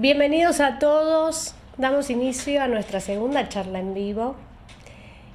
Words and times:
Bienvenidos 0.00 0.60
a 0.60 0.78
todos. 0.78 1.56
Damos 1.76 2.08
inicio 2.08 2.62
a 2.62 2.68
nuestra 2.68 3.00
segunda 3.00 3.48
charla 3.48 3.80
en 3.80 3.94
vivo. 3.94 4.36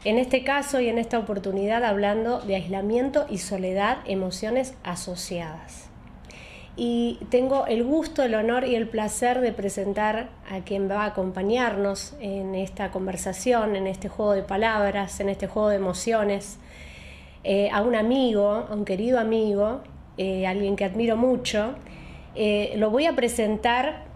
En 0.06 0.18
este 0.18 0.46
caso 0.46 0.80
y 0.80 0.88
en 0.88 1.00
esta 1.00 1.20
oportunidad 1.20 1.84
hablando 1.84 2.40
de 2.40 2.56
aislamiento 2.56 3.26
y 3.30 3.40
soledad, 3.40 3.98
emociones 4.06 4.74
asociadas. 4.86 5.90
Y 6.78 7.20
tengo 7.30 7.66
el 7.66 7.84
gusto, 7.84 8.24
el 8.24 8.36
honor 8.36 8.64
y 8.64 8.76
el 8.76 8.88
placer 8.88 9.42
de 9.42 9.52
presentar 9.52 10.30
a 10.50 10.62
quien 10.62 10.90
va 10.90 11.02
a 11.02 11.08
acompañarnos 11.08 12.16
en 12.22 12.56
esta 12.56 12.90
conversación, 12.90 13.76
en 13.76 13.86
este 13.86 14.08
juego 14.08 14.32
de 14.32 14.44
palabras, 14.44 15.20
en 15.20 15.28
este 15.28 15.48
juego 15.48 15.68
de 15.68 15.76
emociones, 15.76 16.58
eh, 17.44 17.70
a 17.70 17.82
un 17.82 17.96
amigo, 17.96 18.66
a 18.70 18.74
un 18.74 18.86
querido 18.86 19.20
amigo, 19.20 19.82
eh, 20.18 20.48
alguien 20.48 20.78
que 20.78 20.86
admiro 20.86 21.18
mucho. 21.18 21.76
Eh, 22.36 22.76
lo 22.78 22.92
voy 22.92 23.08
a 23.08 23.14
presentar 23.14 24.13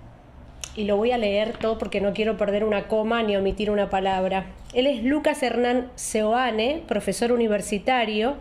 y 0.77 0.83
lo 0.83 0.95
voy 0.95 1.11
a 1.11 1.17
leer 1.17 1.57
todo 1.57 1.79
porque 1.79 1.99
no 1.99 2.13
quiero 2.13 2.37
perder 2.37 2.63
una 2.63 2.87
coma 2.87 3.23
ni 3.23 3.35
omitir 3.35 3.71
una 3.71 3.89
palabra. 3.89 4.45
Él 4.73 4.85
es 4.85 5.03
Lucas 5.03 5.41
Hernán 5.41 5.91
Seoane, 5.95 6.83
profesor 6.87 7.31
universitario, 7.31 8.35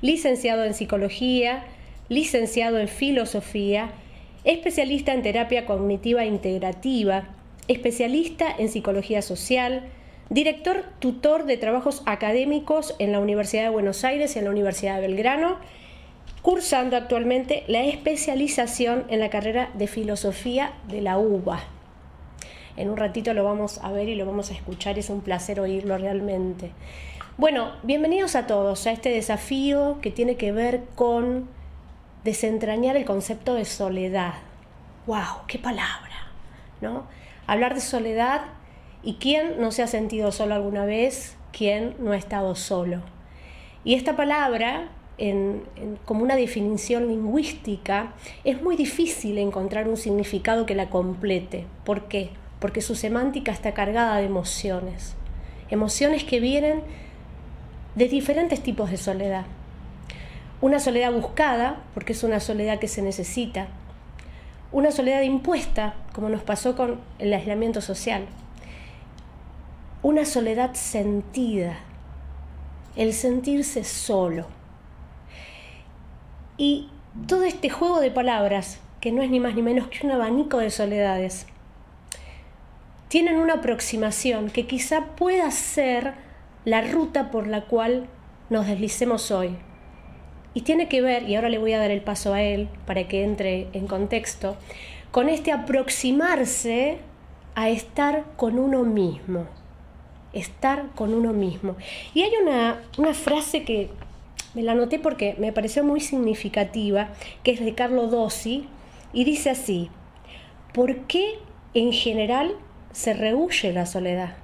licenciado 0.00 0.64
en 0.64 0.72
psicología, 0.72 1.64
licenciado 2.08 2.78
en 2.78 2.86
filosofía, 2.86 3.90
especialista 4.44 5.12
en 5.12 5.22
terapia 5.22 5.66
cognitiva 5.66 6.24
integrativa, 6.24 7.24
especialista 7.66 8.46
en 8.56 8.68
psicología 8.68 9.20
social, 9.20 9.82
director 10.28 10.84
tutor 11.00 11.44
de 11.44 11.56
trabajos 11.56 12.02
académicos 12.06 12.94
en 13.00 13.10
la 13.10 13.18
Universidad 13.18 13.64
de 13.64 13.70
Buenos 13.70 14.04
Aires 14.04 14.36
y 14.36 14.38
en 14.38 14.44
la 14.44 14.52
Universidad 14.52 15.00
de 15.00 15.08
Belgrano, 15.08 15.56
cursando 16.40 16.96
actualmente 16.96 17.64
la 17.66 17.82
especialización 17.82 19.04
en 19.08 19.18
la 19.18 19.28
carrera 19.28 19.70
de 19.74 19.88
filosofía 19.88 20.72
de 20.88 21.00
la 21.02 21.18
UBA. 21.18 21.79
En 22.80 22.88
un 22.88 22.96
ratito 22.96 23.34
lo 23.34 23.44
vamos 23.44 23.76
a 23.82 23.92
ver 23.92 24.08
y 24.08 24.14
lo 24.14 24.24
vamos 24.24 24.50
a 24.50 24.54
escuchar, 24.54 24.98
es 24.98 25.10
un 25.10 25.20
placer 25.20 25.60
oírlo 25.60 25.98
realmente. 25.98 26.70
Bueno, 27.36 27.72
bienvenidos 27.82 28.36
a 28.36 28.46
todos 28.46 28.86
a 28.86 28.92
este 28.92 29.10
desafío 29.10 29.98
que 30.00 30.10
tiene 30.10 30.36
que 30.36 30.50
ver 30.50 30.84
con 30.94 31.46
desentrañar 32.24 32.96
el 32.96 33.04
concepto 33.04 33.52
de 33.52 33.66
soledad. 33.66 34.32
¡Wow! 35.06 35.44
¡Qué 35.46 35.58
palabra! 35.58 36.32
¿No? 36.80 37.04
Hablar 37.46 37.74
de 37.74 37.82
soledad 37.82 38.44
y 39.02 39.16
quién 39.16 39.60
no 39.60 39.72
se 39.72 39.82
ha 39.82 39.86
sentido 39.86 40.32
solo 40.32 40.54
alguna 40.54 40.86
vez, 40.86 41.36
quién 41.52 41.96
no 41.98 42.12
ha 42.12 42.16
estado 42.16 42.54
solo. 42.54 43.02
Y 43.84 43.94
esta 43.94 44.16
palabra, 44.16 44.88
como 46.06 46.22
una 46.22 46.36
definición 46.36 47.08
lingüística, 47.08 48.14
es 48.42 48.62
muy 48.62 48.76
difícil 48.76 49.36
encontrar 49.36 49.86
un 49.86 49.98
significado 49.98 50.64
que 50.64 50.74
la 50.74 50.88
complete. 50.88 51.66
¿Por 51.84 52.08
qué? 52.08 52.30
Porque 52.60 52.82
su 52.82 52.94
semántica 52.94 53.50
está 53.52 53.72
cargada 53.72 54.16
de 54.16 54.26
emociones, 54.26 55.16
emociones 55.70 56.24
que 56.24 56.40
vienen 56.40 56.82
de 57.94 58.08
diferentes 58.08 58.62
tipos 58.62 58.90
de 58.90 58.98
soledad. 58.98 59.46
Una 60.60 60.78
soledad 60.78 61.12
buscada, 61.12 61.80
porque 61.94 62.12
es 62.12 62.22
una 62.22 62.38
soledad 62.38 62.78
que 62.78 62.88
se 62.88 63.02
necesita, 63.02 63.68
una 64.72 64.92
soledad 64.92 65.22
impuesta, 65.22 65.94
como 66.12 66.28
nos 66.28 66.42
pasó 66.42 66.76
con 66.76 67.00
el 67.18 67.32
aislamiento 67.32 67.80
social, 67.80 68.26
una 70.02 70.24
soledad 70.24 70.74
sentida, 70.74 71.78
el 72.94 73.12
sentirse 73.14 73.84
solo. 73.84 74.46
Y 76.56 76.88
todo 77.26 77.44
este 77.44 77.70
juego 77.70 78.00
de 78.00 78.10
palabras, 78.10 78.80
que 79.00 79.12
no 79.12 79.22
es 79.22 79.30
ni 79.30 79.40
más 79.40 79.54
ni 79.54 79.62
menos 79.62 79.88
que 79.88 80.06
un 80.06 80.12
abanico 80.12 80.58
de 80.58 80.70
soledades, 80.70 81.46
tienen 83.10 83.38
una 83.38 83.54
aproximación 83.54 84.50
que 84.50 84.68
quizá 84.68 85.16
pueda 85.16 85.50
ser 85.50 86.14
la 86.64 86.80
ruta 86.80 87.32
por 87.32 87.48
la 87.48 87.62
cual 87.62 88.06
nos 88.50 88.68
deslicemos 88.68 89.32
hoy. 89.32 89.56
Y 90.54 90.60
tiene 90.60 90.88
que 90.88 91.02
ver, 91.02 91.28
y 91.28 91.34
ahora 91.34 91.48
le 91.48 91.58
voy 91.58 91.72
a 91.72 91.80
dar 91.80 91.90
el 91.90 92.02
paso 92.02 92.32
a 92.32 92.42
él 92.42 92.68
para 92.86 93.08
que 93.08 93.24
entre 93.24 93.66
en 93.72 93.88
contexto, 93.88 94.56
con 95.10 95.28
este 95.28 95.50
aproximarse 95.50 96.98
a 97.56 97.68
estar 97.68 98.26
con 98.36 98.60
uno 98.60 98.84
mismo. 98.84 99.48
Estar 100.32 100.86
con 100.94 101.12
uno 101.12 101.32
mismo. 101.32 101.74
Y 102.14 102.22
hay 102.22 102.30
una, 102.40 102.80
una 102.96 103.12
frase 103.12 103.64
que 103.64 103.90
me 104.54 104.62
la 104.62 104.70
anoté 104.70 105.00
porque 105.00 105.34
me 105.40 105.52
pareció 105.52 105.82
muy 105.82 105.98
significativa, 105.98 107.08
que 107.42 107.50
es 107.50 107.58
de 107.58 107.74
Carlo 107.74 108.06
Dossi, 108.06 108.68
y 109.12 109.24
dice 109.24 109.50
así, 109.50 109.90
¿por 110.72 110.94
qué 111.08 111.40
en 111.74 111.92
general 111.92 112.54
se 112.92 113.14
rehuye 113.14 113.72
la 113.72 113.86
soledad, 113.86 114.34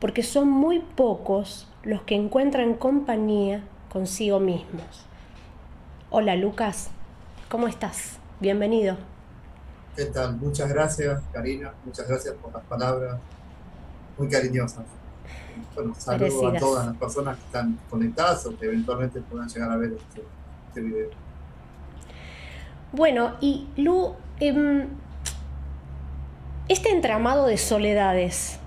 porque 0.00 0.22
son 0.22 0.48
muy 0.48 0.80
pocos 0.80 1.68
los 1.82 2.02
que 2.02 2.14
encuentran 2.14 2.74
compañía 2.74 3.64
consigo 3.90 4.38
mismos. 4.38 5.06
Hola 6.10 6.36
Lucas, 6.36 6.90
¿cómo 7.48 7.66
estás? 7.66 8.18
Bienvenido. 8.40 8.96
¿Qué 9.96 10.06
tal? 10.06 10.36
Muchas 10.36 10.68
gracias, 10.68 11.22
Karina. 11.32 11.72
Muchas 11.84 12.08
gracias 12.08 12.34
por 12.36 12.52
las 12.52 12.62
palabras 12.64 13.20
muy 14.16 14.28
cariñosas. 14.28 14.84
Bueno, 15.74 15.94
saludo 15.98 16.48
a 16.48 16.58
todas 16.58 16.86
las 16.86 16.96
personas 16.96 17.36
que 17.36 17.44
están 17.44 17.78
conectadas 17.90 18.46
o 18.46 18.56
que 18.58 18.66
eventualmente 18.66 19.20
puedan 19.20 19.48
llegar 19.48 19.70
a 19.70 19.76
ver 19.76 19.92
este, 19.92 20.24
este 20.68 20.80
video. 20.80 21.10
Bueno, 22.92 23.36
y 23.40 23.68
Lu, 23.76 24.14
eh, 24.40 24.86
este 26.72 26.90
entramado 26.90 27.46
de 27.46 27.58
soledades, 27.58 28.58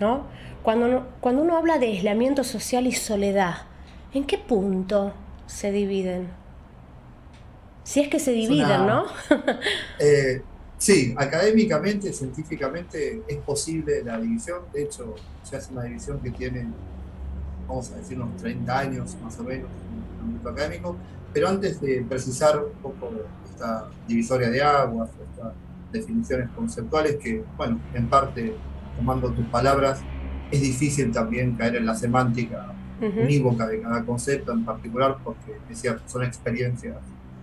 ¿no? 0.00 0.26
Cuando, 0.62 1.08
cuando 1.20 1.42
uno 1.42 1.56
habla 1.56 1.78
de 1.78 1.86
aislamiento 1.86 2.44
social 2.44 2.86
y 2.86 2.92
soledad, 2.92 3.62
¿en 4.14 4.24
qué 4.24 4.38
punto 4.38 5.12
se 5.46 5.72
dividen? 5.72 6.28
Si 7.84 8.00
es 8.00 8.08
que 8.08 8.20
se 8.20 8.32
dividen, 8.32 8.86
¿no? 8.86 9.06
Eh, 9.98 10.42
sí, 10.78 11.14
académicamente, 11.16 12.12
científicamente 12.12 13.22
es 13.26 13.38
posible 13.38 14.02
la 14.04 14.18
división. 14.18 14.60
De 14.72 14.84
hecho, 14.84 15.14
se 15.42 15.56
hace 15.56 15.72
una 15.72 15.82
división 15.82 16.20
que 16.20 16.30
tiene, 16.30 16.66
vamos 17.68 17.90
a 17.90 17.96
decir, 17.96 18.20
unos 18.20 18.36
30 18.40 18.78
años 18.78 19.16
más 19.22 19.38
o 19.38 19.44
menos 19.44 19.68
en 19.68 20.16
el 20.16 20.20
ámbito 20.20 20.48
académico. 20.48 20.96
Pero 21.32 21.48
antes 21.48 21.80
de 21.80 22.04
precisar 22.08 22.58
un 22.58 22.72
poco 22.82 23.10
esta 23.50 23.88
divisoria 24.06 24.48
de 24.48 24.62
aguas, 24.62 25.10
esta 25.10 25.52
definiciones 25.92 26.48
conceptuales 26.50 27.16
que, 27.16 27.44
bueno, 27.56 27.80
en 27.94 28.08
parte, 28.08 28.54
tomando 28.96 29.30
tus 29.30 29.46
palabras, 29.46 30.00
es 30.50 30.60
difícil 30.60 31.12
también 31.12 31.54
caer 31.54 31.76
en 31.76 31.86
la 31.86 31.94
semántica 31.94 32.74
unívoca 33.00 33.66
de 33.66 33.80
cada 33.80 34.04
concepto 34.04 34.52
en 34.52 34.64
particular, 34.64 35.18
porque 35.24 35.58
decía, 35.68 35.98
son 36.06 36.22
experiencias 36.22 36.96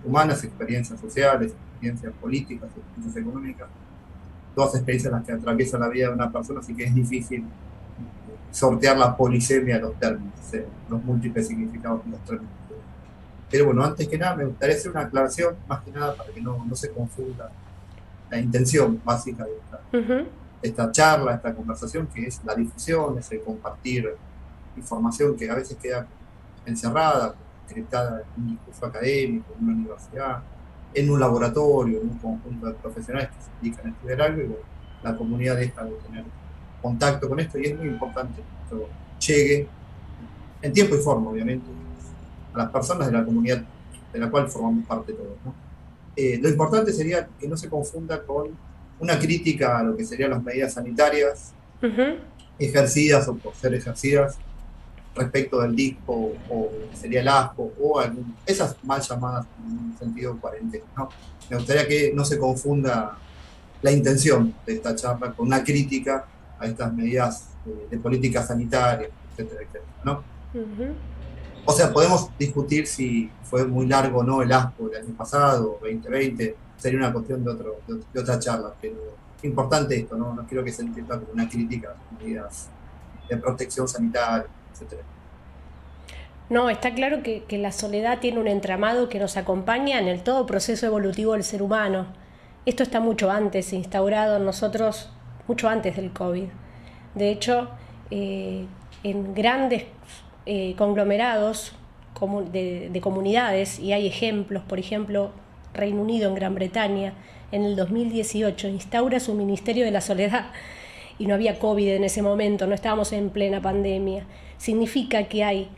humanas, 0.05 0.43
experiencias 0.43 0.99
sociales, 0.99 1.53
experiencias 1.71 2.13
políticas, 2.21 2.69
experiencias 2.69 3.23
económicas, 3.23 3.67
todas 4.55 4.75
experiencias 4.75 5.11
las 5.11 5.25
que 5.25 5.33
atraviesan 5.33 5.81
la 5.81 5.89
vida 5.89 6.07
de 6.07 6.13
una 6.13 6.31
persona, 6.31 6.61
así 6.61 6.73
que 6.73 6.85
es 6.85 6.95
difícil 6.95 7.43
sortear 8.51 8.97
la 8.97 9.16
polisemia 9.16 9.75
de 9.75 9.81
los 9.81 9.99
términos, 9.99 10.53
eh, 10.53 10.66
los 10.89 11.03
múltiples 11.03 11.47
significados 11.47 12.05
de 12.05 12.11
los 12.11 12.19
términos. 12.21 12.53
Pero 13.49 13.66
bueno, 13.66 13.83
antes 13.83 14.07
que 14.07 14.17
nada 14.17 14.35
me 14.35 14.45
gustaría 14.45 14.75
hacer 14.75 14.91
una 14.91 15.01
aclaración, 15.01 15.55
más 15.67 15.81
que 15.81 15.91
nada 15.91 16.16
para 16.16 16.31
que 16.31 16.39
no, 16.39 16.63
no 16.63 16.75
se 16.75 16.91
confunda 16.91 17.51
la 18.29 18.40
intención 18.40 19.01
básica 19.03 19.45
de 19.45 20.28
esta, 20.62 20.91
charla, 20.91 21.35
esta 21.35 21.53
conversación, 21.53 22.07
que 22.07 22.28
es 22.28 22.41
la 22.44 22.53
difusión, 22.53 23.17
es 23.17 23.31
el 23.31 23.41
compartir 23.41 24.16
información 24.75 25.35
que 25.35 25.50
a 25.50 25.56
veces 25.56 25.78
queda 25.78 26.06
encerrada, 26.66 27.34
encriptada 27.67 28.23
en 28.35 28.43
un 28.43 28.49
discurso 28.52 28.85
académico, 28.85 29.53
en 29.58 29.66
una 29.66 29.73
universidad, 29.73 30.43
en 30.93 31.09
un 31.09 31.20
laboratorio, 31.20 32.02
en 32.02 32.09
un 32.09 32.17
conjunto 32.17 32.67
de 32.67 32.73
profesionales 32.73 33.29
que 33.29 33.43
se 33.43 33.49
dedican 33.61 33.87
a 33.87 33.90
estudiar 33.90 34.22
algo 34.22 34.41
y 34.41 34.55
la 35.03 35.16
comunidad 35.16 35.58
deja 35.58 35.84
de 35.84 35.91
tener 35.91 36.26
contacto 36.81 37.29
con 37.29 37.40
esto 37.40 37.58
y 37.58 37.66
es 37.66 37.78
muy 37.78 37.87
importante 37.87 38.41
que 38.41 38.64
esto 38.64 38.90
llegue 39.20 39.67
en 40.61 40.73
tiempo 40.73 40.96
y 40.96 40.99
forma, 40.99 41.29
obviamente, 41.29 41.66
a 42.53 42.58
las 42.58 42.70
personas 42.70 43.08
de 43.08 43.14
la 43.14 43.23
comunidad 43.23 43.64
de 44.11 44.20
la 44.20 44.29
cual 44.29 44.49
formamos 44.49 44.85
parte 44.85 45.14
todos. 45.14 45.37
¿no? 45.46 45.68
Eh, 46.21 46.37
lo 46.41 46.49
importante 46.49 46.91
sería 46.91 47.29
que 47.39 47.47
no 47.47 47.55
se 47.55 47.69
confunda 47.69 48.21
con 48.21 48.49
una 48.99 49.17
crítica 49.17 49.79
a 49.79 49.83
lo 49.83 49.95
que 49.95 50.03
serían 50.03 50.31
las 50.31 50.43
medidas 50.43 50.73
sanitarias 50.73 51.53
ejercidas 52.59 53.25
o 53.29 53.37
por 53.37 53.55
ser 53.55 53.73
ejercidas 53.73 54.37
respecto 55.16 55.61
del 55.61 55.73
disco 55.73 56.33
o 56.49 56.71
sería 56.93 57.21
el 57.21 57.27
asco 57.29 57.71
o 57.79 58.03
esas 58.45 58.75
mal 58.83 58.99
llamadas 58.99 59.45
en 59.66 59.71
un 59.71 59.95
sentido 59.97 60.37
cuarentena. 60.37 60.83
Me 61.49 61.55
gustaría 61.55 61.87
que 61.87 62.11
no 62.13 62.25
se 62.25 62.37
confunda 62.37 63.17
la 63.81 63.91
intención 63.93 64.53
de 64.66 64.73
esta 64.73 64.93
charla 64.97 65.31
con 65.31 65.47
una 65.47 65.63
crítica 65.63 66.25
a 66.59 66.66
estas 66.66 66.93
medidas 66.93 67.47
de, 67.89 67.97
política 67.97 68.43
sanitaria, 68.45 69.07
etcétera, 69.31 69.61
etcétera. 69.61 69.85
¿no? 70.03 70.21
O 71.69 71.71
sea, 71.71 71.93
podemos 71.93 72.35
discutir 72.39 72.87
si 72.87 73.29
fue 73.43 73.63
muy 73.63 73.85
largo 73.85 74.21
o 74.21 74.23
no 74.23 74.41
el 74.41 74.51
ASPO 74.51 74.89
del 74.89 75.03
año 75.03 75.13
pasado, 75.16 75.77
2020, 75.79 76.55
sería 76.75 76.97
una 76.97 77.13
cuestión 77.13 77.43
de, 77.43 77.51
otro, 77.51 77.75
de, 77.87 78.19
otra 78.19 78.39
charla, 78.39 78.73
pero 78.81 78.95
importante 79.43 79.95
esto, 79.95 80.17
¿no? 80.17 80.33
No 80.33 80.47
quiero 80.47 80.63
que 80.63 80.71
se 80.71 80.81
entienda 80.81 81.19
como 81.19 81.31
una 81.31 81.47
crítica 81.47 81.89
a 81.89 81.91
las 81.91 82.19
medidas 82.19 82.69
de 83.29 83.37
protección 83.37 83.87
sanitaria, 83.87 84.47
etcétera. 84.73 85.03
No, 86.49 86.71
está 86.71 86.95
claro 86.95 87.21
que, 87.21 87.43
que, 87.43 87.59
la 87.59 87.71
soledad 87.71 88.17
tiene 88.19 88.39
un 88.39 88.47
entramado 88.47 89.07
que 89.07 89.19
nos 89.19 89.37
acompaña 89.37 89.99
en 89.99 90.07
el 90.07 90.23
todo 90.23 90.47
proceso 90.47 90.87
evolutivo 90.87 91.33
del 91.33 91.43
ser 91.43 91.61
humano. 91.61 92.07
Esto 92.66 92.81
está 92.81 92.99
mucho 92.99 93.29
antes 93.29 93.73
instaurado 93.73 94.37
en 94.37 94.45
nosotros, 94.45 95.11
mucho 95.47 95.69
antes 95.69 95.95
del 95.97 96.11
COVID. 96.13 96.47
De 97.13 97.29
hecho, 97.29 97.69
eh, 98.09 98.66
en 99.03 99.35
grandes 99.35 99.83
eh, 100.51 100.73
conglomerados 100.79 101.73
de, 102.51 102.99
comunidades, 103.03 103.78
y 103.78 103.93
hay 103.93 104.07
ejemplos, 104.07 104.63
por 104.63 104.79
ejemplo, 104.79 105.29
Reino 105.75 106.01
Unido 106.01 106.28
en 106.28 106.34
Gran 106.34 106.55
Bretaña, 106.55 107.13
en 107.51 107.61
el 107.61 107.75
2018 107.75 108.67
instaura 108.67 109.19
su 109.19 109.35
Ministerio 109.35 109.85
de 109.85 109.91
la 109.91 110.01
Soledad, 110.01 110.47
y 111.19 111.28
no 111.28 111.35
había 111.35 111.59
COVID 111.59 111.90
en 111.90 112.03
ese 112.03 112.23
momento, 112.23 112.66
no 112.66 112.73
estábamos 112.73 113.13
en 113.13 113.29
plena 113.29 113.61
pandemia. 113.61 114.25
Significa 114.57 115.25
que 115.25 115.43
hay 115.43 115.69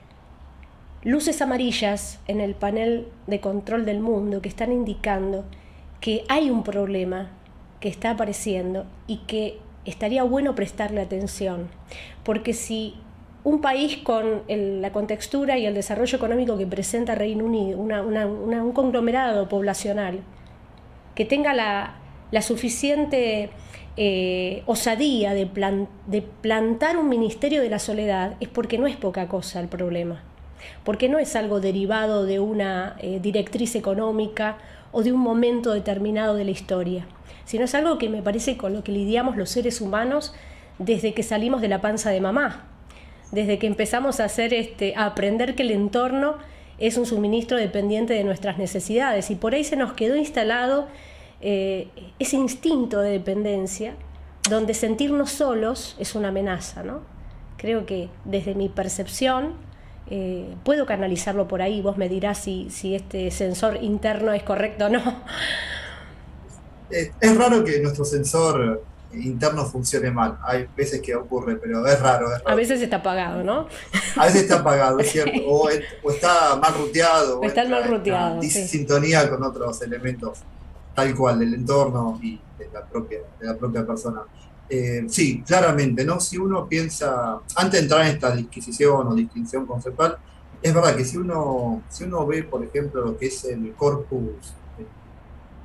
luces 1.03 1.41
amarillas 1.41 2.21
en 2.29 2.39
el 2.39 2.55
panel 2.55 3.09
de 3.27 3.41
control 3.41 3.85
del 3.85 3.99
mundo 3.99 4.41
que 4.41 4.47
están 4.47 4.71
indicando 4.71 5.43
que 5.99 6.23
hay 6.29 6.49
un 6.49 6.63
problema 6.63 7.29
que 7.81 7.89
está 7.89 8.11
apareciendo 8.11 8.85
y 9.05 9.17
que 9.27 9.57
estaría 9.83 10.23
bueno 10.23 10.55
prestarle 10.55 11.01
atención, 11.01 11.67
porque 12.23 12.53
si 12.53 12.95
un 13.43 13.61
país 13.61 13.97
con 13.97 14.43
la 14.47 14.91
contextura 14.91 15.57
y 15.57 15.65
el 15.65 15.73
desarrollo 15.73 16.15
económico 16.15 16.57
que 16.57 16.67
presenta 16.67 17.15
Reino 17.15 17.45
Unido, 17.45 17.79
un 17.79 18.71
conglomerado 18.73 19.49
poblacional, 19.49 20.19
que 21.15 21.25
tenga 21.25 21.53
la, 21.53 22.41
suficiente 22.41 23.49
eh, 23.97 24.63
osadía 24.67 25.33
de, 25.33 25.49
de, 26.07 26.21
plantar 26.21 26.97
un 26.97 27.09
ministerio 27.09 27.61
de 27.61 27.69
la 27.69 27.79
soledad, 27.79 28.35
es 28.39 28.47
porque 28.47 28.77
no 28.77 28.85
es 28.85 28.95
poca 28.95 29.27
cosa 29.27 29.59
el 29.59 29.67
problema, 29.67 30.23
porque 30.83 31.09
no 31.09 31.17
es 31.17 31.35
algo 31.35 31.59
derivado 31.59 32.25
de 32.25 32.39
una 32.39 32.95
eh, 32.99 33.19
directriz 33.21 33.75
económica 33.75 34.57
o 34.91 35.01
de 35.01 35.13
un 35.13 35.19
momento 35.19 35.73
determinado 35.73 36.35
de 36.35 36.45
la 36.45 36.51
historia, 36.51 37.07
sino 37.45 37.65
es 37.65 37.73
algo 37.73 37.97
que 37.97 38.07
me 38.07 38.21
parece 38.21 38.55
con 38.55 38.73
lo 38.73 38.83
que 38.83 38.91
lidiamos 38.91 39.35
los 39.35 39.49
seres 39.49 39.81
humanos 39.81 40.33
desde 40.77 41.13
que 41.13 41.23
salimos 41.23 41.61
de 41.61 41.67
la 41.67 41.81
panza 41.81 42.11
de 42.11 42.21
mamá, 42.21 42.70
desde 43.31 43.59
que 43.59 43.67
empezamos 43.67 44.19
a, 44.19 44.25
hacer 44.25 44.53
este, 44.53 44.95
a 44.95 45.05
aprender 45.05 45.55
que 45.55 45.63
el 45.63 45.71
entorno 45.71 46.37
es 46.77 46.97
un 46.97 47.05
suministro 47.05 47.57
dependiente 47.57 48.13
de 48.13 48.23
nuestras 48.23 48.57
necesidades 48.57 49.29
y 49.29 49.35
por 49.35 49.53
ahí 49.53 49.63
se 49.63 49.75
nos 49.75 49.93
quedó 49.93 50.15
instalado 50.15 50.87
eh, 51.41 51.87
ese 52.19 52.37
instinto 52.37 52.99
de 53.01 53.11
dependencia 53.11 53.93
donde 54.49 54.73
sentirnos 54.73 55.31
solos 55.31 55.95
es 55.99 56.15
una 56.15 56.29
amenaza. 56.29 56.83
¿no? 56.83 57.01
Creo 57.57 57.85
que 57.85 58.09
desde 58.25 58.55
mi 58.55 58.67
percepción, 58.67 59.53
eh, 60.09 60.55
puedo 60.63 60.85
canalizarlo 60.85 61.47
por 61.47 61.61
ahí, 61.61 61.81
vos 61.81 61.97
me 61.97 62.09
dirás 62.09 62.39
si, 62.39 62.69
si 62.69 62.95
este 62.95 63.31
sensor 63.31 63.77
interno 63.81 64.33
es 64.33 64.43
correcto 64.43 64.87
o 64.87 64.89
no. 64.89 65.01
Es 66.89 67.37
raro 67.37 67.63
que 67.63 67.79
nuestro 67.79 68.03
sensor 68.03 68.83
interno 69.13 69.65
funcione 69.65 70.11
mal. 70.11 70.37
Hay 70.43 70.67
veces 70.75 71.01
que 71.01 71.15
ocurre, 71.15 71.55
pero 71.57 71.85
es 71.85 71.99
raro, 71.99 72.27
A 72.45 72.55
veces 72.55 72.81
está 72.81 72.97
apagado, 72.97 73.43
¿no? 73.43 73.67
A 74.15 74.25
veces 74.25 74.43
está 74.43 74.59
apagado, 74.59 74.99
es 74.99 75.11
cierto. 75.11 75.41
O, 75.47 75.69
está 75.69 76.55
mal 76.55 76.73
ruteado. 76.73 77.39
O 77.39 77.43
está 77.43 77.67
mal 77.67 77.83
ruteado. 77.87 78.41
En 78.41 78.49
sintonía 78.49 79.29
con 79.29 79.43
otros 79.43 79.81
elementos, 79.81 80.39
tal 80.95 81.15
cual, 81.15 81.39
del 81.39 81.53
entorno 81.53 82.19
y 82.21 82.39
de 82.57 82.69
la 82.73 82.85
propia, 82.85 83.19
de 83.39 83.45
la 83.45 83.55
propia 83.55 83.85
persona. 83.85 84.21
Eh, 84.69 85.03
sí, 85.09 85.43
claramente, 85.45 86.05
¿no? 86.05 86.19
Si 86.19 86.37
uno 86.37 86.67
piensa, 86.67 87.39
antes 87.55 87.73
de 87.73 87.79
entrar 87.79 88.05
en 88.05 88.13
esta 88.13 88.33
disquisición 88.33 89.07
o 89.07 89.13
distinción 89.13 89.65
conceptual, 89.65 90.17
es 90.61 90.73
verdad 90.73 90.95
que 90.95 91.03
si 91.03 91.17
uno, 91.17 91.83
si 91.89 92.03
uno 92.05 92.25
ve, 92.25 92.43
por 92.43 92.63
ejemplo, 92.63 93.03
lo 93.03 93.17
que 93.17 93.25
es 93.25 93.43
el 93.45 93.73
corpus 93.73 94.53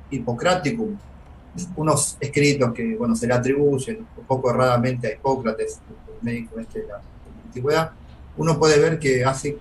hipocraticum, 0.09 0.97
unos 1.75 2.17
escritos 2.19 2.73
que, 2.73 2.95
bueno, 2.95 3.15
se 3.15 3.27
le 3.27 3.33
atribuyen 3.33 4.05
un 4.17 4.25
poco 4.25 4.49
erradamente 4.49 5.07
a 5.07 5.13
Hipócrates, 5.13 5.79
el 6.07 6.25
médico 6.25 6.59
este 6.59 6.81
de 6.81 6.87
la 6.87 7.01
antigüedad, 7.45 7.91
uno 8.37 8.57
puede 8.57 8.79
ver 8.79 8.99
que 8.99 9.25
hace 9.25 9.57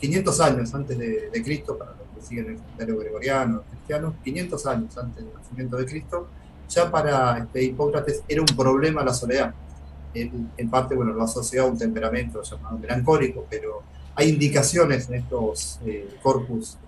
500 0.00 0.40
eh, 0.40 0.42
años 0.42 0.74
antes 0.74 0.98
de, 0.98 1.42
Cristo, 1.44 1.76
para 1.76 1.92
los 1.92 2.08
que 2.14 2.26
siguen 2.26 2.50
el 2.50 2.56
calendario 2.56 2.98
gregoriano, 2.98 3.62
cristiano, 3.70 4.14
500 4.24 4.66
años 4.66 4.98
antes 4.98 5.24
del 5.24 5.34
nacimiento 5.34 5.76
de 5.76 5.86
Cristo, 5.86 6.28
ya 6.68 6.90
para 6.90 7.38
este, 7.38 7.62
Hipócrates 7.62 8.22
era 8.26 8.40
un 8.40 8.56
problema 8.56 9.04
la 9.04 9.12
soledad. 9.12 9.54
En, 10.14 10.70
parte, 10.70 10.94
bueno, 10.94 11.12
lo 11.12 11.24
asociado 11.24 11.68
a 11.68 11.70
un 11.72 11.78
temperamento 11.78 12.40
llamado 12.42 12.78
melancólico, 12.78 13.46
pero 13.50 13.82
hay 14.14 14.28
indicaciones 14.28 15.08
en 15.08 15.14
estos 15.14 15.80
eh, 15.84 16.16
corpus 16.22 16.78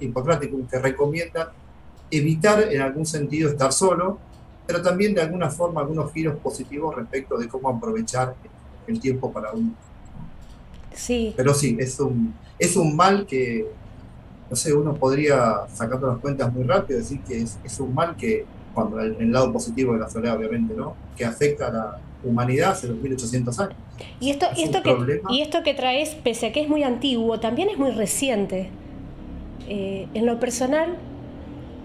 hipocráticos 0.00 0.60
que 0.70 0.78
recomiendan 0.78 1.48
evitar 2.10 2.72
en 2.72 2.80
algún 2.80 3.06
sentido 3.06 3.50
estar 3.50 3.72
solo, 3.72 4.18
pero 4.66 4.82
también 4.82 5.14
de 5.14 5.22
alguna 5.22 5.50
forma 5.50 5.80
algunos 5.80 6.12
giros 6.12 6.36
positivos 6.38 6.94
respecto 6.94 7.36
de 7.38 7.48
cómo 7.48 7.68
aprovechar 7.68 8.34
el 8.86 9.00
tiempo 9.00 9.32
para 9.32 9.52
uno. 9.52 9.72
Sí. 10.94 11.34
Pero 11.36 11.54
sí, 11.54 11.76
es 11.78 11.98
un, 12.00 12.34
es 12.58 12.76
un 12.76 12.94
mal 12.94 13.26
que, 13.26 13.66
no 14.48 14.56
sé, 14.56 14.72
uno 14.72 14.94
podría, 14.94 15.66
sacando 15.72 16.08
las 16.08 16.18
cuentas 16.18 16.52
muy 16.52 16.64
rápido, 16.64 16.98
decir 16.98 17.20
que 17.20 17.42
es, 17.42 17.58
es 17.64 17.80
un 17.80 17.94
mal 17.94 18.16
que 18.16 18.44
cuando 18.74 19.00
el, 19.00 19.16
el, 19.18 19.32
lado 19.32 19.52
positivo 19.52 19.94
de 19.94 20.00
la 20.00 20.08
soledad, 20.08 20.36
obviamente, 20.36 20.74
¿no? 20.74 20.94
Que 21.16 21.24
afecta 21.24 21.68
a 21.68 21.70
la 21.70 21.98
humanidad 22.22 22.72
hace 22.72 22.88
2800 22.88 23.60
años. 23.60 23.74
Y 24.20 24.30
esto, 24.30 24.46
y 24.56 24.62
esto, 24.64 24.82
que, 24.82 25.20
y 25.30 25.40
esto 25.40 25.62
que 25.62 25.74
traes, 25.74 26.14
pese 26.14 26.46
a 26.46 26.52
que 26.52 26.60
es 26.60 26.68
muy 26.68 26.82
antiguo, 26.82 27.40
también 27.40 27.68
es 27.68 27.78
muy 27.78 27.90
reciente. 27.90 28.70
Eh, 29.68 30.08
en 30.14 30.26
lo 30.26 30.40
personal, 30.40 30.96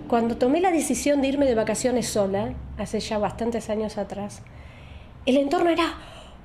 cuando 0.07 0.37
tomé 0.37 0.61
la 0.61 0.71
decisión 0.71 1.21
de 1.21 1.27
irme 1.27 1.45
de 1.45 1.55
vacaciones 1.55 2.07
sola, 2.07 2.53
hace 2.77 2.99
ya 2.99 3.17
bastantes 3.17 3.69
años 3.69 3.97
atrás, 3.97 4.41
el 5.25 5.37
entorno 5.37 5.69
era, 5.69 5.93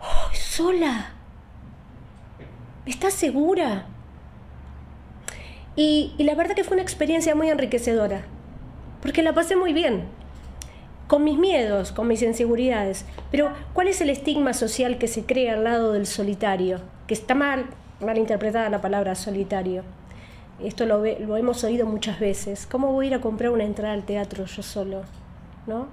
oh, 0.00 0.34
sola, 0.34 1.12
¿estás 2.86 3.14
segura? 3.14 3.86
Y, 5.76 6.14
y 6.18 6.24
la 6.24 6.34
verdad 6.34 6.54
que 6.54 6.64
fue 6.64 6.74
una 6.74 6.82
experiencia 6.82 7.34
muy 7.34 7.50
enriquecedora, 7.50 8.22
porque 9.02 9.22
la 9.22 9.34
pasé 9.34 9.56
muy 9.56 9.72
bien 9.72 10.08
con 11.10 11.24
mis 11.24 11.38
miedos, 11.38 11.90
con 11.90 12.06
mis 12.06 12.22
inseguridades. 12.22 13.04
Pero, 13.32 13.52
¿cuál 13.72 13.88
es 13.88 14.00
el 14.00 14.10
estigma 14.10 14.52
social 14.54 14.96
que 14.96 15.08
se 15.08 15.26
crea 15.26 15.54
al 15.54 15.64
lado 15.64 15.92
del 15.92 16.06
solitario? 16.06 16.80
Que 17.08 17.14
está 17.14 17.34
mal, 17.34 17.66
mal 18.00 18.16
interpretada 18.16 18.70
la 18.70 18.80
palabra 18.80 19.16
solitario. 19.16 19.82
Esto 20.64 20.86
lo, 20.86 20.98
lo 20.98 21.36
hemos 21.36 21.64
oído 21.64 21.86
muchas 21.86 22.20
veces. 22.20 22.66
¿Cómo 22.66 22.92
voy 22.92 23.06
a 23.06 23.08
ir 23.08 23.14
a 23.14 23.20
comprar 23.20 23.50
una 23.50 23.64
entrada 23.64 23.94
al 23.94 24.04
teatro 24.04 24.44
yo 24.44 24.62
solo? 24.62 25.02
¿No? 25.66 25.88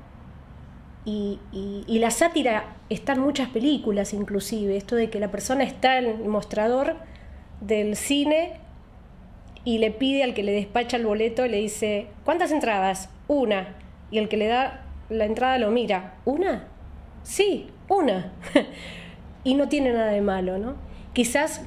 Y, 1.06 1.40
y, 1.54 2.00
la 2.00 2.12
sátira 2.12 2.76
está 2.90 3.14
en 3.14 3.22
muchas 3.22 3.48
películas 3.48 4.14
inclusive, 4.14 4.76
esto 4.76 4.98
de 4.98 5.10
que 5.10 5.22
la 5.22 5.32
persona 5.32 5.64
está 5.64 6.00
en 6.00 6.06
el 6.06 6.28
mostrador 6.28 6.98
del 7.62 7.96
cine 7.96 8.60
y 9.64 9.78
le 9.78 9.92
pide 9.92 10.24
al 10.24 10.34
que 10.34 10.44
le 10.44 10.52
despacha 10.52 10.98
el 10.98 11.06
boleto, 11.06 11.48
le 11.48 11.58
dice, 11.58 12.08
¿cuántas 12.26 12.52
entradas? 12.52 13.10
Una. 13.30 13.76
Y 14.12 14.18
el 14.18 14.28
que 14.28 14.36
le 14.36 14.48
da 14.48 14.84
la 15.10 15.26
entrada 15.26 15.58
lo 15.58 15.72
mira. 15.72 16.16
¿Una? 16.26 16.68
Sí, 17.24 17.68
una. 17.88 18.34
y 19.44 19.56
no 19.56 19.70
tiene 19.70 19.94
nada 19.94 20.12
de 20.12 20.22
malo, 20.22 20.58
¿no? 20.58 20.76
Quizás 21.14 21.62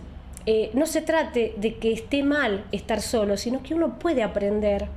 eh, 0.46 0.70
no 0.74 0.86
se 0.86 1.02
trate 1.02 1.54
de 1.58 1.78
que 1.78 1.92
esté 1.92 2.22
mal 2.22 2.66
estar 2.72 3.02
solo, 3.02 3.36
sino 3.36 3.62
que 3.62 3.74
uno 3.74 3.98
puede 3.98 4.22
aprender 4.22 4.88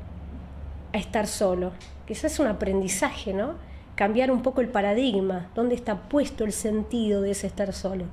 a 0.94 0.98
estar 0.98 1.28
solo. 1.28 1.74
Quizás 2.08 2.34
es 2.34 2.40
un 2.40 2.48
aprendizaje, 2.48 3.34
¿no? 3.34 3.56
Cambiar 3.96 4.32
un 4.32 4.42
poco 4.42 4.62
el 4.62 4.70
paradigma, 4.70 5.50
dónde 5.54 5.76
está 5.76 6.10
puesto 6.10 6.44
el 6.46 6.54
sentido 6.54 7.22
de 7.22 7.32
ese 7.32 7.48
estar 7.48 7.74
solo. 7.74 8.06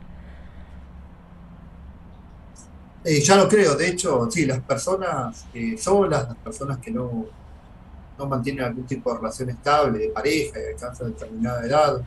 Eh, 3.04 3.20
ya 3.22 3.37
lo 3.37 3.49
creo, 3.49 3.76
de 3.76 3.88
hecho, 3.88 4.30
sí, 4.30 4.44
las 4.44 4.60
personas 4.60 5.46
eh, 5.54 5.76
solas, 5.78 6.28
las 6.28 6.37
personas 6.37 6.78
que 6.78 6.90
no, 6.90 7.26
no 8.18 8.26
mantienen 8.26 8.64
algún 8.64 8.84
tipo 8.84 9.10
de 9.12 9.18
relación 9.18 9.49
estable, 9.49 9.99
de 10.00 10.08
pareja, 10.08 10.58
y 10.58 10.75
alcanzan 10.75 11.12
determinada 11.12 11.64
edad, 11.64 12.02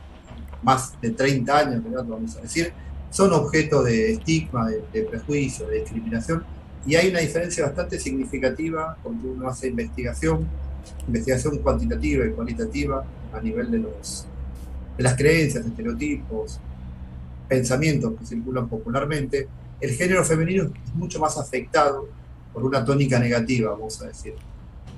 más 0.62 1.00
de 1.00 1.10
30 1.10 1.58
años 1.58 1.82
vamos 2.08 2.36
a 2.36 2.42
decir, 2.42 2.72
son 3.14 3.32
objeto 3.32 3.84
de 3.84 4.14
estigma, 4.14 4.68
de, 4.68 5.02
prejuicio, 5.02 5.68
de 5.68 5.80
discriminación, 5.80 6.44
y 6.84 6.96
hay 6.96 7.10
una 7.10 7.20
diferencia 7.20 7.66
bastante 7.66 8.00
significativa 8.00 8.98
cuando 9.04 9.30
uno 9.30 9.48
hace 9.48 9.68
investigación, 9.68 10.48
investigación 11.06 11.58
cuantitativa 11.58 12.26
y 12.26 12.30
cualitativa 12.30 13.04
a 13.32 13.40
nivel 13.40 13.70
de, 13.70 13.78
los, 13.78 14.26
de 14.96 15.02
las 15.04 15.16
creencias, 15.16 15.64
estereotipos, 15.64 16.58
pensamientos 17.48 18.14
que 18.18 18.26
circulan 18.26 18.68
popularmente, 18.68 19.46
el 19.80 19.90
género 19.90 20.24
femenino 20.24 20.64
es 20.64 20.94
mucho 20.96 21.20
más 21.20 21.38
afectado 21.38 22.08
por 22.52 22.64
una 22.64 22.84
tónica 22.84 23.20
negativa, 23.20 23.70
vamos 23.70 24.02
a 24.02 24.08
decir. 24.08 24.34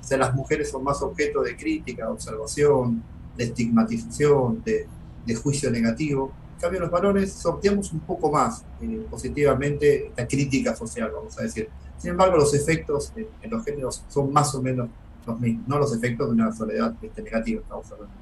O 0.01 0.03
sea, 0.03 0.17
las 0.17 0.33
mujeres 0.33 0.71
son 0.71 0.83
más 0.83 1.03
objeto 1.03 1.43
de 1.43 1.55
crítica, 1.55 2.05
de 2.05 2.11
observación, 2.13 3.03
de 3.37 3.43
estigmatización, 3.43 4.63
de, 4.63 4.87
juicio 5.35 5.69
negativo. 5.69 6.31
En 6.57 6.61
cambio, 6.61 6.79
los 6.79 6.89
varones 6.89 7.33
sorteamos 7.33 7.93
un 7.93 7.99
poco 7.99 8.31
más 8.31 8.65
eh, 8.81 9.05
positivamente 9.11 10.11
la 10.17 10.27
crítica 10.27 10.75
social, 10.75 11.11
vamos 11.13 11.37
a 11.37 11.43
decir. 11.43 11.69
Sin 11.99 12.09
embargo, 12.11 12.35
los 12.35 12.51
efectos 12.55 13.13
en, 13.15 13.51
los 13.51 13.63
géneros 13.63 14.03
son 14.09 14.33
más 14.33 14.55
o 14.55 14.61
menos 14.63 14.89
los 15.27 15.39
mismos, 15.39 15.67
no 15.67 15.77
los 15.77 15.95
efectos 15.95 16.27
de 16.27 16.33
una 16.33 16.51
soledad 16.51 16.95
este, 16.99 17.21
negativa, 17.21 17.61
estamos 17.61 17.91
hablando. 17.91 18.15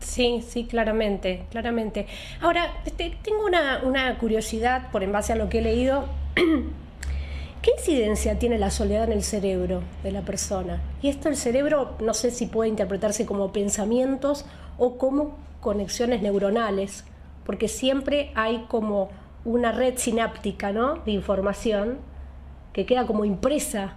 Sí, 0.00 0.44
sí, 0.46 0.66
claramente, 0.66 1.46
claramente. 1.50 2.06
Ahora, 2.42 2.74
este, 2.84 3.16
tengo 3.22 3.46
una, 3.46 3.80
una 3.84 4.18
curiosidad 4.18 4.90
por 4.90 5.02
en 5.02 5.12
base 5.12 5.32
a 5.32 5.36
lo 5.36 5.48
que 5.48 5.60
he 5.60 5.62
leído. 5.62 6.04
¿Qué 7.62 7.70
incidencia 7.78 8.38
tiene 8.38 8.58
la 8.58 8.70
soledad 8.70 9.04
en 9.04 9.12
el 9.12 9.22
cerebro 9.22 9.82
de 10.02 10.12
la 10.12 10.20
persona? 10.20 10.82
Y 11.00 11.08
esto 11.08 11.30
el 11.30 11.36
cerebro 11.36 11.96
no 12.00 12.12
sé 12.12 12.32
si 12.32 12.44
puede 12.44 12.68
interpretarse 12.68 13.24
como 13.24 13.50
pensamientos 13.50 14.44
o 14.76 14.98
como 14.98 15.38
conexiones 15.60 16.20
neuronales, 16.20 17.04
porque 17.44 17.68
siempre 17.68 18.32
hay 18.34 18.66
como 18.68 19.10
una 19.44 19.72
red 19.72 19.96
sináptica 19.96 20.72
¿no? 20.72 20.96
de 20.96 21.12
información 21.12 21.98
que 22.72 22.86
queda 22.86 23.06
como 23.06 23.24
impresa. 23.24 23.94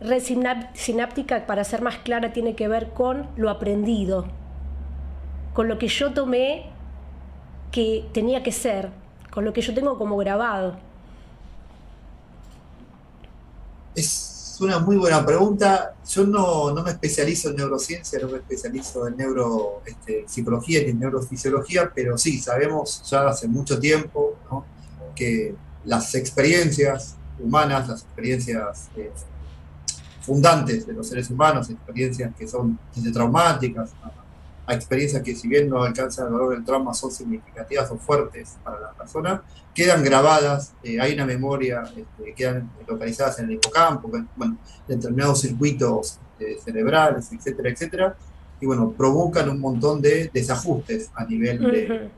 Red 0.00 0.22
sináptica, 0.74 1.46
para 1.46 1.64
ser 1.64 1.82
más 1.82 1.98
clara, 1.98 2.32
tiene 2.32 2.54
que 2.54 2.68
ver 2.68 2.90
con 2.90 3.28
lo 3.36 3.50
aprendido, 3.50 4.26
con 5.54 5.68
lo 5.68 5.78
que 5.78 5.88
yo 5.88 6.12
tomé 6.12 6.66
que 7.72 8.06
tenía 8.12 8.42
que 8.42 8.52
ser, 8.52 8.90
con 9.30 9.44
lo 9.44 9.52
que 9.52 9.62
yo 9.62 9.72
tengo 9.74 9.98
como 9.98 10.16
grabado. 10.18 10.76
Es 13.94 14.35
una 14.60 14.78
muy 14.78 14.96
buena 14.96 15.24
pregunta. 15.24 15.94
Yo 16.08 16.26
no, 16.26 16.72
me 16.82 16.90
especializo 16.90 17.50
en 17.50 17.56
neurociencia, 17.56 18.18
no 18.20 18.28
me 18.28 18.38
especializo 18.38 19.06
en 19.06 19.16
neuropsicología 19.16 20.78
este, 20.78 20.86
ni 20.86 20.92
en 20.92 21.00
neurofisiología, 21.00 21.90
pero 21.94 22.16
sí, 22.16 22.38
sabemos 22.38 23.02
ya 23.10 23.28
hace 23.28 23.48
mucho 23.48 23.78
tiempo 23.78 24.36
que 25.14 25.54
las 25.84 26.14
experiencias 26.14 27.16
humanas, 27.38 27.88
las 27.88 28.02
experiencias 28.02 28.88
eh, 28.96 29.10
fundantes 30.20 30.86
de 30.86 30.92
los 30.92 31.08
seres 31.08 31.30
humanos, 31.30 31.70
experiencias 31.70 32.34
que 32.36 32.46
son 32.46 32.78
traumáticas 33.12 33.90
a, 34.66 34.74
experiencias 34.74 35.22
que 35.22 35.34
si 35.34 35.48
bien 35.48 35.68
no 35.68 35.82
alcanzan 35.82 36.26
el 36.26 36.32
valor 36.32 36.54
del 36.54 36.64
trauma 36.64 36.94
son 36.94 37.10
significativas 37.10 37.90
o 37.90 37.98
fuertes 37.98 38.56
para 38.62 38.80
la 38.80 38.92
persona, 38.92 39.42
quedan 39.74 40.02
grabadas, 40.02 40.72
eh, 40.82 41.00
hay 41.00 41.14
una 41.14 41.26
memoria, 41.26 41.82
este, 41.96 42.34
quedan 42.34 42.70
localizadas 42.86 43.38
en 43.40 43.46
el 43.46 43.52
hipocampo, 43.52 44.10
bueno, 44.36 44.58
determinados 44.88 45.40
circuitos 45.40 46.18
eh, 46.38 46.56
cerebrales, 46.64 47.30
etcétera, 47.32 47.70
etcétera, 47.70 48.16
y 48.60 48.66
bueno, 48.66 48.90
provocan 48.90 49.48
un 49.50 49.60
montón 49.60 50.00
de 50.00 50.30
desajustes 50.32 51.10
a 51.14 51.24
nivel 51.24 51.60
de, 51.60 52.10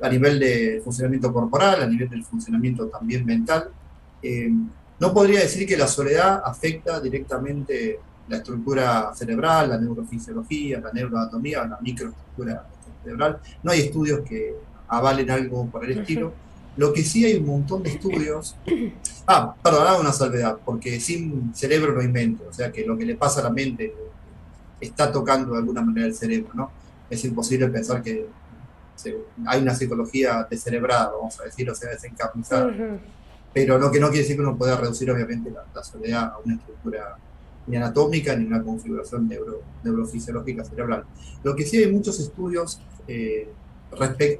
a 0.00 0.08
nivel 0.08 0.38
de 0.38 0.80
funcionamiento 0.84 1.32
corporal, 1.32 1.82
a 1.82 1.86
nivel 1.86 2.08
del 2.08 2.24
funcionamiento 2.24 2.86
también 2.86 3.26
mental. 3.26 3.68
Eh, 4.22 4.50
no 4.98 5.14
podría 5.14 5.40
decir 5.40 5.66
que 5.66 5.76
la 5.76 5.86
soledad 5.86 6.42
afecta 6.44 7.00
directamente 7.00 7.98
la 8.28 8.36
estructura 8.36 9.12
cerebral, 9.14 9.70
la 9.70 9.78
neurofisiología, 9.78 10.80
la 10.80 10.92
neuroanatomía, 10.92 11.64
la 11.66 11.78
microestructura 11.80 12.64
cerebral. 13.02 13.40
No 13.62 13.72
hay 13.72 13.80
estudios 13.80 14.20
que 14.20 14.54
avalen 14.88 15.30
algo 15.30 15.66
por 15.66 15.84
el 15.84 15.98
estilo. 15.98 16.32
Lo 16.76 16.92
que 16.92 17.02
sí 17.02 17.24
hay 17.24 17.36
un 17.36 17.46
montón 17.46 17.82
de 17.82 17.90
estudios. 17.90 18.56
Ah, 19.26 19.54
perdón, 19.62 19.86
hago 19.86 20.00
una 20.00 20.12
salvedad, 20.12 20.58
porque 20.64 20.98
sin 20.98 21.54
cerebro 21.54 21.92
no 21.92 22.00
hay 22.00 22.08
mente, 22.08 22.42
o 22.48 22.52
sea 22.52 22.72
que 22.72 22.84
lo 22.84 22.96
que 22.96 23.04
le 23.04 23.14
pasa 23.14 23.40
a 23.40 23.44
la 23.44 23.50
mente 23.50 23.94
está 24.80 25.12
tocando 25.12 25.52
de 25.52 25.58
alguna 25.58 25.82
manera 25.82 26.06
el 26.06 26.14
cerebro, 26.14 26.50
¿no? 26.54 26.70
Es 27.08 27.24
imposible 27.24 27.68
pensar 27.68 28.02
que 28.02 28.26
hay 29.46 29.62
una 29.62 29.74
psicología 29.74 30.46
descerebrada, 30.50 31.12
vamos 31.12 31.38
a 31.40 31.44
decir, 31.44 31.70
o 31.70 31.74
sea, 31.74 31.90
desencarnizada. 31.90 32.72
Pero 33.52 33.78
lo 33.78 33.90
que 33.90 33.98
no 33.98 34.08
quiere 34.08 34.22
decir 34.22 34.36
que 34.36 34.42
uno 34.42 34.56
pueda 34.56 34.76
reducir, 34.76 35.10
obviamente, 35.10 35.50
la, 35.50 35.82
soledad 35.82 36.32
a 36.34 36.38
una 36.44 36.54
estructura 36.54 37.16
ni 37.70 37.76
anatómica 37.76 38.36
ni 38.36 38.44
una 38.44 38.62
configuración 38.62 39.28
neuro, 39.28 39.62
neurofisiológica 39.84 40.64
cerebral. 40.64 41.04
Lo 41.42 41.54
que 41.54 41.64
sí 41.64 41.78
hay 41.78 41.90
muchos 41.90 42.18
estudios 42.20 42.80
eh, 43.06 43.48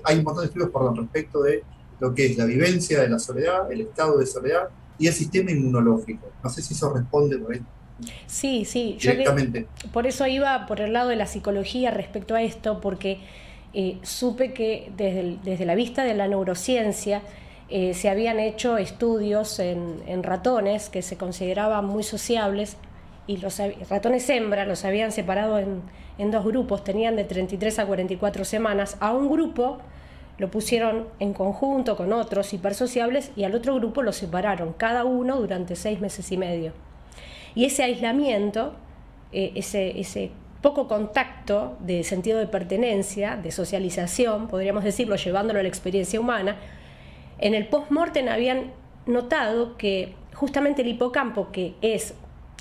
hay 0.05 0.19
un 0.19 0.25
montón 0.25 0.43
de 0.43 0.47
estudios 0.47 0.71
perdón, 0.71 0.97
respecto 0.97 1.43
de 1.43 1.63
lo 1.99 2.15
que 2.15 2.27
es 2.27 2.39
la 2.39 2.45
vivencia 2.45 3.01
de 3.01 3.09
la 3.09 3.19
soledad, 3.19 3.71
el 3.71 3.83
estado 3.83 4.19
de 4.19 4.27
soledad 4.27 4.69
y 4.99 5.07
el 5.07 5.13
sistema 5.13 5.51
inmunológico. 5.51 6.29
No 6.43 6.51
sé 6.51 6.63
si 6.63 6.75
eso 6.75 6.93
responde 6.93 7.39
por 7.39 7.55
ahí. 7.55 7.61
Sí, 8.27 8.65
sí, 8.65 8.97
directamente. 8.99 9.67
por 9.93 10.07
eso 10.07 10.27
iba 10.27 10.67
por 10.67 10.81
el 10.81 10.95
lado 10.95 11.11
de 11.11 11.17
la 11.17 11.27
psicología 11.27 11.91
respecto 11.91 12.35
a 12.35 12.43
esto, 12.43 12.81
porque 12.81 13.21
eh, 13.75 13.99
supe 14.03 14.55
que 14.55 14.91
desde, 14.97 15.39
desde, 15.45 15.67
la 15.67 15.75
vista 15.75 16.05
de 16.05 16.15
la 16.15 16.27
neurociencia 16.27 17.23
eh, 17.69 17.93
se 17.93 18.09
habían 18.09 18.41
hecho 18.41 18.79
estudios 18.79 19.59
en, 19.59 20.03
en, 20.07 20.23
ratones 20.23 20.89
que 20.89 21.03
se 21.03 21.19
consideraban 21.19 21.85
muy 21.85 22.03
sociables 22.03 22.79
y 23.27 23.37
los 23.37 23.61
ratones 23.89 24.29
hembra 24.31 24.65
los 24.65 24.85
habían 24.85 25.12
separado 25.12 25.59
en, 25.59 25.83
en 26.19 26.31
dos 26.31 26.45
grupos, 26.45 26.85
tenían 26.85 27.17
de 27.17 27.25
33 27.25 27.79
a 27.79 27.87
44 27.87 28.45
semanas, 28.45 28.97
a 29.00 29.12
un 29.12 29.31
grupo 29.31 29.79
lo 30.41 30.50
pusieron 30.50 31.07
en 31.19 31.35
conjunto 31.35 31.97
con 31.97 32.12
otros 32.15 32.53
hipersociables 32.55 33.31
y 33.37 33.45
al 33.45 33.55
otro 33.55 33.75
grupo 33.75 34.03
lo 34.03 34.12
separaron, 34.12 34.73
cada 34.73 35.05
uno 35.05 35.39
durante 35.39 35.77
seis 35.77 36.00
meses 36.00 36.33
y 36.33 36.39
medio. 36.39 36.73
Y 37.55 37.67
ese 37.67 37.83
aislamiento, 37.83 38.73
eh, 39.33 39.53
ese, 39.55 40.00
ese 40.00 40.31
poco 40.62 40.89
contacto 40.89 41.77
de 41.81 42.05
sentido 42.05 42.39
de 42.39 42.47
pertenencia, 42.47 43.37
de 43.37 43.50
socialización, 43.50 44.49
podríamos 44.49 44.83
decirlo, 44.83 45.17
llevándolo 45.17 45.61
a 45.61 45.62
la 45.62 45.69
experiencia 45.69 46.19
humana, 46.19 46.57
en 47.39 47.55
el 47.55 47.67
post-mortem 47.67 48.29
habían 48.29 48.73
notado 49.07 49.77
que 49.77 50.15
justamente 50.35 50.83
el 50.83 50.89
hipocampo, 50.89 51.50
que 51.53 51.75
es 51.83 52.15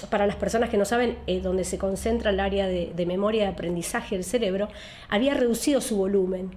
para 0.08 0.28
las 0.28 0.36
personas 0.36 0.70
que 0.70 0.78
no 0.78 0.86
saben, 0.86 1.18
eh, 1.28 1.42
donde 1.42 1.64
se 1.64 1.78
concentra 1.78 2.32
el 2.32 2.40
área 2.40 2.68
de, 2.68 3.06
memoria 3.06 3.44
de 3.44 3.50
aprendizaje 3.50 4.16
del 4.16 4.24
cerebro, 4.24 4.70
había 5.10 5.34
reducido 5.34 5.82
su 5.82 5.98
volumen. 5.98 6.52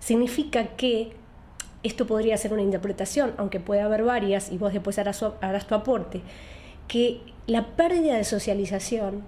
Significa 0.00 0.76
que 0.76 1.12
esto 1.82 2.06
podría 2.06 2.36
ser 2.36 2.52
una 2.52 2.62
interpretación, 2.62 3.34
aunque 3.36 3.60
puede 3.60 3.80
haber 3.80 4.04
varias, 4.04 4.50
y 4.50 4.58
vos 4.58 4.72
después 4.72 4.98
harás, 4.98 5.22
harás 5.40 5.66
tu 5.66 5.74
aporte, 5.74 6.22
que 6.88 7.20
la 7.46 7.76
pérdida 7.76 8.16
de 8.16 8.24
socialización, 8.24 9.22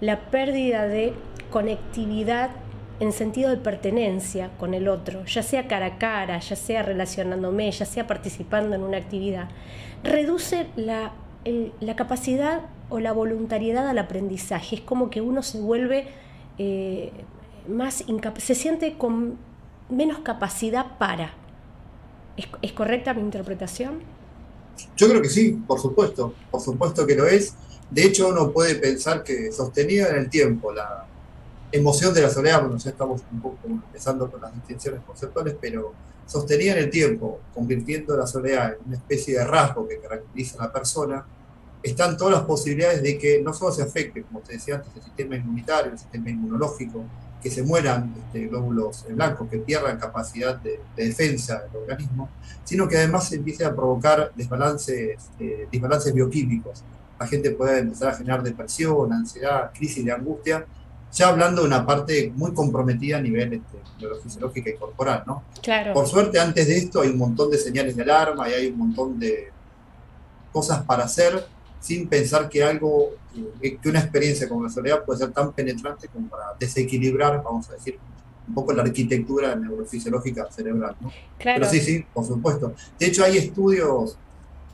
la 0.00 0.30
pérdida 0.30 0.86
de 0.86 1.14
conectividad 1.50 2.50
en 2.98 3.12
sentido 3.12 3.50
de 3.50 3.58
pertenencia 3.58 4.50
con 4.58 4.72
el 4.72 4.88
otro, 4.88 5.24
ya 5.26 5.42
sea 5.42 5.68
cara 5.68 5.86
a 5.86 5.98
cara, 5.98 6.38
ya 6.38 6.56
sea 6.56 6.82
relacionándome, 6.82 7.70
ya 7.70 7.84
sea 7.84 8.06
participando 8.06 8.74
en 8.74 8.82
una 8.82 8.96
actividad, 8.96 9.48
reduce 10.02 10.66
la 10.76 11.12
la 11.80 11.96
capacidad 11.96 12.62
o 12.88 12.98
la 13.00 13.12
voluntariedad 13.12 13.88
al 13.88 13.98
aprendizaje. 13.98 14.76
Es 14.76 14.82
como 14.82 15.10
que 15.10 15.20
uno 15.20 15.42
se 15.42 15.60
vuelve 15.60 16.08
eh, 16.58 17.12
más 17.68 18.04
se 18.38 18.54
siente 18.54 18.96
con 18.96 19.36
menos 19.88 20.18
capacidad 20.20 20.98
para. 20.98 21.34
¿Es, 22.62 22.72
correcta 22.72 23.14
mi 23.14 23.22
interpretación? 23.22 24.00
Yo 24.96 25.08
creo 25.08 25.22
que 25.22 25.28
sí, 25.28 25.52
por 25.66 25.80
supuesto, 25.80 26.34
por 26.50 26.60
supuesto 26.60 27.06
que 27.06 27.14
lo 27.14 27.26
es. 27.26 27.54
De 27.90 28.04
hecho, 28.04 28.28
uno 28.28 28.52
puede 28.52 28.74
pensar 28.74 29.22
que 29.22 29.50
sostenida 29.52 30.10
en 30.10 30.16
el 30.16 30.30
tiempo 30.30 30.72
la 30.72 31.06
emoción 31.72 32.12
de 32.12 32.22
la 32.22 32.30
soledad, 32.30 32.62
bueno, 32.62 32.76
ya 32.76 32.90
estamos 32.90 33.22
un 33.32 33.40
poco 33.40 33.58
empezando 33.66 34.30
con 34.30 34.40
las 34.40 34.54
distinciones 34.54 35.00
conceptuales, 35.06 35.56
pero 35.60 35.94
sostenida 36.26 36.72
en 36.72 36.78
el 36.78 36.90
tiempo, 36.90 37.40
convirtiendo 37.54 38.16
la 38.16 38.26
soledad 38.26 38.74
en 38.74 38.86
una 38.86 38.96
especie 38.96 39.38
de 39.38 39.44
rasgo 39.44 39.86
que 39.88 39.98
caracteriza 39.98 40.58
a 40.58 40.66
la 40.66 40.72
persona, 40.72 41.24
están 41.82 42.16
todas 42.16 42.34
las 42.34 42.42
posibilidades 42.44 43.02
de 43.02 43.18
que 43.18 43.40
no 43.42 43.52
solo 43.52 43.72
se 43.72 43.82
afecte, 43.82 44.22
como 44.22 44.40
te 44.40 44.54
decía 44.54 44.76
antes, 44.76 44.90
el 44.96 45.02
sistema 45.02 45.36
inmunitario, 45.36 45.92
el 45.92 45.98
sistema 45.98 46.30
inmunológico, 46.30 47.04
que 47.42 47.50
se 47.50 47.62
mueran 47.62 48.12
este, 48.18 48.48
glóbulos 48.48 49.04
blancos, 49.08 49.48
que 49.48 49.58
pierdan 49.58 49.98
capacidad 49.98 50.56
de, 50.56 50.80
defensa 50.96 51.60
del 51.60 51.82
organismo, 51.82 52.28
sino 52.64 52.88
que 52.88 52.96
además 52.96 53.28
se 53.28 53.36
empiece 53.36 53.64
a 53.64 53.74
provocar 53.74 54.32
desbalances, 54.34 55.30
eh, 55.38 55.68
desbalances 55.70 56.12
bioquímicos. 56.12 56.82
La 57.20 57.26
gente 57.26 57.52
puede 57.52 57.78
empezar 57.78 58.08
a 58.08 58.14
generar 58.14 58.42
depresión, 58.42 59.12
ansiedad, 59.12 59.70
crisis 59.72 60.04
de 60.04 60.12
angustia, 60.12 60.66
ya 61.12 61.28
hablando 61.28 61.62
de 61.62 61.68
una 61.68 61.86
parte 61.86 62.32
muy 62.34 62.52
comprometida 62.52 63.18
a 63.18 63.20
nivel 63.20 63.52
este, 63.54 63.78
neurofisiológico 64.00 64.68
y 64.68 64.74
corporal, 64.74 65.22
¿no? 65.26 65.44
Claro. 65.62 65.94
Por 65.94 66.06
suerte, 66.06 66.38
antes 66.40 66.66
de 66.66 66.76
esto 66.76 67.00
hay 67.00 67.10
un 67.10 67.18
montón 67.18 67.50
de 67.50 67.58
señales 67.58 67.96
de 67.96 68.02
alarma 68.02 68.48
y 68.48 68.52
hay 68.52 68.66
un 68.66 68.78
montón 68.78 69.18
de 69.18 69.50
cosas 70.52 70.82
para 70.84 71.04
hacer 71.04 71.46
sin 71.86 72.08
pensar 72.08 72.48
que 72.48 72.64
algo, 72.64 73.12
que 73.62 73.88
una 73.88 74.00
experiencia 74.00 74.48
como 74.48 74.64
la 74.64 74.70
soledad 74.70 75.04
puede 75.04 75.20
ser 75.20 75.30
tan 75.30 75.52
penetrante 75.52 76.08
como 76.08 76.28
para 76.28 76.46
desequilibrar, 76.58 77.40
vamos 77.44 77.70
a 77.70 77.74
decir, 77.74 77.96
un 78.48 78.54
poco 78.54 78.72
la 78.72 78.82
arquitectura 78.82 79.54
neurofisiológica 79.54 80.50
cerebral. 80.50 80.96
¿no? 81.00 81.12
Pero 81.38 81.64
sí, 81.68 81.80
sí, 81.80 82.04
por 82.12 82.26
supuesto. 82.26 82.74
De 82.98 83.06
hecho, 83.06 83.22
hay 83.22 83.36
estudios 83.36 84.16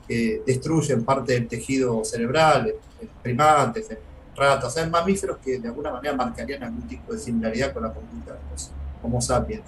que 0.09 0.43
destruyen 0.47 1.05
parte 1.05 1.35
del 1.35 1.49
tejido 1.49 2.03
cerebral 2.03 2.73
en 2.99 3.09
primates, 3.23 3.91
en 3.91 3.99
ratas, 4.35 4.75
en 4.79 4.91
mamíferos 4.91 5.37
que 5.37 5.59
de 5.59 5.69
alguna 5.69 5.93
manera 5.93 6.17
marcarían 6.17 6.63
algún 6.63 6.89
tipo 6.89 7.13
de 7.13 7.19
similaridad 7.19 7.75
con 7.75 7.83
la 7.83 7.93
conducta 7.93 8.33
de 8.33 8.41
los 8.51 8.71
Homo 9.03 9.21
sapiens. 9.21 9.65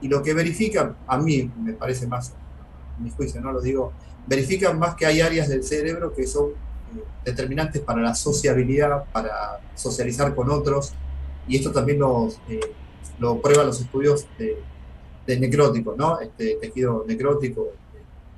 Y 0.00 0.08
lo 0.08 0.22
que 0.22 0.32
verifican, 0.32 0.96
a 1.06 1.18
mí 1.18 1.50
me 1.62 1.74
parece 1.74 2.06
más, 2.06 2.30
a 2.30 3.02
mi 3.02 3.10
juicio, 3.10 3.42
no 3.42 3.52
lo 3.52 3.60
digo, 3.60 3.92
verifican 4.26 4.78
más 4.78 4.94
que 4.94 5.04
hay 5.04 5.20
áreas 5.20 5.48
del 5.48 5.64
cerebro 5.64 6.14
que 6.14 6.26
son 6.26 6.46
eh, 6.46 6.58
determinantes 7.24 7.82
para 7.82 8.00
la 8.00 8.14
sociabilidad, 8.14 9.04
para 9.12 9.60
socializar 9.74 10.34
con 10.34 10.50
otros, 10.50 10.92
y 11.46 11.56
esto 11.56 11.72
también 11.72 11.98
los, 11.98 12.38
eh, 12.48 12.60
lo 13.18 13.40
prueban 13.40 13.66
los 13.66 13.80
estudios 13.80 14.26
de, 14.38 14.58
de 15.26 15.40
necróticos, 15.40 15.96
¿no? 15.96 16.20
Este 16.20 16.56
tejido 16.60 17.04
necrótico, 17.06 17.68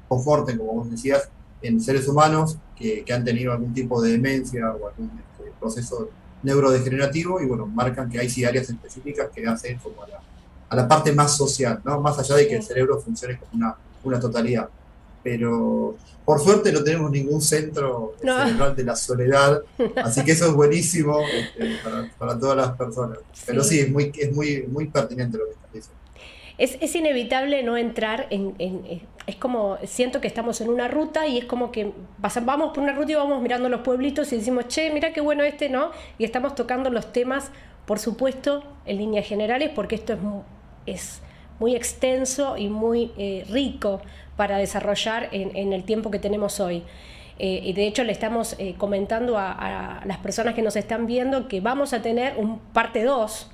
conforte, 0.08 0.56
como 0.56 0.74
vos 0.74 0.90
decías, 0.90 1.28
en 1.62 1.80
seres 1.80 2.08
humanos 2.08 2.58
que, 2.76 3.04
que, 3.04 3.12
han 3.12 3.24
tenido 3.24 3.52
algún 3.52 3.74
tipo 3.74 4.00
de 4.00 4.12
demencia 4.12 4.70
o 4.72 4.88
algún 4.88 5.10
este, 5.18 5.52
proceso 5.58 6.08
neurodegenerativo 6.42 7.40
y 7.40 7.46
bueno, 7.46 7.66
marcan 7.66 8.08
que 8.08 8.18
hay 8.18 8.30
sí 8.30 8.44
áreas 8.44 8.70
específicas 8.70 9.28
que 9.34 9.46
hacen 9.46 9.78
como 9.78 10.02
a 10.02 10.08
la, 10.08 10.20
a 10.68 10.76
la 10.76 10.88
parte 10.88 11.12
más 11.12 11.36
social, 11.36 11.80
¿no? 11.84 12.00
Más 12.00 12.18
allá 12.18 12.36
de 12.36 12.48
que 12.48 12.56
el 12.56 12.62
cerebro 12.62 12.98
funcione 12.98 13.38
como 13.38 13.52
una, 13.54 13.76
una 14.02 14.18
totalidad. 14.18 14.68
Pero 15.22 15.96
por 16.24 16.40
suerte 16.40 16.72
no 16.72 16.84
tenemos 16.84 17.10
ningún 17.10 17.42
centro 17.42 18.14
cerebral 18.20 18.76
de 18.76 18.84
la 18.84 18.94
soledad, 18.94 19.62
así 19.96 20.24
que 20.24 20.32
eso 20.32 20.46
es 20.46 20.52
buenísimo 20.52 21.20
este, 21.20 21.76
para, 21.82 22.10
para, 22.18 22.38
todas 22.38 22.56
las 22.56 22.76
personas. 22.76 23.18
Pero 23.46 23.64
sí, 23.64 23.80
es 23.80 23.90
muy, 23.90 24.12
es 24.16 24.32
muy, 24.32 24.62
muy 24.68 24.86
pertinente 24.86 25.38
lo 25.38 25.46
que 25.46 25.50
estás 25.52 25.72
diciendo. 25.72 26.00
Es, 26.56 26.78
es, 26.80 26.94
inevitable 26.94 27.62
no 27.62 27.76
entrar 27.76 28.26
en, 28.30 28.54
en, 28.58 29.02
Es 29.26 29.36
como, 29.36 29.78
siento 29.84 30.20
que 30.20 30.28
estamos 30.28 30.60
en 30.60 30.68
una 30.68 30.88
ruta 30.88 31.26
y 31.26 31.38
es 31.38 31.46
como 31.46 31.72
que 31.72 31.92
vamos 32.44 32.74
por 32.74 32.82
una 32.82 32.92
ruta 32.92 33.12
y 33.12 33.14
vamos 33.14 33.42
mirando 33.42 33.68
los 33.68 33.80
pueblitos 33.80 34.32
y 34.32 34.36
decimos, 34.36 34.68
che, 34.68 34.90
mira 34.92 35.12
qué 35.12 35.20
bueno 35.20 35.42
este, 35.42 35.68
¿no? 35.68 35.90
Y 36.18 36.24
estamos 36.24 36.54
tocando 36.54 36.90
los 36.90 37.12
temas, 37.12 37.50
por 37.86 37.98
supuesto, 37.98 38.62
en 38.84 38.98
líneas 38.98 39.26
generales, 39.26 39.70
porque 39.74 39.94
esto 39.94 40.12
es, 40.12 40.18
es 40.86 41.20
muy 41.58 41.74
extenso 41.74 42.56
y 42.56 42.68
muy 42.68 43.12
eh, 43.16 43.46
rico 43.50 44.02
para 44.40 44.56
desarrollar 44.56 45.28
en, 45.32 45.74
el 45.74 45.84
tiempo 45.84 46.10
que 46.10 46.18
tenemos 46.18 46.60
hoy. 46.60 46.82
Eh, 47.38 47.60
y 47.62 47.74
de 47.74 47.86
hecho 47.86 48.04
le 48.04 48.12
estamos 48.12 48.56
eh, 48.58 48.74
comentando 48.78 49.36
a, 49.36 50.00
las 50.06 50.16
personas 50.16 50.54
que 50.54 50.62
nos 50.62 50.76
están 50.76 51.04
viendo 51.04 51.46
que 51.46 51.60
vamos 51.60 51.92
a 51.92 52.00
tener 52.00 52.38
un 52.38 52.58
parte 52.58 53.04
2 53.04 53.50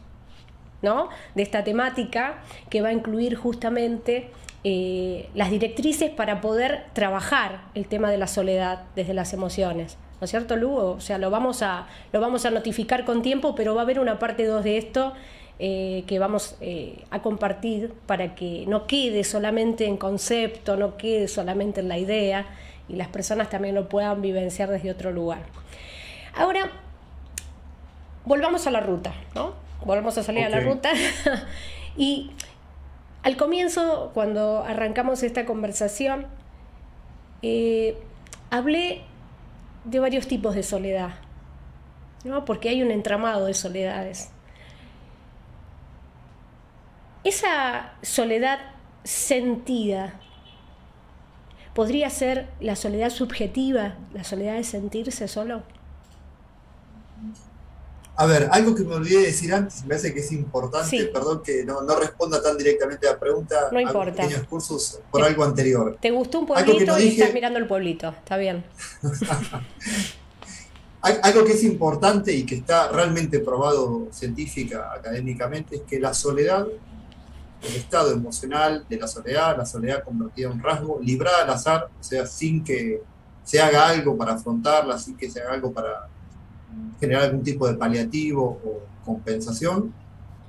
¿no? 0.83 1.09
de 1.35 1.43
esta 1.43 1.64
temática 1.64 2.38
que 2.71 2.83
va 2.83 2.90
a 2.90 2.93
incluir 2.93 3.35
justamente 3.35 4.31
eh, 4.62 5.28
las 5.35 5.50
directrices 5.50 6.09
para 6.09 6.40
poder 6.40 6.85
trabajar 6.93 7.62
el 7.75 7.88
tema 7.88 8.09
de 8.09 8.19
la 8.19 8.28
soledad 8.28 8.85
desde 8.95 9.12
las 9.12 9.33
emociones. 9.33 9.99
¿No 10.21 10.26
es 10.26 10.31
cierto, 10.31 10.55
Lugo? 10.55 10.93
O 10.93 11.00
sea, 11.00 11.19
lo 11.19 11.31
vamos 11.31 11.62
a, 11.62 11.88
lo 12.12 12.21
vamos 12.21 12.47
a 12.47 12.52
notificar 12.52 13.05
con 13.05 13.23
tiempo, 13.23 13.57
pero 13.57 13.75
va 13.75 13.81
a 13.81 13.83
haber 13.83 13.99
una 13.99 14.21
parte 14.21 14.47
2 14.47 14.62
de 14.62 14.78
esto 14.78 15.14
eh, 15.58 16.04
que 16.06 16.18
vamos 16.18 16.56
eh, 16.60 17.04
a 17.10 17.22
compartir 17.22 17.94
para 18.06 18.34
que 18.34 18.64
no 18.68 18.86
quede 18.86 19.25
solamente 19.25 19.86
en 19.86 19.96
concepto, 19.96 20.76
no 20.76 20.96
quede 20.96 21.28
solamente 21.28 21.80
en 21.80 21.88
la 21.88 21.98
idea 21.98 22.46
y 22.88 22.96
las 22.96 23.08
personas 23.08 23.48
también 23.48 23.75
lo 23.75 23.88
puedan 23.88 24.20
vivenciar 24.20 24.68
desde 24.68 24.90
otro 24.90 25.12
lugar. 25.12 25.40
Ahora, 26.34 26.70
volvamos 28.26 28.66
a 28.66 28.70
la 28.70 28.80
ruta, 28.80 29.14
¿no? 29.34 29.54
Volvamos 29.84 30.18
a 30.18 30.22
salir 30.22 30.44
a 30.44 30.48
la 30.50 30.60
ruta. 30.60 30.90
y 31.96 32.32
al 33.22 33.36
comienzo, 33.36 34.10
cuando 34.12 34.62
arrancamos 34.62 35.22
esta 35.22 35.46
conversación, 35.46 36.26
eh, 37.42 37.96
hablé 38.50 39.02
de 39.84 40.00
varios 40.00 40.26
tipos 40.26 40.54
de 40.54 40.62
soledad, 40.62 41.14
¿no? 42.24 42.44
porque 42.44 42.68
hay 42.68 42.83
un 42.83 42.90
entramado 42.90 43.46
de 43.46 43.54
soledades. 43.54 44.31
Esa 47.26 47.92
soledad 48.02 48.60
sentida 49.02 50.20
podría 51.74 52.08
ser 52.08 52.46
la 52.60 52.76
soledad 52.76 53.10
subjetiva, 53.10 53.96
la 54.14 54.22
soledad 54.22 54.54
de 54.54 54.62
sentirse 54.62 55.26
solo. 55.26 55.64
A 58.14 58.26
ver, 58.26 58.48
algo 58.52 58.76
que 58.76 58.84
me 58.84 58.94
olvidé 58.94 59.22
decir 59.22 59.52
antes, 59.52 59.84
me 59.84 59.96
hace 59.96 60.14
que 60.14 60.20
es 60.20 60.30
importante, 60.30 61.04
perdón 61.06 61.42
que 61.42 61.64
no, 61.64 61.80
responda 61.98 62.40
tan 62.40 62.56
directamente 62.56 63.08
a 63.08 63.14
la 63.14 63.18
pregunta. 63.18 63.70
No 63.72 63.80
importa. 63.80 64.22
Pequeños 64.22 64.46
cursos 64.46 65.00
por 65.10 65.24
algo 65.24 65.42
anterior. 65.42 65.98
Te 66.00 66.12
gustó 66.12 66.38
un 66.38 66.46
pueblito 66.46 66.96
y 66.96 67.08
estás 67.08 67.34
mirando 67.34 67.58
el 67.58 67.66
pueblito, 67.66 68.10
está 68.10 68.36
bien. 68.36 68.64
algo 71.00 71.44
que 71.44 71.54
es 71.54 71.64
importante 71.64 72.32
y 72.32 72.46
que 72.46 72.54
está 72.54 72.86
realmente 72.92 73.40
probado 73.40 74.06
científica, 74.12 74.92
académicamente, 74.92 75.74
es 75.74 75.82
que 75.82 75.98
la 75.98 76.14
soledad 76.14 76.68
el 77.62 77.77
estado 77.77 78.12
emocional 78.12 78.85
de 78.88 78.99
la 78.99 79.07
soledad, 79.07 79.57
la 79.57 79.66
soledad 79.66 80.05
convertida 80.05 80.47
en 80.49 80.55
un 80.55 80.62
rasgo, 80.62 80.99
librada 81.03 81.45
al 81.45 81.51
azar, 81.51 81.88
o 81.99 82.03
sea, 82.03 82.27
sin 82.27 82.62
que 82.62 83.03
se 83.42 83.61
haga 83.61 83.88
algo 83.88 84.16
para 84.16 84.35
afrontarla, 84.35 84.99
sin 84.99 85.16
que 85.16 85.31
se 85.31 85.40
haga 85.40 85.55
algo 85.55 85.73
para 85.73 86.09
generar 87.01 87.25
algún 87.25 87.42
tipo 87.42 87.66
de 87.66 87.75
paliativo 87.75 88.61
o 88.64 88.81
compensación, 89.05 89.92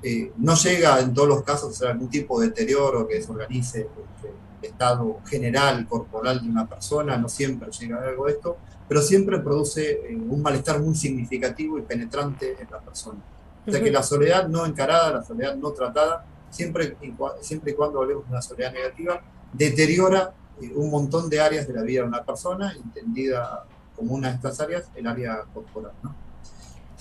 eh, 0.04 0.32
no 0.38 0.56
llega 0.56 1.00
en 1.00 1.13
todos 1.13 1.28
los 1.28 1.43
casos 1.43 1.74
a 1.74 1.78
ser 1.78 1.88
algún 1.89 2.10
tipo 2.10 2.39
de 2.39 2.48
deterioro 2.48 3.08
que 3.08 3.15
desorganice 3.15 3.82
este, 3.82 4.34
el 4.62 4.70
estado 4.70 5.20
general, 5.26 5.88
corporal 5.88 6.41
de 6.41 6.50
una 6.50 6.67
persona, 6.67 7.17
no 7.17 7.30
siempre 7.30 7.70
llega 7.72 7.98
a 7.98 8.08
algo 8.08 8.26
de 8.26 8.34
esto, 8.34 8.58
pero 8.88 9.02
siempre 9.02 9.39
produce 9.39 9.91
eh, 9.91 10.15
un 10.15 10.41
malestar 10.41 10.80
muy 10.80 10.96
significativo 10.96 11.78
y 11.78 11.82
penetrante 11.82 12.56
en 12.60 12.67
la 12.70 12.80
persona. 12.80 13.20
O 13.65 13.72
sea 13.72 13.84
que 13.84 13.91
la 13.91 14.02
soledad 14.02 14.48
no 14.48 14.65
encarada, 14.65 15.12
la 15.12 15.24
soledad 15.24 15.56
no 15.56 15.72
tratada, 15.72 16.26
siempre, 16.49 16.95
siempre 17.41 17.71
y 17.71 17.75
cuando 17.75 18.01
hablemos 18.01 18.25
de 18.25 18.31
una 18.31 18.41
soledad 18.41 18.73
negativa, 18.73 19.21
deteriora 19.53 20.33
eh, 20.62 20.71
un 20.75 20.89
montón 20.89 21.29
de 21.29 21.39
áreas 21.39 21.67
de 21.67 21.73
la 21.73 21.83
vida 21.83 22.01
de 22.01 22.07
una 22.07 22.23
persona, 22.23 22.73
entendida 22.73 23.65
como 23.95 24.15
una 24.15 24.29
de 24.29 24.36
estas 24.36 24.60
áreas, 24.60 24.89
el 24.95 25.07
área 25.07 25.43
corporal. 25.53 25.91
¿no? 26.03 26.15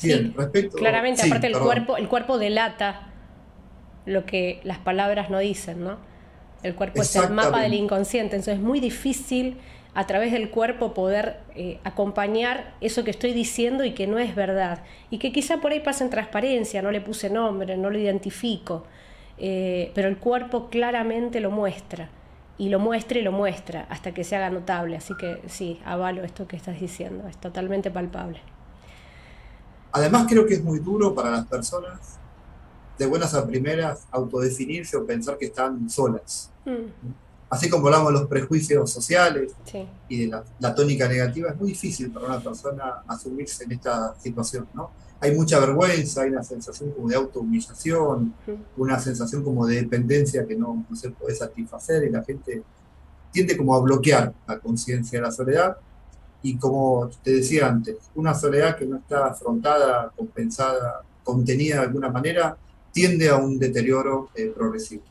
Bien, 0.02 0.34
respecto. 0.36 0.76
Claramente, 0.76 1.22
aparte 1.22 1.46
el 1.46 1.58
cuerpo, 1.58 1.96
el 1.96 2.08
cuerpo 2.08 2.38
delata 2.38 3.08
lo 4.04 4.24
que 4.24 4.60
las 4.64 4.78
palabras 4.78 5.30
no 5.30 5.38
dicen, 5.38 5.82
¿no? 5.82 5.96
El 6.62 6.74
cuerpo 6.74 7.02
es 7.02 7.14
el 7.16 7.30
mapa 7.30 7.60
del 7.60 7.74
inconsciente, 7.74 8.36
entonces 8.36 8.56
es 8.56 8.60
muy 8.60 8.80
difícil 8.80 9.58
a 9.94 10.06
través 10.06 10.32
del 10.32 10.50
cuerpo 10.50 10.94
poder 10.94 11.40
eh, 11.54 11.78
acompañar 11.84 12.74
eso 12.80 13.04
que 13.04 13.10
estoy 13.10 13.32
diciendo 13.32 13.84
y 13.84 13.92
que 13.92 14.06
no 14.06 14.18
es 14.18 14.34
verdad. 14.34 14.82
Y 15.10 15.18
que 15.18 15.32
quizá 15.32 15.58
por 15.58 15.72
ahí 15.72 15.80
pasa 15.80 16.04
en 16.04 16.10
transparencia, 16.10 16.82
no 16.82 16.90
le 16.90 17.00
puse 17.00 17.30
nombre, 17.30 17.76
no 17.76 17.88
lo 17.88 17.98
identifico. 17.98 18.84
Eh, 19.38 19.92
pero 19.94 20.08
el 20.08 20.18
cuerpo 20.18 20.68
claramente 20.68 21.40
lo 21.40 21.50
muestra, 21.50 22.08
y 22.58 22.68
lo 22.68 22.78
muestra 22.78 23.18
y 23.18 23.22
lo 23.22 23.32
muestra 23.32 23.86
hasta 23.90 24.14
que 24.14 24.24
se 24.24 24.36
haga 24.36 24.50
notable. 24.50 24.96
Así 24.96 25.14
que 25.16 25.42
sí, 25.48 25.80
avalo 25.84 26.24
esto 26.24 26.46
que 26.46 26.56
estás 26.56 26.80
diciendo, 26.80 27.26
es 27.28 27.36
totalmente 27.38 27.90
palpable. 27.90 28.40
Además 29.92 30.26
creo 30.28 30.46
que 30.46 30.54
es 30.54 30.62
muy 30.62 30.78
duro 30.78 31.14
para 31.14 31.30
las 31.30 31.46
personas, 31.46 32.18
de 32.98 33.06
buenas 33.06 33.34
a 33.34 33.46
primeras, 33.46 34.06
autodefinirse 34.10 34.96
o 34.96 35.04
pensar 35.04 35.36
que 35.36 35.46
están 35.46 35.88
solas. 35.90 36.50
Mm. 36.64 36.90
Así 37.48 37.70
como 37.70 37.86
hablamos 37.86 38.12
de 38.12 38.20
los 38.20 38.28
prejuicios 38.28 38.90
sociales 38.90 39.52
y 40.08 40.22
de 40.22 40.26
la, 40.26 40.44
la 40.58 40.74
tónica 40.74 41.06
negativa, 41.06 41.50
es 41.50 41.56
muy 41.56 41.68
difícil 41.68 42.10
para 42.10 42.26
una 42.26 42.40
persona 42.40 43.02
asumirse 43.06 43.64
en 43.64 43.72
esta 43.72 44.16
situación, 44.18 44.66
¿no? 44.74 44.90
Hay 45.20 45.34
mucha 45.34 45.58
vergüenza, 45.58 46.22
hay 46.22 46.30
una 46.30 46.42
sensación 46.42 46.90
como 46.90 47.08
de 47.08 47.16
autohumillación, 47.16 48.34
una 48.76 48.98
sensación 48.98 49.42
como 49.42 49.66
de 49.66 49.76
dependencia 49.76 50.46
que 50.46 50.56
no, 50.56 50.86
se 50.94 51.10
puede 51.10 51.34
satisfacer 51.34 52.04
y 52.04 52.10
la 52.10 52.22
gente 52.22 52.62
tiende 53.32 53.56
como 53.56 53.74
a 53.74 53.80
bloquear 53.80 54.32
la 54.46 54.58
conciencia 54.58 55.18
de 55.18 55.26
la 55.26 55.32
soledad 55.32 55.76
y 56.42 56.56
como 56.58 57.10
te 57.22 57.32
decía 57.32 57.66
antes, 57.66 57.96
una 58.14 58.34
soledad 58.34 58.76
que 58.76 58.86
no 58.86 58.98
está 58.98 59.26
afrontada, 59.26 60.12
compensada, 60.16 61.02
contenida 61.24 61.76
de 61.76 61.82
alguna 61.82 62.08
manera, 62.08 62.56
tiende 62.92 63.28
a 63.28 63.36
un 63.36 63.58
deterioro 63.58 64.30
eh, 64.34 64.52
progresivo. 64.54 65.02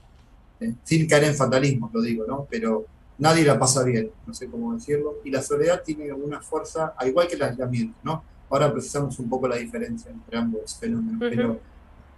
¿eh? 0.60 0.74
Sin 0.84 1.08
caer 1.08 1.26
en 1.26 1.36
fatalismo, 1.36 1.90
lo 1.94 2.02
digo, 2.02 2.26
¿no? 2.26 2.48
Pero 2.50 2.86
nadie 3.18 3.44
la 3.44 3.60
pasa 3.60 3.84
bien, 3.84 4.12
no 4.26 4.34
sé 4.34 4.48
cómo 4.48 4.74
decirlo, 4.74 5.16
y 5.24 5.32
la 5.32 5.42
soledad 5.42 5.82
tiene 5.84 6.12
una 6.14 6.42
fuerza, 6.42 6.94
al 6.98 7.10
igual 7.10 7.28
que 7.28 7.36
el 7.36 7.44
aislamiento, 7.44 7.98
¿no? 8.04 8.24
Ahora 8.50 8.72
precisamos 8.72 9.18
un 9.20 9.30
poco 9.30 9.48
la 9.48 9.58
diferencia 9.58 10.12
entre 10.12 10.38
ambos 10.38 10.76
fenómenos, 10.76 11.20
pero 11.20 11.60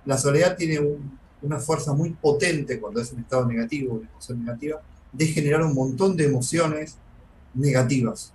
la 0.06 0.18
soledad 0.18 0.56
tiene 0.56 0.80
una 1.42 1.60
fuerza 1.60 1.94
muy 1.94 2.12
potente 2.12 2.80
cuando 2.80 3.02
es 3.02 3.12
un 3.12 3.20
estado 3.20 3.46
negativo, 3.46 3.96
una 3.96 4.10
emoción 4.10 4.44
negativa, 4.44 4.82
de 5.12 5.26
generar 5.28 5.64
un 5.64 5.74
montón 5.74 6.16
de 6.18 6.26
emociones 6.26 6.98
negativas. 7.54 8.34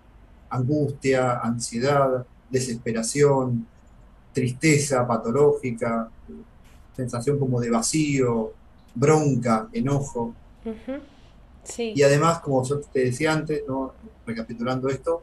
Angustia, 0.49 1.39
ansiedad, 1.41 2.27
desesperación, 2.51 3.67
tristeza 4.33 5.07
patológica, 5.07 6.09
sensación 6.97 7.39
como 7.39 7.61
de 7.61 7.71
vacío, 7.71 8.53
bronca, 8.95 9.69
enojo. 9.73 10.35
Y 11.79 12.03
además, 12.03 12.41
como 12.41 12.65
yo 12.65 12.81
te 12.81 13.05
decía 13.05 13.33
antes, 13.33 13.63
¿no? 13.67 13.95
recapitulando 14.27 14.89
esto, 14.89 15.23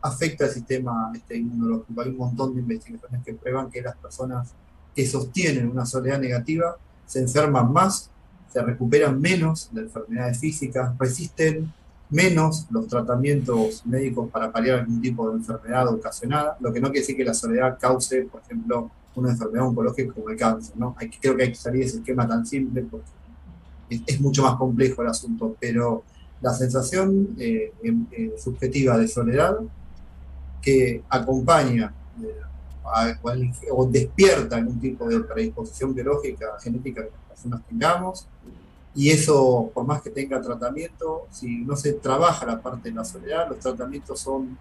afecta 0.00 0.44
al 0.44 0.50
sistema 0.50 1.10
este, 1.14 1.36
inmunológico. 1.36 2.00
Hay 2.00 2.10
un 2.10 2.16
montón 2.16 2.54
de 2.54 2.60
investigaciones 2.60 3.24
que 3.24 3.34
prueban 3.34 3.70
que 3.70 3.82
las 3.82 3.96
personas 3.96 4.52
que 4.94 5.06
sostienen 5.06 5.68
una 5.68 5.84
soledad 5.84 6.18
negativa 6.18 6.76
se 7.06 7.20
enferman 7.20 7.72
más, 7.72 8.10
se 8.52 8.62
recuperan 8.62 9.20
menos 9.20 9.68
de 9.72 9.82
enfermedades 9.82 10.38
físicas, 10.38 10.96
resisten 10.98 11.72
menos 12.08 12.66
los 12.70 12.86
tratamientos 12.86 13.84
médicos 13.84 14.30
para 14.30 14.50
paliar 14.52 14.80
algún 14.80 15.00
tipo 15.00 15.28
de 15.28 15.36
enfermedad 15.36 15.88
ocasionada, 15.88 16.56
lo 16.60 16.72
que 16.72 16.80
no 16.80 16.88
quiere 16.88 17.00
decir 17.00 17.16
que 17.16 17.24
la 17.24 17.34
soledad 17.34 17.78
cause, 17.80 18.22
por 18.30 18.40
ejemplo, 18.42 18.90
una 19.16 19.30
enfermedad 19.30 19.66
oncológica 19.66 20.12
como 20.12 20.30
el 20.30 20.36
cáncer. 20.36 20.76
¿no? 20.76 20.94
Hay, 20.98 21.10
creo 21.10 21.36
que 21.36 21.44
hay 21.44 21.48
que 21.50 21.56
salir 21.56 21.80
de 21.80 21.86
ese 21.88 21.98
esquema 21.98 22.28
tan 22.28 22.46
simple 22.46 22.82
porque 22.82 23.06
es, 23.90 24.20
mucho 24.20 24.42
más 24.42 24.56
complejo 24.56 25.02
el 25.02 25.08
asunto, 25.08 25.56
pero 25.60 26.04
la 26.40 26.52
sensación 26.52 27.34
eh, 27.38 27.72
em, 27.82 28.06
eh, 28.12 28.34
subjetiva 28.38 28.98
de 28.98 29.08
soledad 29.08 29.56
que 30.60 31.02
acompaña 31.08 31.94
eh, 32.22 33.16
o 33.70 33.86
despierta 33.86 34.56
algún 34.56 34.80
tipo 34.80 35.08
de 35.08 35.20
predisposición 35.20 35.94
biológica, 35.94 36.46
genética 36.60 37.02
que 37.02 37.10
las 37.10 37.28
personas 37.28 37.60
tengamos, 37.68 38.26
y 38.94 39.10
eso, 39.10 39.70
por 39.74 39.84
más 39.84 40.00
que 40.00 40.08
tenga 40.08 40.40
tratamiento, 40.40 41.26
si 41.30 41.58
no 41.58 41.76
se 41.76 41.92
trabaja 41.92 42.46
la 42.46 42.62
parte 42.62 42.88
de 42.88 42.94
la 42.94 43.04
soledad, 43.04 43.46
los 43.48 43.58
tratamientos 43.58 44.18
son 44.18 44.56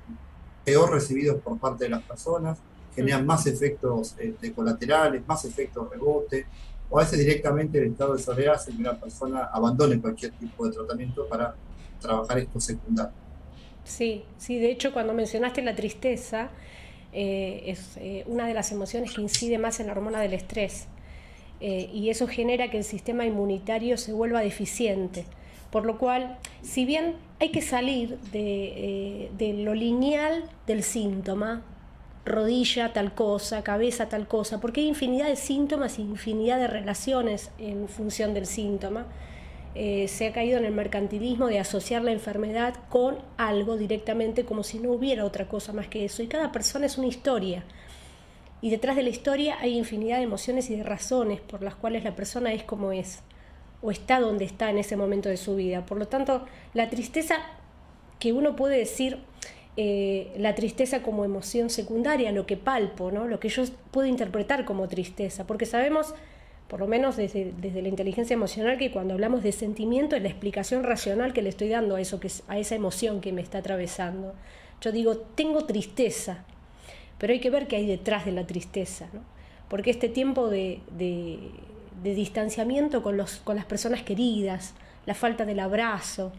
peor 0.65 0.91
recibidos 0.91 1.41
por 1.41 1.57
parte 1.57 1.85
de 1.85 1.91
las 1.91 2.03
personas, 2.03 2.57
generan 2.93 3.25
más 3.25 3.47
efectos 3.47 4.13
este, 4.17 4.51
colaterales, 4.51 5.25
más 5.25 5.45
efectos 5.45 5.89
rebote, 5.89 6.47
o 6.89 6.99
a 6.99 7.03
veces 7.03 7.19
directamente 7.19 7.77
el 7.77 7.91
estado 7.91 8.15
de 8.15 8.21
soledad 8.21 8.55
hace 8.55 8.71
que 8.71 8.77
una 8.77 8.99
persona 8.99 9.45
abandone 9.45 10.01
cualquier 10.01 10.33
tipo 10.33 10.67
de 10.67 10.73
tratamiento 10.73 11.27
para 11.29 11.55
trabajar 12.01 12.39
esto 12.39 12.59
secundario. 12.59 13.24
Sí, 13.85 14.23
sí, 14.37 14.57
de 14.57 14.71
hecho 14.71 14.91
cuando 14.91 15.13
mencionaste 15.13 15.61
la 15.61 15.75
tristeza, 15.75 16.49
eh, 17.13 17.63
es 17.67 17.95
eh, 17.97 18.23
una 18.27 18.45
de 18.45 18.53
las 18.53 18.73
emociones 18.73 19.13
que 19.13 19.21
incide 19.21 19.57
más 19.57 19.79
en 19.79 19.87
la 19.87 19.93
hormona 19.93 20.19
del 20.19 20.33
estrés 20.33 20.87
eh, 21.61 21.89
y 21.93 22.09
eso 22.09 22.27
genera 22.27 22.69
que 22.69 22.77
el 22.77 22.83
sistema 22.83 23.25
inmunitario 23.25 23.95
se 23.97 24.11
vuelva 24.11 24.41
deficiente. 24.41 25.25
Por 25.71 25.85
lo 25.85 25.97
cual, 25.97 26.37
si 26.61 26.85
bien 26.85 27.15
hay 27.39 27.49
que 27.49 27.61
salir 27.61 28.17
de, 28.31 29.29
de 29.37 29.53
lo 29.53 29.73
lineal 29.73 30.43
del 30.67 30.83
síntoma, 30.83 31.63
rodilla 32.25 32.91
tal 32.91 33.13
cosa, 33.13 33.63
cabeza 33.63 34.09
tal 34.09 34.27
cosa, 34.27 34.59
porque 34.59 34.81
hay 34.81 34.87
infinidad 34.87 35.27
de 35.27 35.35
síntomas 35.35 35.99
infinidad 35.99 36.59
de 36.59 36.67
relaciones 36.67 37.51
en 37.59 37.87
función 37.87 38.33
del 38.33 38.45
síntoma. 38.45 39.05
Eh, 39.77 40.07
se 40.07 40.27
ha 40.27 40.31
caído 40.31 40.57
en 40.57 40.63
el 40.63 40.71
mercantilismo 40.71 41.47
de 41.47 41.59
asociar 41.59 42.01
la 42.01 42.13
enfermedad 42.13 42.75
con 42.89 43.17
algo 43.35 43.75
directamente 43.75 44.45
como 44.45 44.63
si 44.63 44.79
no 44.79 44.91
hubiera 44.91 45.25
otra 45.25 45.47
cosa 45.47 45.73
más 45.73 45.87
que 45.87 46.05
eso. 46.05 46.23
Y 46.23 46.27
cada 46.27 46.51
persona 46.51 46.85
es 46.85 46.97
una 46.97 47.07
historia. 47.07 47.65
Y 48.61 48.69
detrás 48.69 48.95
de 48.95 49.03
la 49.03 49.09
historia 49.09 49.57
hay 49.59 49.77
infinidad 49.77 50.17
de 50.17 50.23
emociones 50.23 50.69
y 50.69 50.77
de 50.77 50.83
razones 50.83 51.41
por 51.41 51.61
las 51.61 51.75
cuales 51.75 52.03
la 52.05 52.15
persona 52.15 52.53
es 52.53 52.63
como 52.63 52.93
es 52.93 53.19
o 53.81 53.91
está 53.91 54.19
donde 54.19 54.45
está 54.45 54.69
en 54.69 54.77
ese 54.77 54.95
momento 54.95 55.29
de 55.29 55.37
su 55.37 55.55
vida. 55.55 55.85
Por 55.85 55.99
lo 55.99 56.07
tanto, 56.07 56.45
la 56.73 56.89
tristeza 56.89 57.35
que 58.17 58.33
uno 58.33 58.55
puede 58.55 58.77
decir, 58.77 59.19
eh, 59.77 60.33
la 60.39 60.55
tristeza 60.55 61.03
como 61.03 61.25
emoción 61.25 61.69
secundaria, 61.69 62.31
lo 62.31 62.45
que 62.45 62.57
palpo, 62.57 63.11
¿no? 63.11 63.27
lo 63.27 63.39
que 63.39 63.49
yo 63.49 63.63
puedo 63.91 64.07
interpretar 64.07 64.63
como 64.65 64.87
tristeza, 64.87 65.45
porque 65.45 65.65
sabemos, 65.65 66.15
por 66.67 66.79
lo 66.79 66.87
menos 66.87 67.15
desde, 67.15 67.53
la 67.61 67.87
inteligencia 67.87 68.33
emocional, 68.33 68.77
que 68.77 68.91
cuando 68.91 69.13
hablamos 69.13 69.43
de 69.43 69.51
sentimiento 69.51 70.15
es 70.15 70.21
la 70.21 70.29
explicación 70.29 70.83
racional 70.83 71.33
que 71.33 71.41
le 71.41 71.49
estoy 71.49 71.69
dando 71.69 71.95
a, 71.95 72.01
eso 72.01 72.19
que, 72.19 72.31
a 72.47 72.57
esa 72.57 72.75
emoción 72.75 73.21
que 73.21 73.31
me 73.31 73.41
está 73.41 73.59
atravesando. 73.59 74.33
Yo 74.81 74.91
digo, 74.91 75.17
tengo 75.17 75.65
tristeza, 75.65 76.43
pero 77.17 77.33
hay 77.33 77.39
que 77.39 77.49
ver 77.49 77.67
qué 77.67 77.77
hay 77.77 77.85
detrás 77.85 78.25
de 78.25 78.31
la 78.31 78.47
tristeza, 78.47 79.07
¿no? 79.13 79.21
porque 79.69 79.91
este 79.91 80.09
tiempo 80.09 80.49
de, 80.49 80.81
de, 80.97 81.39
distanciamiento 82.01 83.01
con, 83.01 83.17
los, 83.17 83.37
con 83.37 83.55
las 83.55 83.65
personas 83.65 84.03
queridas, 84.03 84.73
la 85.05 85.13
falta 85.13 85.45
del 85.45 85.59
abrazo, 85.59 86.31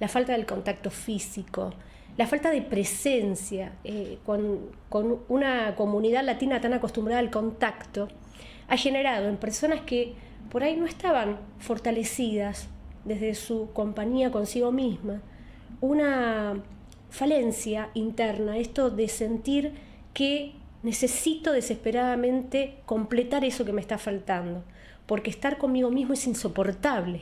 la 0.00 0.08
falta 0.08 0.32
del 0.32 0.46
contacto 0.46 0.90
físico, 0.90 1.72
la 2.16 2.26
falta 2.26 2.50
de 2.50 2.62
presencia 2.62 3.72
eh, 3.84 4.18
con, 4.26 4.70
una 5.28 5.74
comunidad 5.76 6.24
latina 6.24 6.60
tan 6.60 6.74
acostumbrada 6.74 7.20
al 7.20 7.30
contacto 7.30 8.08
ha 8.72 8.76
generado 8.78 9.28
en 9.28 9.36
personas 9.36 9.82
que 9.82 10.14
por 10.50 10.62
ahí 10.62 10.76
no 10.76 10.86
estaban 10.86 11.36
fortalecidas 11.58 12.68
desde 13.04 13.34
su 13.34 13.70
compañía 13.74 14.30
consigo 14.30 14.72
misma 14.72 15.20
una 15.82 16.54
falencia 17.10 17.90
interna, 17.92 18.56
esto 18.56 18.88
de 18.88 19.08
sentir 19.08 19.74
que 20.14 20.54
necesito 20.82 21.52
desesperadamente 21.52 22.78
completar 22.86 23.44
eso 23.44 23.66
que 23.66 23.74
me 23.74 23.82
está 23.82 23.98
faltando, 23.98 24.64
porque 25.04 25.28
estar 25.28 25.58
conmigo 25.58 25.90
mismo 25.90 26.14
es 26.14 26.26
insoportable, 26.26 27.20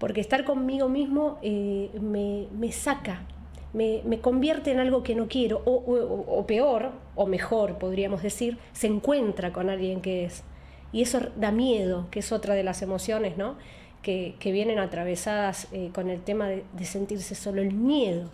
porque 0.00 0.20
estar 0.20 0.42
conmigo 0.42 0.88
mismo 0.88 1.38
eh, 1.42 1.90
me, 2.00 2.48
me 2.58 2.72
saca 2.72 3.20
me, 3.78 4.20
convierte 4.20 4.72
en 4.72 4.80
algo 4.80 5.02
que 5.02 5.14
no 5.14 5.28
quiero, 5.28 5.62
o, 5.64 6.44
peor, 6.46 6.92
o 7.14 7.26
mejor 7.26 7.78
podríamos 7.78 8.22
decir, 8.22 8.58
se 8.72 8.88
encuentra 8.88 9.52
con 9.52 9.70
alguien 9.70 10.00
que 10.00 10.24
es. 10.24 10.42
Y 10.92 11.02
eso 11.02 11.20
da 11.36 11.52
miedo, 11.52 12.06
que 12.10 12.20
es 12.20 12.32
otra 12.32 12.54
de 12.54 12.64
las 12.64 12.82
emociones, 12.82 13.36
¿no? 13.36 13.56
Que, 14.02 14.34
vienen 14.42 14.78
atravesadas 14.78 15.68
eh, 15.72 15.90
con 15.92 16.08
el 16.08 16.22
tema 16.22 16.48
de, 16.48 16.84
sentirse 16.84 17.34
solo, 17.34 17.62
el 17.62 17.72
miedo. 17.72 18.30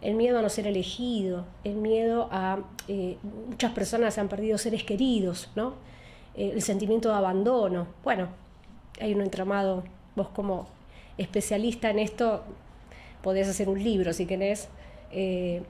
El 0.00 0.14
miedo 0.14 0.38
a 0.38 0.42
no 0.42 0.48
ser 0.48 0.66
elegido, 0.66 1.44
el 1.64 1.76
miedo 1.76 2.28
a... 2.32 2.58
Eh, 2.88 3.18
muchas 3.48 3.72
personas 3.72 4.18
han 4.18 4.28
perdido 4.28 4.58
seres 4.58 4.84
queridos, 4.84 5.50
¿no? 5.54 5.74
Eh, 6.34 6.52
el 6.54 6.62
sentimiento 6.62 7.08
de 7.10 7.16
abandono. 7.16 7.88
Bueno, 8.02 8.28
hay 9.00 9.14
un 9.14 9.20
entramado, 9.20 9.84
vos 10.16 10.28
como 10.28 10.66
especialista 11.18 11.90
en 11.90 11.98
esto, 11.98 12.42
podés 13.22 13.48
hacer 13.48 13.68
un 13.68 13.82
libro 13.82 14.12
si 14.12 14.26
querés, 14.26 14.68
eh, 15.12 15.62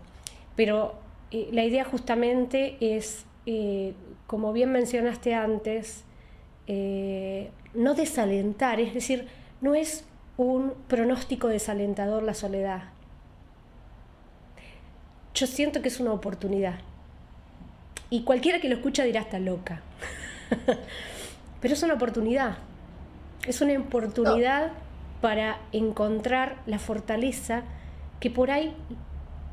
pero 0.57 0.95
eh, 1.31 1.49
la 1.53 1.65
idea 1.65 1.85
justamente 1.85 2.77
es, 2.81 3.25
eh, 3.47 3.95
como 4.27 4.53
bien 4.53 4.73
mencionaste 4.73 5.35
antes, 5.35 6.05
no 7.75 7.95
desalentar, 7.95 8.81
es 8.81 8.95
decir, 8.95 9.29
no 9.61 9.75
es 9.75 10.05
un 10.39 10.73
pronóstico 10.89 11.49
desalentador 11.49 12.23
la 12.23 12.33
soledad. 12.33 12.85
Yo 15.35 15.47
siento 15.47 15.83
que 15.83 15.89
es 15.89 16.01
una 16.01 16.13
oportunidad. 16.13 16.79
Y 18.09 18.23
cualquiera 18.23 18.59
que 18.61 18.69
lo 18.69 18.77
escucha 18.77 19.05
dirá, 19.05 19.21
está 19.21 19.39
loca. 19.39 19.83
Pero 21.61 21.75
es 21.75 21.83
una 21.83 21.95
oportunidad. 21.95 22.57
Es 23.47 23.61
una 23.61 23.79
oportunidad 23.79 24.73
para 25.23 25.61
encontrar 25.71 26.57
la 26.67 26.81
fortaleza 26.81 27.63
que 28.21 28.29
por 28.29 28.51
ahí 28.51 28.75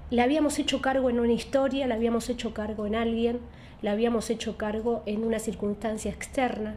la 0.09 0.23
habíamos 0.23 0.57
hecho 0.57 0.81
cargo 0.81 1.11
en 1.11 1.19
una 1.19 1.31
historia, 1.31 1.85
la 1.85 1.93
habíamos 1.93 2.27
hecho 2.29 2.55
cargo 2.55 2.87
en 2.87 2.95
alguien, 2.95 3.39
la 3.83 3.91
habíamos 3.91 4.31
hecho 4.31 4.57
cargo 4.57 5.03
en 5.05 5.23
una 5.23 5.37
circunstancia 5.37 6.11
externa, 6.11 6.75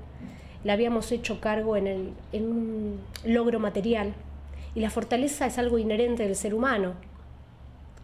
la 0.62 0.74
habíamos 0.74 1.10
hecho 1.10 1.40
cargo 1.40 1.76
en, 1.76 2.14
un 2.34 3.00
logro 3.24 3.58
material. 3.58 4.12
Y 4.74 4.80
la 4.80 4.90
fortaleza 4.90 5.46
es 5.46 5.56
algo 5.56 5.78
inherente 5.78 6.24
del 6.24 6.36
ser 6.36 6.54
humano. 6.54 6.92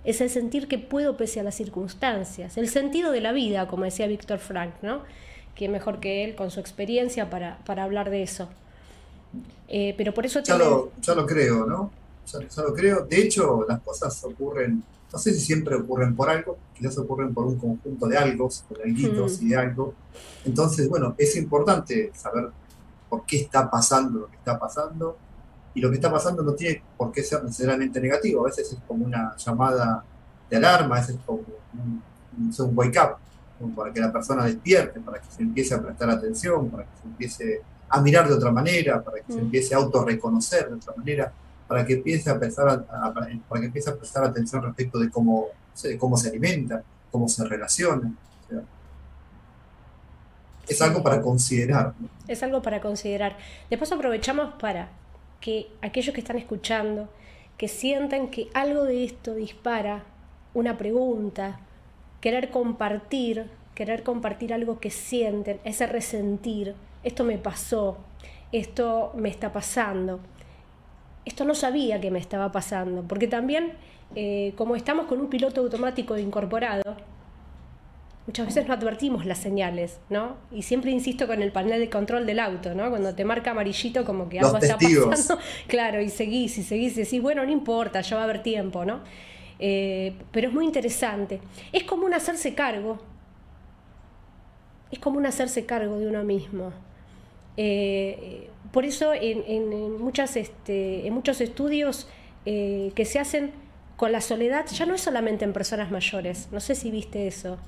Es 0.04 0.22
el 0.22 0.30
sentir 0.30 0.68
que 0.68 0.78
puedo 0.78 1.18
pese 1.18 1.40
a 1.40 1.42
las 1.42 1.54
circunstancias, 1.54 2.56
el 2.56 2.68
sentido 2.68 3.12
de 3.12 3.20
la 3.20 3.32
vida, 3.32 3.68
como 3.68 3.84
decía 3.84 4.06
Víctor 4.06 4.38
Frank, 4.38 4.72
¿no? 4.80 5.02
que 5.54 5.68
mejor 5.68 6.00
que 6.00 6.24
él 6.24 6.34
con 6.34 6.50
su 6.50 6.60
experiencia 6.60 7.28
para 7.28 7.82
hablar 7.82 8.08
de 8.08 8.22
eso. 8.22 8.48
Eh, 9.68 9.94
pero 9.96 10.14
por 10.14 10.24
eso... 10.24 10.40
Ya, 10.42 10.56
lo, 10.56 10.92
ya 11.00 11.14
lo 11.14 11.26
creo, 11.26 11.66
¿no? 11.66 11.90
Ya, 12.26 12.62
lo 12.62 12.74
creo. 12.74 13.06
De 13.06 13.20
hecho, 13.20 13.64
las 13.68 13.80
cosas 13.80 14.22
ocurren, 14.24 14.82
no 15.12 15.18
sé 15.18 15.32
si 15.32 15.40
siempre 15.40 15.74
ocurren 15.76 16.14
por 16.14 16.28
algo, 16.28 16.58
quizás 16.74 16.98
ocurren 16.98 17.32
por 17.32 17.46
un 17.46 17.58
conjunto 17.58 18.06
de 18.06 18.16
algo, 18.16 18.48
de 18.70 18.82
alguitos 18.82 19.42
y 19.42 19.48
de 19.48 19.56
algo. 19.56 19.94
Entonces, 20.44 20.88
bueno, 20.88 21.14
es 21.18 21.36
importante 21.36 22.12
saber 22.14 22.50
por 23.08 23.24
qué 23.24 23.40
está 23.40 23.70
pasando 23.70 24.20
lo 24.20 24.26
que 24.28 24.36
está 24.36 24.58
pasando. 24.58 25.16
Y 25.74 25.80
lo 25.80 25.90
que 25.90 25.96
está 25.96 26.10
pasando 26.10 26.42
no 26.42 26.54
tiene 26.54 26.82
por 26.96 27.12
qué 27.12 27.22
ser 27.22 27.44
necesariamente 27.44 28.00
negativo. 28.00 28.42
A 28.42 28.46
veces 28.46 28.72
es 28.72 28.78
como 28.86 29.04
una 29.04 29.36
llamada 29.36 30.04
de 30.50 30.56
alarma, 30.56 30.96
a 30.96 31.00
veces 31.00 31.16
es 31.16 31.20
como 31.24 31.40
un, 31.74 32.02
un 32.58 32.78
wake 32.78 32.98
up, 32.98 33.74
para 33.76 33.92
que 33.92 34.00
la 34.00 34.12
persona 34.12 34.44
despierte, 34.44 35.00
para 35.00 35.20
que 35.20 35.30
se 35.30 35.42
empiece 35.42 35.74
a 35.74 35.82
prestar 35.82 36.10
atención, 36.10 36.68
para 36.68 36.84
que 36.84 36.96
se 37.00 37.06
empiece 37.06 37.62
a 37.88 38.00
mirar 38.00 38.28
de 38.28 38.34
otra 38.34 38.50
manera, 38.50 39.02
para 39.02 39.18
que 39.20 39.32
se 39.32 39.38
mm. 39.38 39.44
empiece 39.44 39.74
a 39.74 39.78
autorreconocer 39.78 40.68
de 40.68 40.74
otra 40.74 40.94
manera, 40.96 41.32
para 41.66 41.84
que 41.84 41.94
empiece 41.94 42.30
a 42.30 42.34
a, 42.34 43.14
para 43.48 43.60
que 43.60 43.66
empiece 43.66 43.90
a 43.90 43.96
prestar 43.96 44.24
atención 44.24 44.62
respecto 44.62 44.98
de 44.98 45.10
cómo, 45.10 45.48
de 45.82 45.98
cómo 45.98 46.16
se 46.16 46.28
alimenta, 46.28 46.82
cómo 47.10 47.28
se 47.28 47.44
relaciona. 47.44 48.12
es 50.66 50.82
algo 50.82 51.02
para 51.02 51.20
considerar. 51.20 51.94
Es 52.26 52.42
algo 52.42 52.62
para 52.62 52.80
considerar. 52.80 53.36
Después 53.70 53.90
aprovechamos 53.92 54.54
para 54.54 54.90
que 55.40 55.70
aquellos 55.82 56.14
que 56.14 56.20
están 56.20 56.36
escuchando, 56.36 57.08
que 57.56 57.68
sientan 57.68 58.28
que 58.28 58.48
algo 58.54 58.84
de 58.84 59.04
esto 59.04 59.34
dispara 59.34 60.04
una 60.54 60.76
pregunta, 60.78 61.60
querer 62.20 62.50
compartir, 62.50 63.50
querer 63.74 64.02
compartir 64.02 64.52
algo 64.52 64.80
que 64.80 64.90
sienten, 64.90 65.60
ese 65.64 65.86
resentir, 65.86 66.74
esto 67.08 67.24
me 67.24 67.38
pasó, 67.38 67.98
esto 68.52 69.12
me 69.16 69.28
está 69.28 69.52
pasando, 69.52 70.20
esto 71.24 71.44
no 71.44 71.54
sabía 71.54 72.00
que 72.00 72.10
me 72.10 72.18
estaba 72.18 72.52
pasando, 72.52 73.02
porque 73.02 73.26
también 73.26 73.72
eh, 74.14 74.54
como 74.56 74.76
estamos 74.76 75.06
con 75.06 75.20
un 75.20 75.28
piloto 75.28 75.60
automático 75.60 76.16
incorporado, 76.16 76.96
muchas 78.26 78.46
veces 78.46 78.66
no 78.66 78.74
advertimos 78.74 79.26
las 79.26 79.38
señales, 79.38 80.00
¿no? 80.08 80.36
Y 80.50 80.62
siempre 80.62 80.90
insisto 80.90 81.26
con 81.26 81.42
el 81.42 81.52
panel 81.52 81.80
de 81.80 81.90
control 81.90 82.26
del 82.26 82.40
auto, 82.40 82.74
¿no? 82.74 82.88
Cuando 82.90 83.14
te 83.14 83.24
marca 83.24 83.50
amarillito 83.50 84.04
como 84.04 84.28
que 84.28 84.40
algo 84.40 84.56
está 84.58 84.78
pasando. 84.78 85.38
Claro, 85.66 86.00
y 86.00 86.08
seguís 86.08 86.56
y 86.58 86.62
seguís 86.62 86.96
y 86.96 87.02
decís, 87.02 87.22
bueno, 87.22 87.44
no 87.44 87.50
importa, 87.50 88.00
ya 88.00 88.16
va 88.16 88.22
a 88.22 88.24
haber 88.24 88.42
tiempo, 88.42 88.84
¿no? 88.84 89.00
Eh, 89.58 90.14
pero 90.30 90.48
es 90.48 90.54
muy 90.54 90.64
interesante. 90.64 91.40
Es 91.72 91.84
como 91.84 92.06
un 92.06 92.14
hacerse 92.14 92.54
cargo. 92.54 92.98
Es 94.90 94.98
como 94.98 95.18
un 95.18 95.26
hacerse 95.26 95.66
cargo 95.66 95.98
de 95.98 96.06
uno 96.06 96.22
mismo. 96.24 96.72
Eh, 97.60 98.48
por 98.72 98.84
eso 98.84 99.12
en, 99.12 100.00
muchas, 100.00 100.36
este, 100.36 101.08
en 101.08 101.12
muchos 101.12 101.40
estudios 101.40 102.06
eh, 102.46 102.92
que 102.94 103.04
se 103.04 103.18
hacen 103.18 103.50
con 103.96 104.12
la 104.12 104.20
soledad, 104.20 104.64
ya 104.66 104.86
no 104.86 104.94
es 104.94 105.00
solamente 105.00 105.44
en 105.44 105.52
personas 105.52 105.90
mayores, 105.90 106.48
no 106.52 106.60
sé 106.60 106.76
si 106.76 106.92
viste 106.92 107.26
eso. 107.26 107.58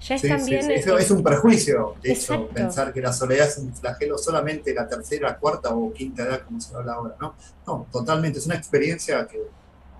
Ya 0.00 0.14
es 0.14 0.22
también. 0.22 0.70
Eso 0.70 0.96
es 0.96 1.10
un 1.10 1.22
prejuicio, 1.22 1.94
de 2.02 2.12
hecho, 2.12 2.48
pensar 2.48 2.92
que 2.94 3.02
la 3.02 3.12
soledad 3.12 3.46
es 3.46 3.58
un 3.58 3.74
flagelo 3.74 4.16
solamente 4.16 4.72
la 4.72 4.88
tercera, 4.88 5.36
cuarta 5.36 5.74
o 5.74 5.92
quinta 5.92 6.22
edad, 6.22 6.40
como 6.42 6.58
se 6.58 6.74
habla 6.74 6.94
ahora, 6.94 7.14
¿no? 7.20 7.34
No, 7.66 7.86
totalmente, 7.92 8.38
es 8.38 8.46
una 8.46 8.54
experiencia 8.54 9.26
que 9.26 9.40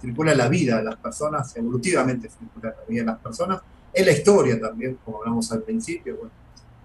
circula 0.01 0.35
la 0.35 0.49
vida 0.49 0.79
de 0.79 0.85
las 0.85 0.97
personas, 0.97 1.55
evolutivamente 1.55 2.31
circula 2.31 2.71
la 2.71 2.85
vida 2.89 3.03
de 3.03 3.07
las 3.07 3.19
personas, 3.19 3.61
en 3.93 4.07
la 4.07 4.13
historia 4.13 4.59
también, 4.59 4.99
como 5.05 5.19
hablamos 5.19 5.53
al 5.53 5.63
principio, 5.63 6.17
bueno, 6.17 6.31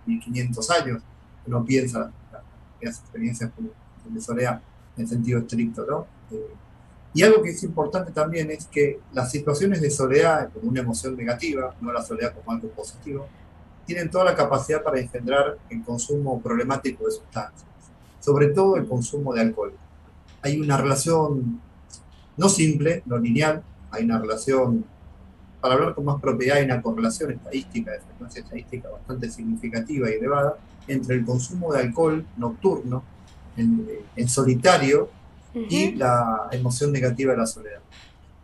1500 0.05 0.69
años, 0.71 1.01
uno 1.47 1.63
piensa 1.63 2.11
las 2.85 2.99
experiencias 2.99 3.51
de 4.05 4.21
soledad 4.21 4.61
en 4.97 5.07
sentido 5.07 5.39
estricto, 5.39 5.85
¿no? 5.85 6.07
Eh, 6.31 6.53
y 7.13 7.23
algo 7.23 7.41
que 7.41 7.49
es 7.49 7.63
importante 7.63 8.11
también 8.11 8.51
es 8.51 8.67
que 8.67 8.99
las 9.13 9.31
situaciones 9.31 9.81
de 9.81 9.89
soledad 9.89 10.51
como 10.53 10.69
una 10.69 10.81
emoción 10.81 11.15
negativa, 11.17 11.75
no 11.81 11.91
la 11.91 12.03
soledad 12.03 12.35
como 12.35 12.51
algo 12.51 12.69
positivo, 12.69 13.27
tienen 13.85 14.11
toda 14.11 14.25
la 14.25 14.35
capacidad 14.35 14.83
para 14.83 14.99
engendrar 14.99 15.57
el 15.69 15.83
consumo 15.83 16.39
problemático 16.39 17.05
de 17.05 17.11
sustancias, 17.11 17.65
sobre 18.19 18.49
todo 18.49 18.75
el 18.75 18.87
consumo 18.87 19.33
de 19.33 19.41
alcohol. 19.41 19.73
Hay 20.43 20.59
una 20.59 20.77
relación 20.77 21.59
no 22.37 22.47
simple, 22.47 23.01
no 23.07 23.17
lineal, 23.17 23.63
hay 23.89 24.05
una 24.05 24.19
relación, 24.19 24.85
para 25.59 25.73
hablar 25.73 25.95
con 25.95 26.05
más 26.05 26.21
propiedad, 26.21 26.57
hay 26.57 26.65
una 26.65 26.81
correlación 26.81 27.31
estadística, 27.31 27.91
de 27.91 28.01
frecuencia 28.01 28.41
estadística 28.41 28.89
bastante 28.89 29.29
significativa 29.31 30.09
y 30.09 30.13
elevada 30.13 30.55
entre 30.89 31.15
el 31.15 31.25
consumo 31.25 31.71
de 31.73 31.80
alcohol 31.82 32.25
nocturno, 32.38 33.04
en, 33.58 34.30
solitario, 34.30 35.10
y 35.54 35.93
la 35.95 36.47
emoción 36.52 36.91
negativa 36.91 37.34
de 37.34 37.39
la 37.39 37.45
soledad. 37.45 37.80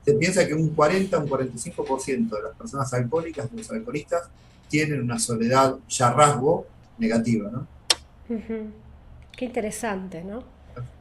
Se 0.04 0.14
piensa 0.14 0.46
que 0.46 0.54
un 0.54 0.70
40, 0.70 1.18
un 1.20 1.30
45% 1.30 2.30
de 2.30 2.42
las 2.42 2.56
personas 2.58 2.94
alcohólicas, 2.94 3.50
de 3.52 3.58
los 3.58 3.72
alcoholistas, 3.72 4.30
tienen 4.68 5.02
una 5.02 5.20
soledad 5.20 5.76
ya 5.88 6.12
rasgo 6.12 6.66
negativa, 6.98 7.50
¿no? 7.52 7.68
Qué 9.36 9.46
interesante, 9.46 10.24
¿no? 10.24 10.44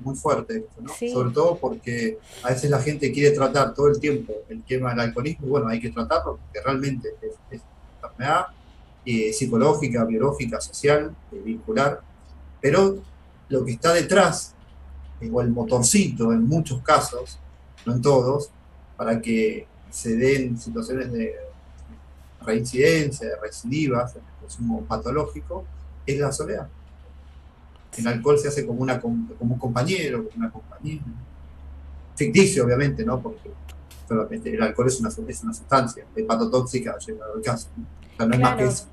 Muy 0.00 0.14
fuerte 0.14 0.58
esto, 0.58 0.82
¿no? 0.82 0.90
Sobre 1.12 1.30
todo 1.30 1.58
porque 1.58 2.18
a 2.42 2.50
veces 2.50 2.70
la 2.70 2.80
gente 2.80 3.10
quiere 3.12 3.34
tratar 3.34 3.74
todo 3.74 3.88
el 3.88 3.98
tiempo 3.98 4.34
el 4.48 4.62
tema 4.62 4.90
del 4.90 5.00
alcoholismo, 5.00 5.46
y 5.46 5.50
bueno, 5.50 5.68
hay 5.68 5.80
que 5.80 5.90
tratarlo 5.90 6.36
porque 6.36 6.60
realmente 6.62 7.08
es, 7.22 7.34
es 7.50 7.62
enfermedad 7.96 8.46
eh, 9.06 9.32
psicológica, 9.32 10.04
biológica, 10.04 10.60
social, 10.60 11.14
eh, 11.32 11.42
vincular, 11.44 12.00
pero 12.60 12.98
lo 13.48 13.64
que 13.64 13.72
está 13.72 13.92
detrás, 13.92 14.54
o 15.30 15.40
el 15.40 15.50
motorcito 15.50 16.32
en 16.32 16.46
muchos 16.46 16.82
casos, 16.82 17.38
no 17.86 17.94
en 17.94 18.02
todos, 18.02 18.50
para 18.96 19.20
que 19.20 19.66
se 19.90 20.16
den 20.16 20.58
situaciones 20.58 21.12
de 21.12 21.34
reincidencia, 22.40 23.28
de 23.28 23.36
recidivas, 23.40 24.14
de 24.14 24.20
consumo 24.40 24.84
patológico, 24.84 25.64
es 26.06 26.18
la 26.18 26.32
soledad. 26.32 26.68
El 27.96 28.06
alcohol 28.06 28.38
se 28.38 28.48
hace 28.48 28.66
como, 28.66 28.80
una, 28.80 29.00
como 29.00 29.28
un 29.40 29.58
compañero, 29.58 30.24
como 30.24 30.36
una 30.36 30.50
compañera. 30.50 31.02
Ficticio, 32.16 32.64
obviamente, 32.64 33.04
¿no? 33.04 33.20
Porque 33.20 33.50
el 34.10 34.62
alcohol 34.62 34.86
es 34.86 35.00
una, 35.00 35.08
es 35.08 35.42
una 35.42 35.52
sustancia 35.52 36.04
hepatotóxica, 36.14 36.96
llegado 36.98 37.34
al 37.34 37.42
caso. 37.42 37.68
O 38.14 38.16
sea, 38.16 38.26
no 38.26 38.34
es 38.34 38.40
más 38.40 38.56
que 38.56 38.64
eso 38.64 38.86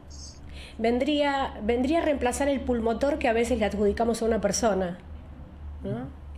vendría, 0.81 1.59
vendría 1.63 1.99
a 1.99 2.01
reemplazar 2.01 2.49
el 2.49 2.59
pulmotor 2.59 3.19
que 3.19 3.27
a 3.27 3.33
veces 3.33 3.59
le 3.59 3.65
adjudicamos 3.65 4.21
a 4.21 4.25
una 4.25 4.41
persona. 4.41 4.97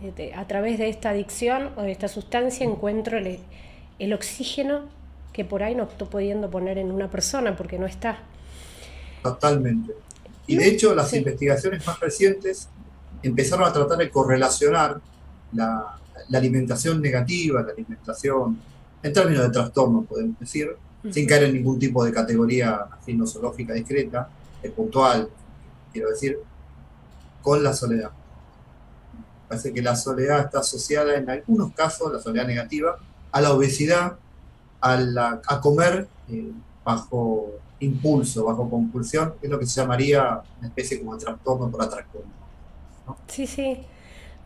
Este, 0.02 0.34
a 0.34 0.46
través 0.46 0.78
de 0.78 0.88
esta 0.88 1.10
adicción 1.10 1.70
o 1.76 1.82
de 1.82 1.92
esta 1.92 2.08
sustancia 2.08 2.64
encuentro 2.64 3.18
el, 3.18 4.12
oxígeno 4.12 4.82
que 5.32 5.44
por 5.44 5.62
ahí 5.62 5.74
no 5.74 5.84
estoy 5.84 6.08
pudiendo 6.08 6.50
poner 6.50 6.78
en 6.78 6.90
una 6.90 7.10
persona 7.10 7.56
porque 7.56 7.78
no 7.78 7.86
está. 7.86 8.18
Totalmente. 9.22 9.94
Y 10.46 10.56
de 10.56 10.68
hecho 10.68 10.94
las 10.94 11.12
investigaciones 11.14 11.86
más 11.86 11.98
recientes 12.00 12.68
empezaron 13.22 13.66
a 13.66 13.72
tratar 13.72 13.96
de 13.98 14.10
correlacionar 14.10 15.00
la, 15.52 15.98
la 16.28 16.38
alimentación 16.38 17.00
negativa, 17.00 17.62
la 17.62 17.72
alimentación, 17.72 18.58
en 19.02 19.12
términos 19.12 19.44
de 19.44 19.50
trastorno 19.50 20.02
podemos 20.02 20.38
decir, 20.38 20.76
sin 21.10 21.26
caer 21.26 21.44
en 21.44 21.54
ningún 21.54 21.78
tipo 21.78 22.04
de 22.04 22.12
categoría 22.12 22.86
nosológica 23.08 23.74
discreta, 23.74 24.28
puntual, 24.74 25.28
quiero 25.92 26.10
decir, 26.10 26.38
con 27.42 27.62
la 27.62 27.74
soledad. 27.74 28.10
Parece 29.48 29.72
que 29.72 29.82
la 29.82 29.94
soledad 29.94 30.40
está 30.40 30.60
asociada 30.60 31.16
en 31.16 31.28
algunos 31.28 31.72
casos, 31.74 32.12
la 32.12 32.20
soledad 32.20 32.46
negativa, 32.46 32.98
a 33.30 33.40
la 33.40 33.52
obesidad, 33.52 34.16
a, 34.80 35.40
a 35.46 35.60
comer 35.60 36.08
eh, 36.30 36.52
bajo 36.84 37.50
impulso, 37.80 38.44
bajo 38.44 38.68
compulsión, 38.70 39.34
que 39.40 39.46
es 39.46 39.50
lo 39.50 39.58
que 39.58 39.66
se 39.66 39.80
llamaría 39.80 40.42
una 40.58 40.68
especie 40.68 40.98
como 41.00 41.16
de 41.16 41.24
trastorno 41.24 41.70
por 41.70 41.82
atracón. 41.82 42.22
Sí, 43.28 43.46
sí. 43.46 43.86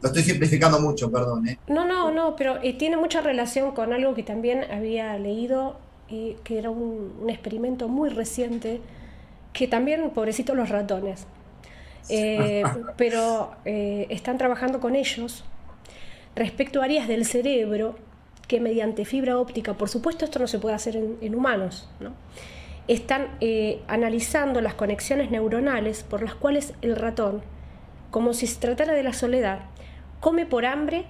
Lo 0.01 0.09
estoy 0.09 0.23
simplificando 0.23 0.81
mucho, 0.81 1.11
perdón. 1.11 1.49
¿eh? 1.49 1.59
No, 1.67 1.85
no, 1.85 2.11
no, 2.11 2.37
pero 2.37 2.63
eh, 2.63 2.75
tiene 2.75 2.97
mucha 2.97 3.21
relación 3.21 3.73
con 3.73 3.93
algo 3.93 4.15
que 4.15 4.23
también 4.23 4.65
había 4.71 5.19
leído 5.19 5.77
que 6.09 6.59
era 6.59 6.71
un, 6.71 7.27
experimento 7.29 7.89
muy 7.89 8.09
reciente, 8.09 8.81
que 9.53 9.69
también, 9.69 10.11
pobrecitos 10.11 10.57
los 10.57 10.69
ratones, 10.71 11.27
eh, 12.09 12.63
pero 12.97 13.53
eh, 13.65 14.07
están 14.11 14.39
trabajando 14.39 14.81
con 14.81 14.97
ellos 14.97 15.45
respecto 16.35 16.81
a 16.81 16.85
áreas 16.85 17.09
del 17.09 17.25
cerebro 17.27 17.97
que 18.47 18.61
mediante 18.61 19.05
fibra 19.05 19.39
óptica, 19.39 19.75
por 19.75 19.91
supuesto 19.91 20.25
esto 20.25 20.39
no 20.39 20.47
se 20.47 20.59
puede 20.59 20.75
hacer 20.75 20.97
en, 20.97 21.35
humanos, 21.35 21.89
¿no? 22.01 22.13
están 22.87 23.29
eh, 23.41 23.83
analizando 23.87 24.63
las 24.63 24.73
conexiones 24.73 25.31
neuronales 25.31 26.05
por 26.05 26.23
las 26.23 26.35
cuales 26.35 26.73
el 26.81 26.97
ratón, 26.97 27.43
como 28.11 28.33
si 28.33 28.47
se 28.47 28.59
tratara 28.59 28.95
de 28.95 29.03
la 29.03 29.13
soledad, 29.13 29.61
come 30.21 30.47
por 30.47 30.67
hambre 30.67 31.07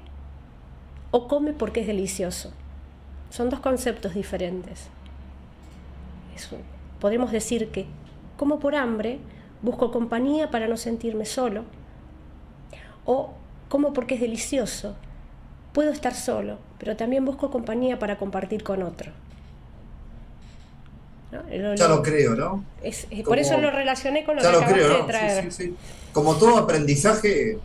o 1.11 1.29
come 1.29 1.53
porque 1.53 1.81
es 1.81 1.87
delicioso. 1.87 2.53
Son 3.31 3.51
dos 3.51 3.61
conceptos 3.61 4.14
diferentes. 4.14 4.88
podemos 7.01 7.31
decir 7.31 7.71
que, 7.71 7.87
como 8.37 8.59
por 8.59 8.75
hambre, 8.75 9.18
busco 9.62 9.90
compañía 9.90 10.51
para 10.51 10.68
no 10.68 10.77
sentirme 10.77 11.25
solo, 11.25 11.64
o 13.05 13.33
como 13.68 13.92
porque 13.92 14.14
es 14.14 14.21
delicioso, 14.21 14.97
puedo 15.73 15.90
estar 15.90 16.14
solo, 16.14 16.59
pero 16.79 16.97
también 16.97 17.25
busco 17.25 17.51
compañía 17.51 17.99
para 17.99 18.18
compartir 18.18 18.62
con 18.62 18.83
otro. 18.83 19.12
ya 21.77 21.88
lo 21.88 22.03
creo, 22.03 22.35
¿no? 22.35 22.64
por 23.25 23.38
eso 23.38 23.59
lo 23.59 23.71
relacioné 23.71 24.25
con 24.25 24.37
lo 24.37 24.42
que 24.42 24.49
acabaste 24.49 24.88
de 24.88 25.03
traer. 25.05 25.51
Como 26.12 26.37
todo 26.37 26.57
aprendizaje, 26.57 27.59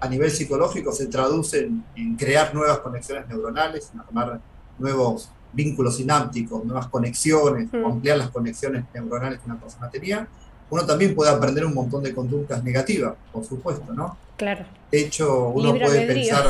a 0.00 0.08
nivel 0.08 0.30
psicológico 0.30 0.92
se 0.92 1.06
traduce 1.06 1.68
en, 1.96 2.16
crear 2.16 2.54
nuevas 2.54 2.78
conexiones 2.78 3.28
neuronales, 3.28 3.90
en 3.92 4.00
armar 4.00 4.40
nuevos 4.78 5.30
vínculos 5.52 5.96
sinápticos, 5.96 6.64
nuevas 6.64 6.88
conexiones, 6.88 7.68
mm. 7.72 7.84
ampliar 7.84 8.18
las 8.18 8.30
conexiones 8.30 8.84
neuronales 8.94 9.40
que 9.40 9.46
una 9.46 9.60
persona 9.60 9.90
tenía, 9.90 10.26
uno 10.70 10.86
también 10.86 11.14
puede 11.14 11.30
aprender 11.30 11.64
un 11.66 11.74
montón 11.74 12.02
de 12.02 12.14
conductas 12.14 12.62
negativas, 12.62 13.14
por 13.32 13.44
supuesto, 13.44 13.92
¿no? 13.92 14.16
Claro. 14.36 14.64
De 14.90 15.00
hecho, 15.02 15.48
uno 15.48 15.76
puede 15.78 16.06
pensar. 16.06 16.46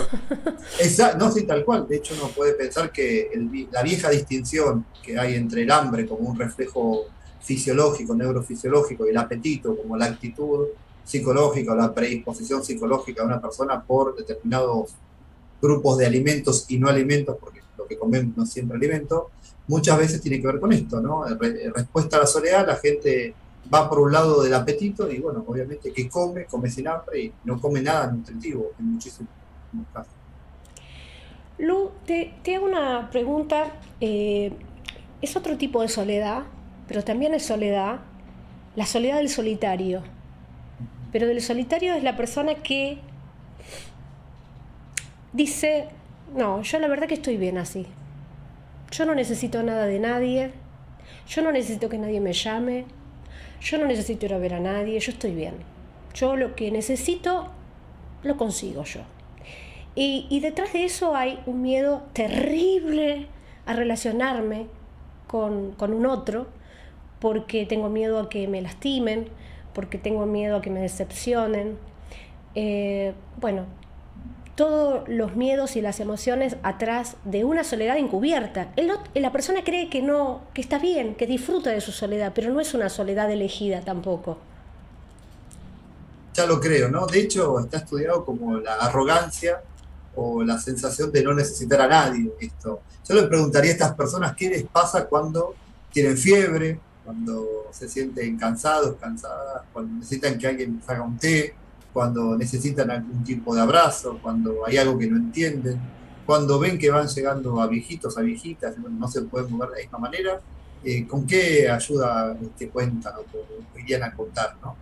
no, 1.18 1.32
sí, 1.32 1.42
tal 1.44 1.64
cual. 1.64 1.88
De 1.88 1.96
hecho, 1.96 2.14
uno 2.14 2.28
puede 2.28 2.52
pensar 2.52 2.92
que 2.92 3.30
la 3.72 3.82
vieja 3.82 4.10
distinción 4.10 4.84
que 5.02 5.18
hay 5.18 5.34
entre 5.34 5.62
el 5.62 5.70
hambre 5.70 6.06
como 6.06 6.28
un 6.28 6.38
reflejo 6.38 7.06
fisiológico, 7.40 8.14
neurofisiológico, 8.14 9.06
y 9.06 9.10
el 9.10 9.16
apetito 9.16 9.76
como 9.76 9.96
la 9.96 10.06
actitud 10.06 10.66
psicológica 11.10 11.72
o 11.72 11.74
la 11.74 11.92
predisposición 11.92 12.62
psicológica 12.62 13.22
de 13.22 13.28
una 13.28 13.40
persona 13.40 13.82
por 13.82 14.16
determinados 14.16 14.94
grupos 15.60 15.98
de 15.98 16.06
alimentos 16.06 16.66
y 16.68 16.78
no 16.78 16.88
alimentos, 16.88 17.36
porque 17.40 17.60
lo 17.76 17.86
que 17.86 17.98
comemos 17.98 18.36
no 18.36 18.44
es 18.44 18.50
siempre 18.50 18.76
alimento, 18.76 19.30
muchas 19.66 19.98
veces 19.98 20.20
tiene 20.20 20.40
que 20.40 20.46
ver 20.46 20.60
con 20.60 20.72
esto, 20.72 21.00
¿no? 21.00 21.24
respuesta 21.74 22.16
a 22.16 22.20
la 22.20 22.26
soledad, 22.26 22.66
la 22.66 22.76
gente 22.76 23.34
va 23.72 23.88
por 23.88 24.00
un 24.00 24.12
lado 24.12 24.42
del 24.42 24.54
apetito 24.54 25.10
y 25.10 25.18
bueno, 25.18 25.44
obviamente 25.46 25.92
que 25.92 26.08
come, 26.08 26.46
come 26.46 26.70
sin 26.70 26.88
hambre 26.88 27.20
y 27.20 27.32
no 27.44 27.60
come 27.60 27.82
nada 27.82 28.10
nutritivo 28.10 28.72
en 28.78 28.92
muchísimos 28.92 29.28
casos. 29.92 30.12
Lu, 31.58 31.90
te, 32.06 32.32
hago 32.54 32.64
una 32.64 33.10
pregunta. 33.10 33.78
Eh, 34.00 34.50
es 35.20 35.36
otro 35.36 35.58
tipo 35.58 35.82
de 35.82 35.88
soledad, 35.88 36.44
pero 36.88 37.04
también 37.04 37.34
es 37.34 37.44
soledad, 37.44 38.00
la 38.74 38.86
soledad 38.86 39.18
del 39.18 39.28
solitario. 39.28 40.02
Pero 41.12 41.26
del 41.26 41.40
solitario 41.40 41.94
es 41.94 42.02
la 42.02 42.16
persona 42.16 42.54
que 42.54 42.98
dice, 45.32 45.88
no, 46.34 46.62
yo 46.62 46.78
la 46.78 46.88
verdad 46.88 47.08
que 47.08 47.14
estoy 47.14 47.36
bien 47.36 47.58
así. 47.58 47.86
Yo 48.90 49.06
no 49.06 49.14
necesito 49.14 49.62
nada 49.62 49.86
de 49.86 49.98
nadie, 49.98 50.52
yo 51.28 51.42
no 51.42 51.52
necesito 51.52 51.88
que 51.88 51.98
nadie 51.98 52.20
me 52.20 52.32
llame, 52.32 52.86
yo 53.60 53.78
no 53.78 53.86
necesito 53.86 54.26
ir 54.26 54.34
a 54.34 54.38
ver 54.38 54.54
a 54.54 54.60
nadie, 54.60 54.98
yo 54.98 55.12
estoy 55.12 55.34
bien. 55.34 55.54
Yo 56.14 56.36
lo 56.36 56.56
que 56.56 56.70
necesito, 56.70 57.48
lo 58.22 58.36
consigo 58.36 58.84
yo. 58.84 59.02
Y, 59.94 60.40
detrás 60.40 60.72
de 60.72 60.84
eso 60.84 61.14
hay 61.16 61.40
un 61.46 61.62
miedo 61.62 62.04
terrible 62.12 63.26
a 63.66 63.74
relacionarme 63.74 64.66
con, 65.26 65.74
un 65.78 66.06
otro, 66.06 66.46
porque 67.18 67.66
tengo 67.66 67.88
miedo 67.88 68.18
a 68.18 68.28
que 68.28 68.48
me 68.48 68.62
lastimen, 68.62 69.28
porque 69.74 69.98
tengo 69.98 70.26
miedo 70.26 70.56
a 70.56 70.62
que 70.62 70.70
me 70.70 70.80
decepcionen. 70.80 71.78
Eh, 72.54 73.14
bueno, 73.40 73.66
todos 74.60 75.08
los 75.08 75.36
miedos 75.36 75.76
y 75.76 75.80
las 75.80 76.00
emociones 76.00 76.56
atrás 76.62 77.16
de 77.24 77.44
una 77.44 77.64
soledad 77.64 77.96
encubierta. 77.96 78.72
la 79.14 79.32
persona 79.32 79.64
cree 79.64 79.88
que 79.88 80.02
no, 80.02 80.42
que 80.52 80.60
está 80.60 80.78
bien, 80.78 81.14
que 81.14 81.26
disfruta 81.26 81.70
de 81.70 81.80
su 81.80 81.92
soledad, 81.92 82.32
pero 82.34 82.52
no 82.52 82.60
es 82.60 82.74
una 82.74 82.90
soledad 82.90 83.30
elegida 83.30 83.80
tampoco. 83.80 84.36
Ya 86.34 86.46
lo 86.46 86.60
creo, 86.60 86.90
¿no? 86.90 87.06
De 87.06 87.20
hecho, 87.20 87.58
está 87.58 87.78
estudiado 87.78 88.24
como 88.24 88.58
la 88.58 88.74
arrogancia 88.74 89.62
o 90.14 90.44
la 90.44 90.58
sensación 90.58 91.10
de 91.10 91.22
no 91.22 91.32
necesitar 91.32 91.80
a 91.80 91.88
nadie. 91.88 92.30
Esto. 92.40 92.82
Yo 93.08 93.14
le 93.14 93.22
preguntaría 93.24 93.70
a 93.70 93.72
estas 93.72 93.94
personas 93.94 94.36
qué 94.36 94.50
les 94.50 94.64
pasa 94.64 95.06
cuando 95.06 95.54
tienen 95.90 96.16
fiebre, 96.16 96.78
cuando 97.04 97.66
se 97.72 97.88
sienten 97.88 98.36
cansados, 98.36 98.96
cansadas, 99.00 99.62
cuando 99.72 99.96
necesitan 99.96 100.38
que 100.38 100.46
alguien 100.46 100.76
les 100.76 100.88
haga 100.88 101.02
un 101.02 101.18
té, 101.18 101.54
cuando 101.92 102.36
necesitan 102.36 102.90
algún 102.90 103.24
tipo 103.24 103.54
de 103.54 103.60
abrazo, 103.60 104.18
cuando 104.22 104.66
hay 104.66 104.76
algo 104.76 104.98
que 104.98 105.06
no 105.06 105.16
entienden, 105.16 105.80
cuando 106.26 106.58
ven 106.58 106.78
que 106.78 106.90
van 106.90 107.08
llegando 107.08 107.60
a 107.60 107.66
viejitos, 107.66 108.16
a 108.16 108.20
viejitas, 108.20 108.76
no 108.78 109.08
se 109.08 109.22
pueden 109.22 109.50
mover 109.50 109.70
de 109.70 109.76
la 109.76 109.82
misma 109.82 109.98
manera, 109.98 110.40
eh, 110.84 111.06
¿con 111.06 111.26
qué 111.26 111.68
ayuda 111.68 112.34
te 112.38 112.46
este, 112.46 112.68
cuentan 112.68 113.14
o 113.16 113.78
irían 113.78 114.02
a 114.04 114.14
contar? 114.14 114.56
¿no? 114.62 114.76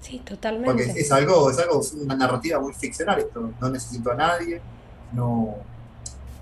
Sí, 0.00 0.20
totalmente. 0.24 0.70
Porque 0.70 1.00
es 1.00 1.10
algo, 1.12 1.50
es 1.50 1.58
algo, 1.58 1.80
una 2.02 2.16
narrativa 2.16 2.60
muy 2.60 2.74
ficcional 2.74 3.20
esto, 3.20 3.52
no 3.60 3.70
necesito 3.70 4.10
a 4.12 4.14
nadie, 4.14 4.60
no 5.12 5.56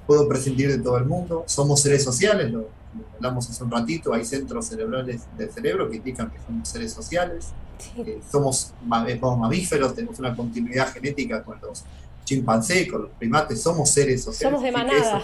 puedo 0.06 0.28
prescindir 0.28 0.70
de 0.70 0.78
todo 0.78 0.96
el 0.96 1.04
mundo, 1.04 1.44
somos 1.46 1.80
seres 1.80 2.02
sociales, 2.02 2.50
lo, 2.50 2.68
hablamos 3.14 3.48
hace 3.48 3.62
un 3.64 3.70
ratito, 3.70 4.12
hay 4.12 4.24
centros 4.24 4.66
cerebrales 4.66 5.22
del 5.36 5.50
cerebro 5.50 5.88
que 5.88 5.96
indican 5.96 6.30
que 6.30 6.38
somos 6.46 6.68
seres 6.68 6.92
sociales, 6.92 7.52
eh, 7.96 8.20
somos, 8.30 8.72
mamíferos, 8.84 9.94
tenemos 9.94 10.18
una 10.18 10.34
continuidad 10.34 10.92
genética 10.92 11.42
con 11.42 11.60
los 11.60 11.84
chimpancés, 12.24 12.90
con 12.90 13.02
los 13.02 13.10
primates, 13.12 13.62
somos 13.62 13.90
seres 13.90 14.22
sociales. 14.22 14.58
Somos 14.58 14.62
de 14.62 14.72
manada. 14.72 15.22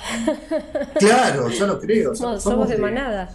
claro, 0.98 1.48
yo 1.50 1.66
lo 1.66 1.80
creo. 1.80 2.14
somos, 2.14 2.68
de, 2.68 2.78
manada. 2.78 3.34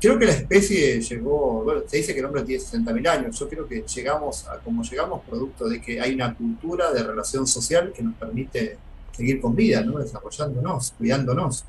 Creo 0.00 0.18
que 0.18 0.26
la 0.26 0.32
especie 0.32 1.00
llegó, 1.00 1.62
bueno, 1.64 1.82
se 1.86 1.98
dice 1.98 2.12
que 2.12 2.20
el 2.20 2.26
hombre 2.26 2.42
tiene 2.42 2.62
60.000 2.62 3.08
años, 3.08 3.38
yo 3.38 3.48
creo 3.48 3.66
que 3.66 3.82
llegamos 3.82 4.46
a 4.48 4.58
como 4.58 4.82
llegamos 4.82 5.22
producto 5.22 5.68
de 5.68 5.80
que 5.80 6.00
hay 6.00 6.14
una 6.14 6.34
cultura 6.34 6.92
de 6.92 7.02
relación 7.02 7.46
social 7.46 7.92
que 7.94 8.02
nos 8.02 8.14
permite 8.14 8.78
seguir 9.16 9.40
con 9.40 9.54
vida, 9.54 9.82
¿no? 9.82 9.98
desarrollándonos, 9.98 10.92
cuidándonos. 10.96 11.64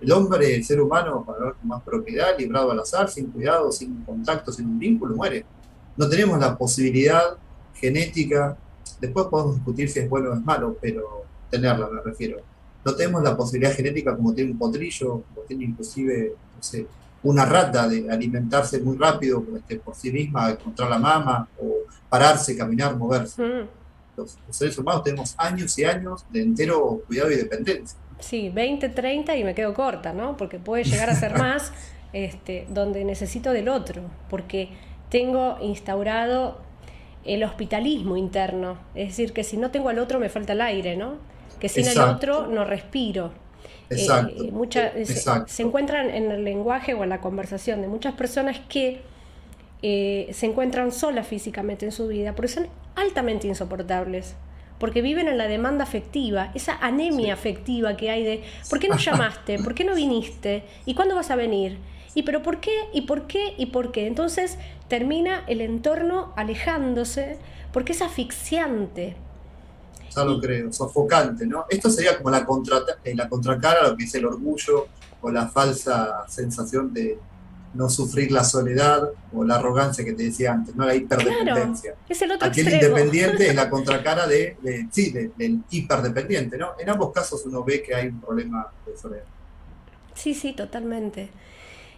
El 0.00 0.12
hombre, 0.12 0.54
el 0.54 0.64
ser 0.64 0.80
humano, 0.80 1.24
para 1.24 1.38
hablar 1.38 1.54
con 1.54 1.68
más 1.68 1.82
propiedad, 1.82 2.38
librado 2.38 2.70
al 2.70 2.80
azar, 2.80 3.08
sin 3.08 3.30
cuidado, 3.30 3.72
sin 3.72 4.02
contacto, 4.04 4.52
sin 4.52 4.66
un 4.66 4.78
vínculo, 4.78 5.16
muere 5.16 5.44
no 5.96 6.08
tenemos 6.08 6.38
la 6.38 6.56
posibilidad 6.56 7.36
genética, 7.74 8.56
después 9.00 9.26
podemos 9.26 9.56
discutir 9.56 9.88
si 9.88 10.00
es 10.00 10.08
bueno 10.08 10.30
o 10.30 10.34
es 10.34 10.44
malo, 10.44 10.76
pero 10.80 11.24
tenerla 11.50 11.88
me 11.88 12.02
refiero. 12.02 12.40
No 12.84 12.94
tenemos 12.94 13.22
la 13.22 13.36
posibilidad 13.36 13.74
genética 13.74 14.14
como 14.14 14.34
tiene 14.34 14.52
un 14.52 14.58
potrillo, 14.58 15.22
como 15.22 15.46
tiene 15.46 15.64
inclusive, 15.64 16.34
no 16.56 16.62
sé, 16.62 16.86
una 17.22 17.44
rata 17.44 17.88
de 17.88 18.08
alimentarse 18.10 18.80
muy 18.80 18.96
rápido 18.96 19.42
este, 19.56 19.76
por 19.76 19.94
sí 19.94 20.12
misma, 20.12 20.50
encontrar 20.50 20.90
la 20.90 20.98
mama, 20.98 21.48
o 21.58 21.78
pararse, 22.08 22.56
caminar, 22.56 22.96
moverse. 22.96 23.42
Mm. 23.42 23.68
Los, 24.16 24.38
seres 24.50 24.78
humanos 24.78 25.02
tenemos 25.02 25.34
años 25.36 25.78
y 25.78 25.84
años 25.84 26.24
de 26.30 26.42
entero 26.42 27.02
cuidado 27.06 27.30
y 27.32 27.36
dependencia. 27.36 27.98
Sí, 28.18 28.48
20, 28.48 28.88
30 28.88 29.36
y 29.36 29.44
me 29.44 29.54
quedo 29.54 29.74
corta, 29.74 30.12
¿no? 30.12 30.36
Porque 30.36 30.58
puede 30.58 30.84
llegar 30.84 31.10
a 31.10 31.14
ser 31.14 31.38
más 31.38 31.72
este, 32.12 32.66
donde 32.70 33.04
necesito 33.04 33.52
del 33.52 33.68
otro, 33.68 34.02
porque 34.30 34.70
tengo 35.10 35.58
instaurado 35.60 36.58
el 37.24 37.42
hospitalismo 37.44 38.16
interno, 38.16 38.78
es 38.94 39.08
decir, 39.08 39.32
que 39.32 39.44
si 39.44 39.56
no 39.56 39.70
tengo 39.70 39.88
al 39.88 39.98
otro 39.98 40.18
me 40.18 40.28
falta 40.28 40.52
el 40.52 40.60
aire, 40.60 40.96
¿no? 40.96 41.16
Que 41.60 41.68
sin 41.68 41.86
el 41.86 41.98
otro 41.98 42.46
no 42.46 42.64
respiro. 42.64 43.32
Eh, 43.90 44.06
eh, 44.06 45.06
se, 45.46 45.62
encuentran 45.62 46.10
en 46.10 46.30
el 46.30 46.44
lenguaje 46.44 46.94
o 46.94 47.04
en 47.04 47.10
la 47.10 47.20
conversación 47.20 47.82
de 47.82 47.88
muchas 47.88 48.14
personas 48.14 48.58
que 48.68 49.00
eh, 49.82 50.28
se 50.32 50.46
encuentran 50.46 50.90
solas 50.90 51.26
físicamente 51.26 51.84
en 51.84 51.92
su 51.92 52.08
vida, 52.08 52.34
porque 52.34 52.48
son 52.48 52.68
altamente 52.96 53.46
insoportables, 53.46 54.34
porque 54.78 55.02
viven 55.02 55.28
en 55.28 55.38
la 55.38 55.48
demanda 55.48 55.84
afectiva, 55.84 56.50
esa 56.54 56.76
anemia 56.76 57.34
afectiva 57.34 57.96
que 57.96 58.10
hay 58.10 58.24
de, 58.24 58.44
¿por 58.68 58.78
qué 58.78 58.88
no 58.88 58.96
llamaste? 58.98 59.58
¿Por 59.58 59.74
qué 59.74 59.84
no 59.84 59.94
viniste? 59.94 60.64
¿Y 60.84 60.94
cuándo 60.94 61.14
vas 61.14 61.30
a 61.30 61.36
venir? 61.36 61.78
¿Y 62.14 62.22
pero 62.22 62.42
por 62.42 62.60
qué? 62.60 62.88
¿Y 62.92 63.02
por 63.02 63.26
qué? 63.26 63.54
¿Y 63.58 63.66
por 63.66 63.92
qué? 63.92 64.06
Entonces 64.06 64.56
termina 64.88 65.44
el 65.46 65.60
entorno 65.60 66.32
alejándose 66.36 67.38
porque 67.72 67.92
es 67.92 68.00
asfixiante. 68.00 69.16
Ya 70.14 70.24
lo 70.24 70.40
creo, 70.40 70.72
sofocante, 70.72 71.46
¿no? 71.46 71.66
Esto 71.68 71.90
sería 71.90 72.16
como 72.16 72.30
la, 72.30 72.46
contra, 72.46 72.78
eh, 73.04 73.14
la 73.14 73.28
contracara 73.28 73.80
a 73.80 73.88
lo 73.90 73.96
que 73.96 74.04
es 74.04 74.14
el 74.14 74.24
orgullo 74.24 74.88
o 75.20 75.30
la 75.30 75.48
falsa 75.48 76.24
sensación 76.26 76.94
de 76.94 77.18
no 77.76 77.88
sufrir 77.88 78.32
la 78.32 78.42
soledad 78.44 79.10
o 79.32 79.44
la 79.44 79.56
arrogancia 79.56 80.04
que 80.04 80.12
te 80.12 80.24
decía 80.24 80.52
antes, 80.52 80.74
¿no? 80.74 80.86
La 80.86 80.94
hiperdependencia. 80.94 81.94
es 82.08 82.22
el 82.22 82.32
otro 82.32 82.48
Aquel 82.48 82.72
independiente 82.72 83.48
es 83.48 83.54
la 83.54 83.68
contracara 83.70 84.26
de, 84.26 84.56
sí, 84.90 85.10
del 85.10 85.62
hiperdependiente, 85.70 86.56
¿no? 86.56 86.72
En 86.78 86.88
ambos 86.88 87.12
casos 87.12 87.44
uno 87.46 87.62
ve 87.62 87.82
que 87.82 87.94
hay 87.94 88.08
un 88.08 88.20
problema 88.20 88.66
de 88.86 88.96
soledad. 88.96 89.24
Sí, 90.14 90.34
sí, 90.34 90.54
totalmente. 90.54 91.28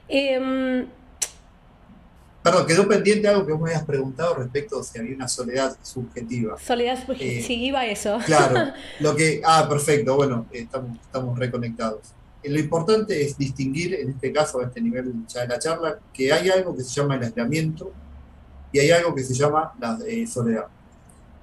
Em, 0.09 0.87
Perdón, 2.43 2.67
quedó 2.67 2.89
pendiente 2.89 3.29
algo 3.29 3.45
que 3.45 3.53
vos 3.53 3.61
me 3.61 3.71
habías 3.71 3.85
preguntado 3.85 4.35
respecto 4.35 4.81
a 4.81 4.85
si 4.85 4.99
había 4.99 5.15
una 5.15 5.29
soledad 5.29 5.77
subjetiva. 5.83 6.59
Soledad 6.59 6.97
subjetiva, 7.05 7.33
eh, 7.33 7.43
sí, 7.43 7.65
iba 7.65 7.87
eso. 7.87 8.19
Claro, 8.25 8.73
lo 9.01 9.15
que, 9.15 9.43
ah, 9.45 9.67
perfecto, 9.69 10.17
bueno, 10.17 10.47
estamos, 10.53 10.99
estamos 10.99 11.39
reconectados. 11.39 12.01
Lo 12.45 12.59
importante 12.59 13.21
es 13.21 13.37
distinguir, 13.37 13.95
en 13.95 14.11
este 14.11 14.33
caso, 14.33 14.61
a 14.61 14.65
este 14.65 14.81
nivel 14.81 15.13
ya 15.27 15.43
de 15.43 15.49
la 15.49 15.59
charla, 15.59 15.99
que 16.13 16.33
hay 16.33 16.49
algo 16.49 16.75
que 16.75 16.83
se 16.83 16.91
llama 16.91 17.17
el 17.17 17.25
aislamiento 17.25 17.93
y 18.73 18.79
hay 18.79 18.91
algo 18.91 19.15
que 19.15 19.25
se 19.25 19.35
llama 19.35 19.73
la 19.81 19.99
eh, 20.07 20.27
soledad. 20.27 20.67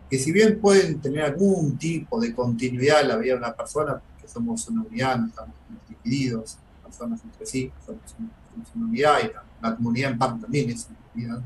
Que 0.09 0.17
si 0.17 0.31
bien 0.31 0.59
pueden 0.59 1.01
tener 1.01 1.23
algún 1.23 1.77
tipo 1.77 2.19
de 2.19 2.33
continuidad 2.33 3.01
en 3.01 3.07
la 3.09 3.17
vida 3.17 3.33
de 3.33 3.39
una 3.39 3.53
persona, 3.53 4.01
que 4.21 4.27
somos 4.27 4.67
una 4.69 4.83
unidad, 4.83 5.17
no 5.19 5.27
estamos 5.27 5.55
divididos, 5.89 6.57
personas 6.83 7.21
entre 7.23 7.45
sí, 7.45 7.71
somos 7.85 8.01
una 8.75 8.85
unidad 8.85 9.19
y 9.23 9.31
la, 9.61 9.75
comunidad 9.75 10.11
en 10.11 10.17
parte 10.17 10.41
también 10.41 10.69
es 10.69 10.87
una 10.87 10.99
unidad, 11.13 11.43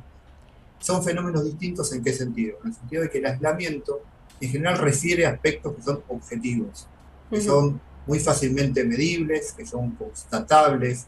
son 0.80 1.04
fenómenos 1.04 1.44
distintos 1.44 1.92
en 1.94 2.04
qué 2.04 2.14
sentido? 2.14 2.58
En 2.62 2.70
el 2.70 2.76
sentido 2.76 3.02
de 3.04 3.10
que 3.10 3.18
el 3.18 3.26
aislamiento 3.26 4.02
en 4.40 4.50
general 4.50 4.78
refiere 4.78 5.26
a 5.26 5.32
aspectos 5.32 5.76
que 5.76 5.82
son 5.82 6.02
objetivos, 6.08 6.88
que 7.30 7.42
son 7.42 7.82
muy 8.10 8.20
fácilmente 8.20 8.84
medibles, 8.84 9.54
que 9.54 9.68
son 9.68 9.92
constatables, 9.92 11.06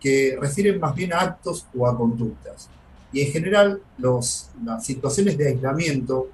que 0.00 0.38
refieren 0.40 0.80
más 0.80 0.94
bien 0.94 1.12
a 1.12 1.20
actos 1.20 1.66
o 1.76 1.86
a 1.86 1.94
conductas. 1.94 2.70
Y 3.12 3.20
en 3.20 3.30
general 3.30 3.82
los, 3.98 4.48
las 4.64 4.82
situaciones 4.86 5.36
de 5.36 5.48
aislamiento 5.48 6.30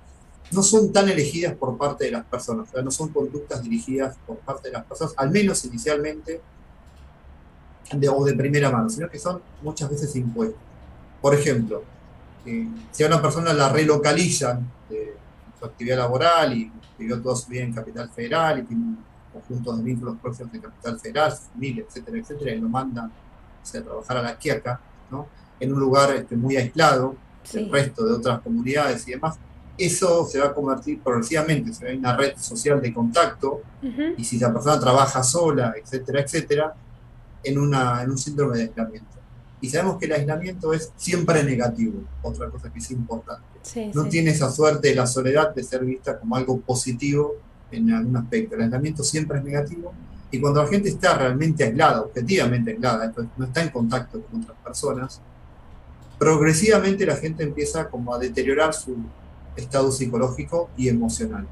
no 0.52 0.62
son 0.62 0.92
tan 0.92 1.09
elegidas 1.09 1.57
por 1.57 1.76
parte 1.76 2.04
de 2.04 2.12
las 2.12 2.24
personas, 2.24 2.68
o 2.68 2.72
sea, 2.72 2.82
no 2.82 2.92
son 2.92 3.09
conductas 3.09 3.61
dirigidas 3.64 4.16
por 4.24 4.36
parte 4.36 4.68
de 4.68 4.74
las 4.74 4.84
personas, 4.84 5.12
al 5.16 5.32
menos 5.32 5.64
inicialmente 5.64 6.40
de, 7.92 8.09
o 8.09 8.24
de 8.24 8.34
primera 8.34 8.70
mano, 8.70 8.88
sino 8.88 9.11
que 9.11 9.18
son 9.18 9.42
muchas 9.61 9.90
veces 9.90 10.14
impuestos. 10.14 10.61
por 11.20 11.34
ejemplo, 11.34 11.82
eh, 12.44 12.68
si 12.92 13.02
a 13.02 13.09
una 13.09 13.20
persona 13.20 13.52
la 13.52 13.70
relocalizan 13.70 14.70
de 14.88 15.16
su 15.59 15.64
actividad 15.64 15.96
laboral 15.96 16.57
y 16.57 16.70
vivió 16.96 17.20
toda 17.20 17.34
su 17.34 17.50
vida 17.50 17.64
en 17.64 17.72
Capital 17.72 18.09
Federal 18.11 18.61
y 18.61 18.62
tiene 18.62 18.96
conjuntos 19.37 19.78
de 19.78 19.84
vínculos 19.84 20.16
próximos 20.20 20.53
de 20.53 20.61
Capital 20.61 20.99
Federal, 21.01 21.32
familia, 21.32 21.84
etcétera, 21.87 22.18
etcétera, 22.18 22.53
y 22.53 22.61
lo 22.61 22.68
mandan 22.68 23.07
a 23.07 23.82
trabajar 23.82 24.16
a 24.18 24.22
la 24.22 24.39
Quiaca, 24.39 24.80
¿no? 25.11 25.26
en 25.59 25.72
un 25.72 25.80
lugar 25.80 26.14
este, 26.14 26.37
muy 26.37 26.57
aislado 26.57 27.16
del 27.53 27.70
resto 27.70 28.05
de 28.05 28.14
otras 28.14 28.41
comunidades 28.41 29.07
y 29.09 29.12
demás, 29.12 29.39
eso 29.78 30.26
se 30.26 30.39
va 30.39 30.47
a 30.47 30.55
convertir 30.55 31.01
progresivamente, 31.01 31.72
se 31.72 31.84
va 31.84 31.99
una 31.99 32.16
red 32.16 32.37
social 32.39 32.80
de 32.80 32.93
contacto, 32.93 33.61
y 34.16 34.24
si 34.24 34.39
la 34.39 34.53
persona 34.53 34.80
trabaja 34.80 35.22
sola, 35.22 35.74
etcétera, 35.80 36.20
etcétera, 36.20 36.74
en, 37.45 37.59
una, 37.59 38.03
en 38.03 38.11
un 38.11 38.18
síndrome 38.18 38.57
de 38.57 38.64
aislamiento. 38.64 39.16
Y 39.61 39.70
sabemos 39.70 39.99
que 39.99 40.07
el 40.07 40.12
aislamiento 40.12 40.72
es 40.72 40.93
siempre 40.97 41.43
negativo, 41.45 42.03
otra 42.22 42.51
cosa 42.51 42.72
que 42.72 42.78
es 42.78 42.91
importante. 42.91 43.45
no 43.95 44.09
tiene 44.09 44.30
esa 44.30 44.51
suerte 44.51 44.89
de 44.89 44.95
la 44.95 45.07
soledad 45.07 45.55
de 45.55 45.62
ser 45.62 45.84
vista 45.84 46.18
como 46.18 46.37
algo 46.37 46.61
positivo 46.61 47.34
en 47.71 47.93
algún 47.93 48.17
aspecto. 48.17 48.55
El 48.55 48.62
aislamiento 48.62 49.03
siempre 49.03 49.39
es 49.39 49.45
negativo 49.45 49.93
y 50.31 50.41
cuando 50.41 50.62
la 50.62 50.69
gente 50.69 50.89
está 50.89 51.17
realmente 51.17 51.64
aislada, 51.64 52.03
objetivamente 52.03 52.73
aislada, 52.73 53.12
no 53.37 53.45
está 53.45 53.62
en 53.62 53.71
contacto 53.71 54.21
con 54.23 54.43
otras 54.43 54.59
personas, 54.59 55.21
progresivamente 56.19 57.07
la 57.07 57.17
gente 57.17 57.45
empieza 57.45 57.89
como 57.89 58.14
a 58.14 58.19
deteriorar 58.19 58.75
su 58.75 58.97
estado 59.57 59.91
psicológico 59.93 60.71
y 60.77 60.89
emocional. 60.89 61.47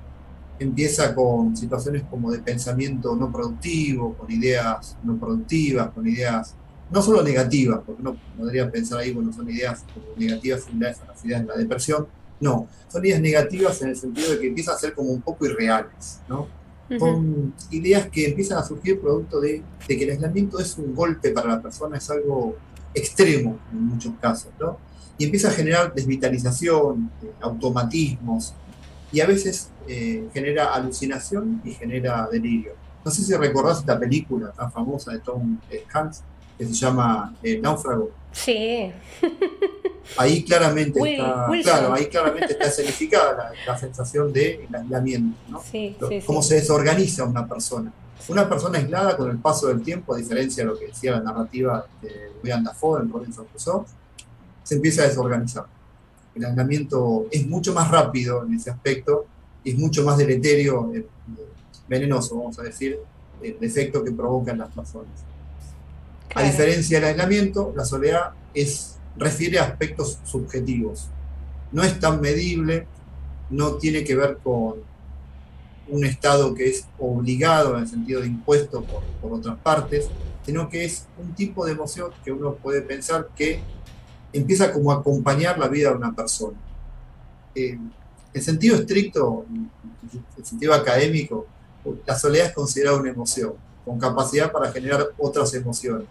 Empieza 0.58 1.14
con 1.14 1.56
situaciones 1.56 2.02
como 2.10 2.30
de 2.30 2.38
pensamiento 2.38 3.16
no 3.16 3.30
productivo, 3.30 4.14
con 4.14 4.30
ideas 4.30 4.96
no 5.02 5.16
productivas, 5.16 5.90
con 5.90 6.06
ideas 6.06 6.54
no 6.90 7.02
solo 7.02 7.22
negativas, 7.22 7.80
porque 7.84 8.02
uno 8.02 8.16
podría 8.36 8.70
pensar 8.70 9.00
ahí, 9.00 9.12
bueno, 9.12 9.32
son 9.32 9.48
ideas 9.50 9.84
negativas 10.16 10.64
similares 10.64 10.98
ideas 11.24 11.42
de 11.42 11.46
la 11.48 11.56
depresión, 11.56 12.06
no, 12.44 12.68
son 12.88 13.04
ideas 13.04 13.20
negativas 13.20 13.80
en 13.82 13.88
el 13.88 13.96
sentido 13.96 14.30
de 14.30 14.38
que 14.38 14.48
empiezan 14.48 14.74
a 14.74 14.78
ser 14.78 14.94
como 14.94 15.10
un 15.10 15.22
poco 15.22 15.46
irreales, 15.46 16.20
¿no? 16.28 16.46
Son 16.98 17.54
ideas 17.70 18.08
que 18.08 18.28
empiezan 18.28 18.58
a 18.58 18.62
surgir 18.62 19.00
producto 19.00 19.40
de, 19.40 19.62
de, 19.88 19.96
que 19.96 20.04
el 20.04 20.10
aislamiento 20.10 20.60
es 20.60 20.76
un 20.76 20.94
golpe 20.94 21.30
para 21.30 21.48
la 21.48 21.62
persona, 21.62 21.96
es 21.96 22.10
algo 22.10 22.56
extremo 22.92 23.58
en 23.72 23.86
muchos 23.86 24.12
casos, 24.20 24.52
¿no? 24.60 24.76
Y 25.16 25.24
empieza 25.24 25.48
a 25.48 25.52
generar 25.52 25.94
desvitalización, 25.94 27.10
eh, 27.22 27.32
automatismos, 27.40 28.52
y 29.10 29.20
a 29.20 29.26
veces 29.26 29.70
eh, 29.88 30.28
genera 30.34 30.74
alucinación 30.74 31.62
y 31.64 31.72
genera 31.72 32.28
delirio. 32.30 32.72
No 33.04 33.10
sé 33.10 33.22
si 33.22 33.34
recordás 33.34 33.78
esta 33.78 33.98
película 33.98 34.52
tan 34.52 34.70
famosa 34.70 35.12
de 35.12 35.20
Tom 35.20 35.58
Hanks, 35.92 36.22
que 36.58 36.66
se 36.66 36.74
llama 36.74 37.34
eh, 37.42 37.58
Náufrago. 37.58 38.10
Sí. 38.32 38.92
Ahí 40.18 40.44
claramente 40.44 41.00
está, 41.00 41.48
claro, 41.62 41.94
ahí 41.94 42.06
claramente 42.06 42.52
está 42.52 42.66
escenificada 42.66 43.52
la, 43.66 43.78
sensación 43.78 44.32
de 44.32 44.68
aislamiento, 44.70 45.36
¿no? 45.48 45.62
Sí, 45.62 45.96
cómo 46.26 46.42
se 46.42 46.56
desorganiza 46.56 47.24
una 47.24 47.48
persona. 47.48 47.90
Una 48.28 48.48
persona 48.48 48.78
aislada 48.78 49.16
con 49.16 49.30
el 49.30 49.38
paso 49.38 49.68
del 49.68 49.82
tiempo, 49.82 50.14
a 50.14 50.18
diferencia 50.18 50.62
de 50.62 50.70
lo 50.70 50.78
que 50.78 50.88
decía 50.88 51.12
la 51.12 51.20
narrativa 51.20 51.86
de 52.02 52.32
William 52.42 52.62
Dafoe 52.62 53.00
en 53.00 53.10
Robinson 53.10 53.46
Crusoe, 53.46 53.84
se 54.62 54.74
empieza 54.76 55.02
a 55.02 55.08
desorganizar. 55.08 55.64
El 56.34 56.44
aislamiento 56.44 57.26
es 57.30 57.46
mucho 57.46 57.72
más 57.72 57.90
rápido 57.90 58.44
en 58.44 58.54
ese 58.54 58.70
aspecto 58.70 59.26
y 59.62 59.72
es 59.72 59.78
mucho 59.78 60.04
más 60.04 60.18
deleterio, 60.18 60.92
eh, 60.94 61.06
venenoso, 61.88 62.36
vamos 62.36 62.58
a 62.58 62.62
decir, 62.62 62.98
el 63.42 63.56
efecto 63.60 64.04
que 64.04 64.12
provoca 64.12 64.52
en 64.52 64.58
las 64.58 64.70
personas. 64.70 65.24
A 66.34 66.42
diferencia 66.42 66.98
del 66.98 67.10
aislamiento, 67.10 67.72
la 67.76 67.84
soledad 67.84 68.32
es, 68.52 68.96
refiere 69.16 69.58
a 69.58 69.64
aspectos 69.64 70.18
subjetivos. 70.24 71.08
No 71.70 71.82
es 71.82 71.98
tan 72.00 72.20
medible, 72.20 72.86
no 73.50 73.76
tiene 73.76 74.04
que 74.04 74.16
ver 74.16 74.38
con 74.42 74.74
un 75.88 76.04
Estado 76.04 76.54
que 76.54 76.70
es 76.70 76.86
obligado 76.98 77.76
en 77.76 77.82
el 77.82 77.88
sentido 77.88 78.20
de 78.20 78.26
impuesto 78.26 78.82
por, 78.82 79.02
por 79.20 79.38
otras 79.38 79.56
partes, 79.58 80.08
sino 80.44 80.68
que 80.68 80.84
es 80.84 81.06
un 81.18 81.34
tipo 81.34 81.64
de 81.64 81.72
emoción 81.72 82.10
que 82.24 82.32
uno 82.32 82.54
puede 82.54 82.82
pensar 82.82 83.28
que 83.36 83.60
empieza 84.32 84.72
como 84.72 84.90
a 84.92 84.96
acompañar 84.96 85.58
la 85.58 85.68
vida 85.68 85.90
de 85.90 85.96
una 85.96 86.14
persona. 86.14 86.58
Eh, 87.54 87.78
en 88.32 88.42
sentido 88.42 88.76
estricto, 88.76 89.46
en 90.36 90.44
sentido 90.44 90.74
académico, 90.74 91.46
la 92.04 92.18
soledad 92.18 92.48
es 92.48 92.52
considerada 92.52 92.98
una 92.98 93.10
emoción, 93.10 93.54
con 93.84 93.98
capacidad 93.98 94.50
para 94.50 94.72
generar 94.72 95.08
otras 95.18 95.52
emociones. 95.54 96.08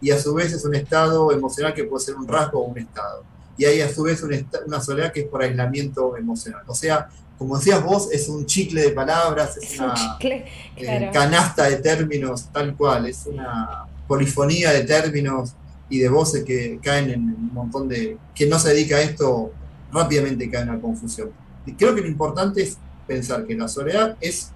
Y 0.00 0.10
a 0.10 0.18
su 0.18 0.34
vez 0.34 0.52
es 0.52 0.64
un 0.64 0.74
estado 0.74 1.30
emocional 1.30 1.74
que 1.74 1.84
puede 1.84 2.04
ser 2.04 2.16
un 2.16 2.26
rasgo 2.26 2.60
o 2.60 2.64
un 2.64 2.78
estado. 2.78 3.22
Y 3.56 3.64
hay 3.64 3.80
a 3.80 3.92
su 3.92 4.02
vez 4.02 4.22
una, 4.22 4.36
una 4.66 4.80
soledad 4.80 5.12
que 5.12 5.20
es 5.20 5.26
por 5.26 5.42
aislamiento 5.42 6.16
emocional. 6.16 6.62
O 6.66 6.74
sea, 6.74 7.08
como 7.38 7.58
decías 7.58 7.82
vos, 7.82 8.08
es 8.10 8.28
un 8.28 8.46
chicle 8.46 8.82
de 8.82 8.90
palabras, 8.90 9.56
es, 9.56 9.78
una 9.78 9.94
eh, 10.20 11.10
canasta 11.12 11.64
de 11.64 11.76
términos 11.76 12.48
tal 12.52 12.76
cual, 12.76 13.06
es 13.06 13.26
una 13.26 13.86
polifonía 14.06 14.70
de 14.70 14.84
términos 14.84 15.54
y 15.88 15.98
de 15.98 16.08
voces 16.08 16.44
que 16.44 16.78
caen 16.82 17.10
en 17.10 17.20
un 17.20 17.50
montón 17.52 17.88
de... 17.88 18.16
que 18.34 18.46
no 18.46 18.58
se 18.58 18.70
dedica 18.70 18.96
a 18.96 19.02
esto, 19.02 19.52
rápidamente 19.92 20.50
cae 20.50 20.62
en 20.62 20.68
la 20.68 20.80
confusión. 20.80 21.30
Y 21.66 21.72
creo 21.72 21.94
que 21.94 22.00
lo 22.00 22.08
importante 22.08 22.62
es 22.62 22.78
pensar 23.06 23.44
que 23.44 23.54
la 23.54 23.68
soledad 23.68 24.16
es 24.20 24.50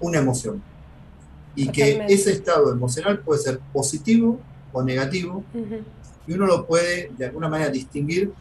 una 0.00 0.18
emoción 0.18 0.62
y 1.54 1.68
que 1.68 2.04
ese 2.08 2.32
estado 2.32 2.72
emocional 2.72 3.20
puede 3.20 3.40
ser 3.40 3.60
positivo 3.72 4.40
o 4.72 4.82
negativo 4.82 5.44
y 6.26 6.32
uno 6.32 6.46
lo 6.46 6.66
puede 6.66 7.10
de 7.16 7.26
alguna 7.26 7.48
manera 7.48 7.70
distinguir 7.70 8.32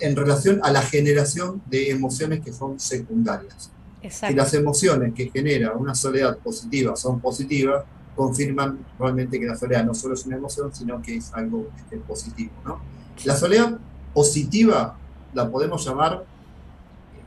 en 0.00 0.16
relación 0.16 0.60
a 0.62 0.70
la 0.70 0.82
generación 0.82 1.62
de 1.66 1.90
emociones 1.90 2.40
que 2.40 2.52
son 2.52 2.78
secundarias. 2.78 3.70
Si 4.08 4.34
las 4.34 4.52
emociones 4.52 5.14
que 5.14 5.30
genera 5.30 5.72
una 5.72 5.94
soledad 5.94 6.36
positiva 6.38 6.94
son 6.94 7.20
positivas, 7.20 7.84
confirman 8.14 8.84
realmente 8.98 9.40
que 9.40 9.46
la 9.46 9.56
soledad 9.56 9.84
no 9.84 9.94
solo 9.94 10.14
es 10.14 10.26
una 10.26 10.36
emoción, 10.36 10.74
sino 10.74 11.00
que 11.00 11.16
es 11.16 11.32
algo 11.32 11.68
este, 11.76 11.96
positivo. 11.98 12.52
¿no? 12.64 12.80
La 13.24 13.34
soledad 13.34 13.78
positiva 14.12 14.96
la 15.32 15.50
podemos 15.50 15.84
llamar 15.84 16.24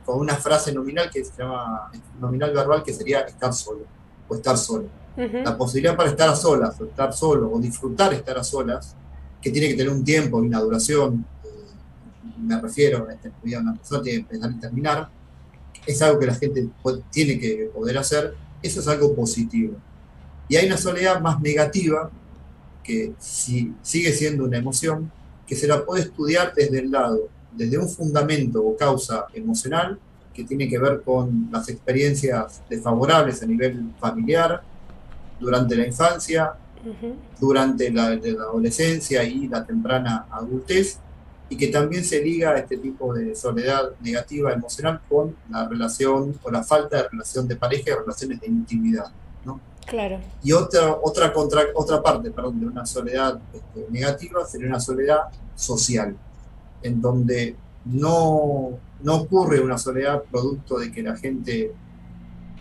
con 0.04 0.20
una 0.20 0.36
frase 0.36 0.72
nominal 0.72 1.10
que 1.10 1.24
se 1.24 1.32
llama 1.36 1.90
nominal 2.20 2.54
verbal, 2.54 2.82
que 2.82 2.94
sería 2.94 3.20
estar 3.20 3.52
solo 3.52 3.80
o 4.28 4.34
estar 4.34 4.56
solo. 4.56 4.88
La 5.18 5.58
posibilidad 5.58 5.96
para 5.96 6.10
estar 6.10 6.28
a 6.28 6.36
solas 6.36 6.80
o 6.80 6.84
estar 6.84 7.12
solo 7.12 7.50
o 7.50 7.58
disfrutar 7.58 8.14
estar 8.14 8.38
a 8.38 8.44
solas, 8.44 8.94
que 9.42 9.50
tiene 9.50 9.68
que 9.68 9.74
tener 9.74 9.92
un 9.92 10.04
tiempo 10.04 10.42
y 10.42 10.46
una 10.46 10.60
duración 10.60 11.24
me 12.38 12.60
refiero 12.60 13.06
a 13.08 13.12
esta 13.12 13.30
una 13.42 13.74
persona 13.74 14.02
tiene 14.02 14.24
que 14.24 14.34
empezar 14.34 14.50
y 14.50 14.60
terminar, 14.60 15.08
es 15.86 16.02
algo 16.02 16.18
que 16.18 16.26
la 16.26 16.34
gente 16.34 16.68
tiene 17.10 17.38
que 17.38 17.70
poder 17.74 17.98
hacer, 17.98 18.34
eso 18.62 18.80
es 18.80 18.88
algo 18.88 19.14
positivo. 19.14 19.74
Y 20.48 20.56
hay 20.56 20.66
una 20.66 20.76
soledad 20.76 21.20
más 21.20 21.40
negativa, 21.40 22.10
que 22.82 23.12
si, 23.18 23.74
sigue 23.82 24.12
siendo 24.12 24.44
una 24.44 24.58
emoción, 24.58 25.10
que 25.46 25.56
se 25.56 25.66
la 25.66 25.84
puede 25.84 26.02
estudiar 26.02 26.52
desde 26.54 26.80
el 26.80 26.90
lado, 26.90 27.28
desde 27.52 27.78
un 27.78 27.88
fundamento 27.88 28.62
o 28.62 28.76
causa 28.76 29.26
emocional, 29.34 29.98
que 30.32 30.44
tiene 30.44 30.68
que 30.68 30.78
ver 30.78 31.02
con 31.02 31.48
las 31.50 31.68
experiencias 31.68 32.62
desfavorables 32.68 33.42
a 33.42 33.46
nivel 33.46 33.92
familiar, 33.98 34.62
durante 35.38 35.76
la 35.76 35.86
infancia, 35.86 36.52
durante 37.38 37.90
la, 37.90 38.10
la, 38.10 38.42
adolescencia 38.44 39.24
y 39.24 39.48
la 39.48 39.64
temprana 39.64 40.26
adultez, 40.30 41.00
y 41.50 41.56
que 41.56 41.68
también 41.68 42.04
se 42.04 42.22
liga 42.22 42.50
a 42.50 42.58
este 42.58 42.76
tipo 42.76 43.14
de 43.14 43.34
soledad 43.34 43.92
negativa 44.00 44.52
emocional 44.52 45.00
con 45.08 45.34
la 45.50 45.66
relación 45.66 46.38
o 46.42 46.50
la 46.50 46.62
falta 46.62 46.98
de 46.98 47.08
relación 47.08 47.48
de 47.48 47.56
pareja 47.56 47.90
y 47.90 47.94
relaciones 47.94 48.40
de 48.40 48.46
intimidad. 48.48 49.06
¿no? 49.44 49.60
Claro. 49.86 50.20
Y 50.42 50.52
otra, 50.52 50.98
otra, 51.02 51.32
contra, 51.32 51.62
otra 51.74 52.02
parte 52.02 52.30
perdón, 52.30 52.60
de 52.60 52.66
una 52.66 52.84
soledad 52.84 53.40
este, 53.54 53.86
negativa 53.90 54.44
sería 54.44 54.68
una 54.68 54.80
soledad 54.80 55.20
social, 55.54 56.14
en 56.82 57.00
donde 57.00 57.56
no, 57.86 58.78
no 59.02 59.14
ocurre 59.16 59.60
una 59.60 59.78
soledad 59.78 60.22
producto 60.30 60.78
de 60.78 60.92
que 60.92 61.02
la 61.02 61.16
gente 61.16 61.72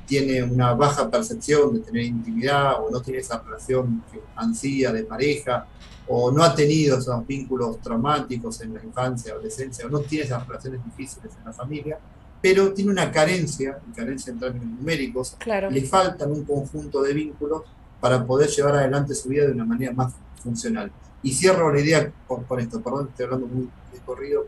tiene 0.08 0.42
una 0.42 0.74
baja 0.74 1.12
percepción 1.12 1.74
de 1.74 1.80
tener 1.82 2.04
intimidad 2.04 2.82
o 2.82 2.90
no 2.90 3.02
tiene 3.02 3.20
esa 3.20 3.40
relación 3.40 4.02
ansía 4.36 4.92
de 4.94 5.04
pareja 5.04 5.68
o 6.08 6.32
no 6.32 6.42
ha 6.44 6.56
tenido 6.56 6.98
esos 6.98 7.28
vínculos 7.28 7.82
traumáticos 7.82 8.62
en 8.62 8.74
la 8.74 8.84
infancia, 8.84 9.34
adolescencia, 9.34 9.86
o 9.86 9.90
no 9.90 10.00
tiene 10.00 10.24
esas 10.26 10.48
relaciones 10.48 10.84
difíciles 10.86 11.34
en 11.38 11.44
la 11.44 11.52
familia, 11.52 12.00
pero 12.42 12.72
tiene 12.74 12.92
una 12.92 13.12
carencia, 13.12 13.78
carencia 13.94 14.32
en 14.32 14.40
términos 14.40 14.80
numéricos, 14.80 15.36
le 15.70 15.82
faltan 15.82 16.32
un 16.32 16.46
conjunto 16.46 17.02
de 17.02 17.14
vínculos 17.14 17.64
para 18.00 18.26
poder 18.26 18.50
llevar 18.50 18.76
adelante 18.76 19.14
su 19.14 19.28
vida 19.28 19.46
de 19.46 19.52
una 19.52 19.66
manera 19.66 19.92
más 19.92 20.14
funcional. 20.42 20.90
Y 21.24 21.34
cierro 21.34 21.74
la 21.74 21.82
idea 21.82 22.12
con, 22.26 22.46
esto, 22.60 22.82
perdón, 22.82 23.10
estoy 23.10 23.26
hablando 23.26 23.48
muy 23.48 23.64
de 23.92 24.00
corrido. 24.06 24.46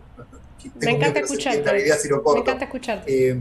Me 0.79 0.91
encanta 0.91 1.19
escucharte. 1.19 1.73
Me 1.73 2.39
encanta 2.39 2.65
escucharte. 2.65 3.37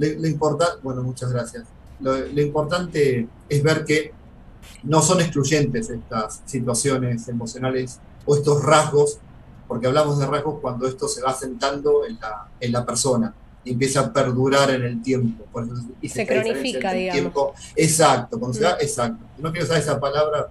Eh, 0.00 0.16
lo, 0.18 0.26
importante, 0.26 0.78
bueno, 0.82 1.02
muchas 1.02 1.32
gracias. 1.32 1.64
lo 2.00 2.40
importante 2.40 3.28
es 3.48 3.62
ver 3.62 3.84
que 3.84 4.12
no 4.82 5.02
son 5.02 5.20
excluyentes 5.20 5.90
estas 5.90 6.42
situaciones 6.46 7.28
emocionales 7.28 7.98
o 8.24 8.36
estos 8.36 8.62
rasgos 8.62 9.18
porque 9.70 9.86
hablamos 9.86 10.18
de 10.18 10.26
rasgos 10.26 10.58
cuando 10.60 10.88
esto 10.88 11.06
se 11.06 11.22
va 11.22 11.32
sentando 11.32 12.04
en 12.04 12.18
la, 12.18 12.48
en 12.58 12.72
la 12.72 12.84
persona 12.84 13.32
y 13.62 13.70
empieza 13.70 14.00
a 14.00 14.12
perdurar 14.12 14.68
en 14.70 14.82
el 14.82 15.00
tiempo. 15.00 15.44
y 16.00 16.08
se 16.08 16.26
cronifica, 16.26 16.92
digamos. 16.92 17.52
Exacto, 17.76 18.36
mm. 18.36 18.52
exacto. 18.80 19.24
No 19.38 19.52
quiero 19.52 19.66
usar 19.66 19.78
esa 19.78 20.00
palabra. 20.00 20.48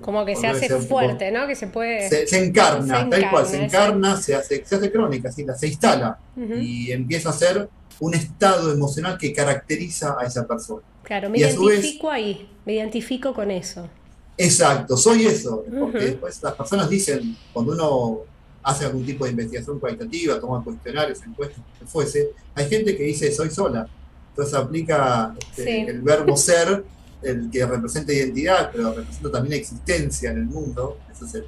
Como 0.00 0.24
que 0.24 0.36
se 0.36 0.46
hace 0.46 0.70
fuerte, 0.80 1.30
¿no? 1.30 1.46
Que 1.46 1.54
se 1.54 1.66
puede. 1.66 2.08
Se, 2.26 2.42
encarna, 2.42 3.10
tal 3.10 3.30
cual, 3.30 3.46
se 3.46 3.62
encarna, 3.62 4.16
se 4.16 4.34
hace, 4.34 4.64
se 4.64 4.76
hace 4.76 4.90
crónica, 4.90 5.30
se 5.30 5.66
instala 5.66 6.18
y 6.34 6.92
empieza 6.92 7.28
a 7.28 7.34
ser 7.34 7.68
un 8.00 8.14
estado 8.14 8.72
emocional 8.72 9.18
que 9.18 9.32
caracteriza 9.32 10.16
a 10.18 10.24
esa 10.26 10.46
persona. 10.46 10.82
Claro, 11.02 11.30
me 11.30 11.38
identifico 11.38 12.10
ahí, 12.10 12.48
me 12.64 12.74
identifico 12.74 13.34
con 13.34 13.50
eso. 13.50 13.88
Exacto, 14.36 14.96
soy 14.96 15.26
eso, 15.26 15.64
porque 15.78 15.98
después 15.98 16.42
las 16.42 16.54
personas 16.54 16.88
dicen, 16.90 17.36
cuando 17.52 17.72
uno 17.72 18.20
hace 18.64 18.86
algún 18.86 19.04
tipo 19.04 19.24
de 19.24 19.30
investigación 19.30 19.78
cualitativa, 19.78 20.40
toma 20.40 20.64
cuestionarios, 20.64 21.22
encuestas, 21.22 21.62
que 21.78 21.86
fuese, 21.86 22.30
hay 22.54 22.68
gente 22.68 22.96
que 22.96 23.04
dice 23.04 23.30
soy 23.32 23.50
sola. 23.50 23.86
Entonces 24.30 24.54
aplica 24.54 25.34
este, 25.38 25.82
el 25.82 26.02
verbo 26.02 26.36
ser, 26.36 26.84
el 27.22 27.48
que 27.50 27.64
representa 27.64 28.12
identidad, 28.12 28.70
pero 28.72 28.92
representa 28.92 29.30
también 29.30 29.60
existencia 29.60 30.32
en 30.32 30.38
el 30.38 30.46
mundo, 30.46 30.98
eso 31.12 31.26
es 31.26 31.34
el, 31.34 31.46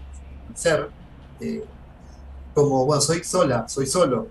ser. 0.54 0.88
Eh, 1.40 1.64
como, 2.54 2.86
bueno, 2.86 3.02
soy 3.02 3.22
sola, 3.24 3.68
soy 3.68 3.86
solo. 3.86 4.28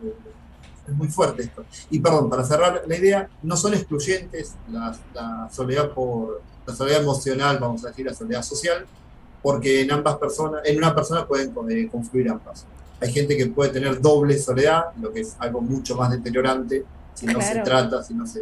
Es 0.87 0.93
muy 0.93 1.07
fuerte 1.07 1.43
esto. 1.43 1.65
Y 1.89 1.99
perdón, 1.99 2.29
para 2.29 2.43
cerrar 2.43 2.83
la 2.85 2.95
idea, 2.95 3.29
no 3.43 3.57
son 3.57 3.73
excluyentes 3.73 4.55
la 4.71 5.49
soledad 5.51 5.91
por 5.91 6.41
la 6.65 6.75
soledad 6.75 7.01
emocional, 7.01 7.57
vamos 7.59 7.85
a 7.85 7.89
decir, 7.89 8.05
la 8.05 8.13
soledad 8.13 8.41
social, 8.41 8.85
porque 9.41 9.81
en 9.81 9.91
ambas 9.91 10.17
personas, 10.17 10.61
en 10.65 10.77
una 10.77 10.95
persona 10.95 11.27
pueden 11.27 11.53
eh, 11.69 11.87
confluir 11.91 12.29
ambas. 12.29 12.65
Hay 12.99 13.11
gente 13.11 13.37
que 13.37 13.47
puede 13.47 13.71
tener 13.71 14.01
doble 14.01 14.37
soledad, 14.39 14.85
lo 14.99 15.11
que 15.11 15.21
es 15.21 15.35
algo 15.39 15.61
mucho 15.61 15.95
más 15.95 16.09
deteriorante 16.11 16.83
si 17.13 17.27
no 17.27 17.39
se 17.41 17.59
trata, 17.59 18.03
si 18.03 18.13
no 18.13 18.25
se 18.25 18.41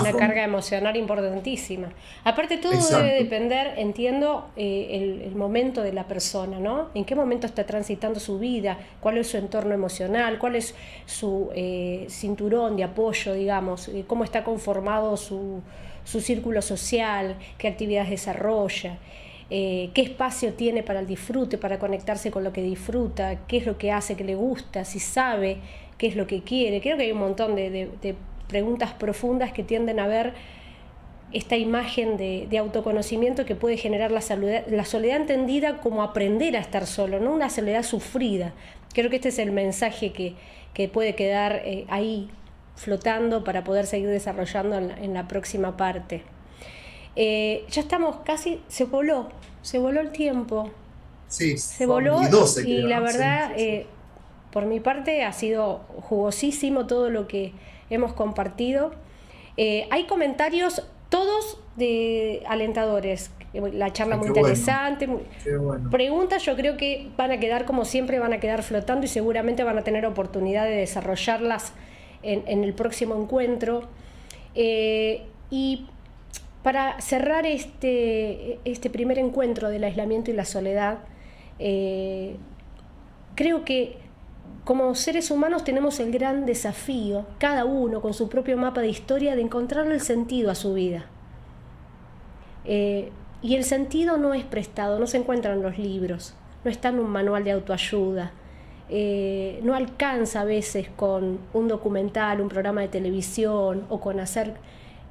una 0.00 0.12
carga 0.12 0.44
emocional 0.44 0.96
importantísima. 0.96 1.90
Aparte, 2.24 2.58
todo 2.58 2.72
debe 2.72 3.14
depender, 3.14 3.74
entiendo, 3.76 4.50
eh, 4.56 5.22
el, 5.24 5.34
momento 5.34 5.82
de 5.82 5.92
la 5.92 6.08
persona, 6.08 6.58
¿no? 6.58 6.88
En 6.94 7.04
qué 7.04 7.14
momento 7.14 7.46
está 7.46 7.64
transitando 7.64 8.18
su 8.18 8.38
vida, 8.38 8.78
cuál 9.00 9.18
es 9.18 9.28
su 9.28 9.36
entorno 9.36 9.74
emocional, 9.74 10.38
cuál 10.38 10.56
es 10.56 10.74
su 11.06 11.50
eh, 11.54 12.06
cinturón 12.08 12.76
de 12.76 12.84
apoyo, 12.84 13.34
digamos, 13.34 13.90
cómo 14.06 14.24
está 14.24 14.42
conformado 14.42 15.16
su, 15.16 15.62
su 16.04 16.20
círculo 16.20 16.62
social, 16.62 17.36
qué 17.58 17.68
actividades 17.68 18.10
desarrolla, 18.10 18.98
eh, 19.50 19.90
qué 19.94 20.02
espacio 20.02 20.52
tiene 20.52 20.82
para 20.82 21.00
el 21.00 21.06
disfrute, 21.06 21.56
para 21.56 21.78
conectarse 21.78 22.30
con 22.30 22.44
lo 22.44 22.52
que 22.52 22.62
disfruta, 22.62 23.46
qué 23.46 23.58
es 23.58 23.66
lo 23.66 23.78
que 23.78 23.92
hace 23.92 24.14
que 24.16 24.24
le 24.24 24.34
gusta, 24.34 24.84
si 24.84 25.00
sabe 25.00 25.58
qué 25.96 26.06
es 26.06 26.16
lo 26.16 26.26
que 26.26 26.42
quiere. 26.42 26.80
Creo 26.80 26.96
que 26.96 27.04
hay 27.04 27.12
un 27.12 27.18
montón 27.18 27.54
de, 27.56 28.14
preguntas 28.48 28.92
profundas 28.92 29.52
que 29.52 29.62
tienden 29.62 30.00
a 30.00 30.06
ver 30.06 30.34
esta 31.32 31.56
imagen 31.56 32.16
de, 32.16 32.58
autoconocimiento 32.58 33.44
que 33.44 33.54
puede 33.54 33.76
generar 33.76 34.10
la, 34.10 34.22
la 34.68 34.84
soledad 34.84 35.18
entendida 35.18 35.78
como 35.78 36.02
aprender 36.02 36.56
a 36.56 36.60
estar 36.60 36.86
solo, 36.86 37.20
no 37.20 37.32
una 37.32 37.50
soledad 37.50 37.82
sufrida. 37.82 38.52
Creo 38.94 39.10
que 39.10 39.16
este 39.16 39.28
es 39.28 39.38
el 39.38 39.52
mensaje 39.52 40.12
que, 40.12 40.34
puede 40.92 41.16
quedar 41.16 41.62
eh, 41.64 41.86
ahí 41.88 42.30
flotando 42.76 43.42
para 43.42 43.64
poder 43.64 43.84
seguir 43.86 44.08
desarrollando 44.10 44.78
en 44.78 45.12
la, 45.12 45.26
próxima 45.26 45.76
parte. 45.76 46.22
Eh, 47.16 47.64
ya 47.68 47.80
estamos 47.80 48.18
casi, 48.24 48.60
se 48.68 48.84
voló, 48.84 49.28
se 49.60 49.80
voló 49.80 50.00
el 50.00 50.12
tiempo. 50.12 50.70
Sí, 51.26 51.58
se 51.58 51.84
voló 51.84 52.20
y, 52.64 52.82
la 52.82 53.00
verdad, 53.00 53.50
eh, 53.56 53.86
por 54.52 54.66
mi 54.66 54.78
parte, 54.78 55.24
ha 55.24 55.32
sido 55.32 55.80
jugosísimo 56.02 56.86
todo 56.86 57.10
lo 57.10 57.26
que 57.26 57.52
hemos 57.90 58.12
compartido. 58.12 58.92
Eh, 59.56 59.88
hay 59.90 60.04
comentarios 60.04 60.82
todos 61.08 61.58
de 61.76 62.42
alentadores. 62.46 63.30
La 63.52 63.92
charla 63.92 64.16
muy 64.16 64.28
interesante. 64.28 65.08
Preguntas 65.90 66.44
yo 66.44 66.54
creo 66.54 66.76
que 66.76 67.08
van 67.16 67.30
a 67.30 67.40
quedar 67.40 67.64
como 67.64 67.84
siempre, 67.84 68.18
van 68.18 68.32
a 68.32 68.40
quedar 68.40 68.62
flotando 68.62 69.06
y 69.06 69.08
seguramente 69.08 69.64
van 69.64 69.78
a 69.78 69.84
tener 69.84 70.04
oportunidad 70.06 70.64
de 70.64 70.76
desarrollarlas 70.76 71.72
en, 72.22 72.62
el 72.62 72.74
próximo 72.74 73.16
encuentro. 73.20 73.82
Eh, 74.54 75.22
y 75.50 75.86
para 76.62 77.00
cerrar 77.00 77.46
este, 77.46 78.58
este 78.64 78.90
primer 78.90 79.18
encuentro 79.18 79.70
del 79.70 79.84
aislamiento 79.84 80.30
y 80.30 80.34
la 80.34 80.44
soledad, 80.44 80.98
eh, 81.58 82.36
creo 83.34 83.64
que 83.64 83.96
como 84.68 84.94
seres 84.94 85.30
humanos 85.30 85.64
tenemos 85.64 85.98
el 85.98 86.12
gran 86.12 86.44
desafío, 86.44 87.24
cada 87.38 87.64
uno 87.64 88.02
con 88.02 88.12
su 88.12 88.28
propio 88.28 88.58
mapa 88.58 88.82
de 88.82 88.88
historia, 88.88 89.34
de 89.34 89.40
encontrarle 89.40 89.94
el 89.94 90.02
sentido 90.02 90.50
a 90.50 90.54
su 90.54 90.74
vida. 90.74 91.06
Eh, 92.66 93.10
y 93.40 93.54
el 93.54 93.64
sentido 93.64 94.18
no 94.18 94.34
es 94.34 94.44
prestado, 94.44 94.98
no 94.98 95.06
se 95.06 95.16
encuentra 95.16 95.54
en 95.54 95.62
los 95.62 95.78
libros, 95.78 96.34
no 96.66 96.70
está 96.70 96.90
en 96.90 96.98
un 96.98 97.08
manual 97.08 97.44
de 97.44 97.52
autoayuda, 97.52 98.32
eh, 98.90 99.58
no 99.62 99.74
alcanza 99.74 100.42
a 100.42 100.44
veces 100.44 100.90
con 100.94 101.38
un 101.54 101.66
documental, 101.66 102.42
un 102.42 102.50
programa 102.50 102.82
de 102.82 102.88
televisión 102.88 103.86
o 103.88 104.00
con 104.02 104.20
hacer 104.20 104.52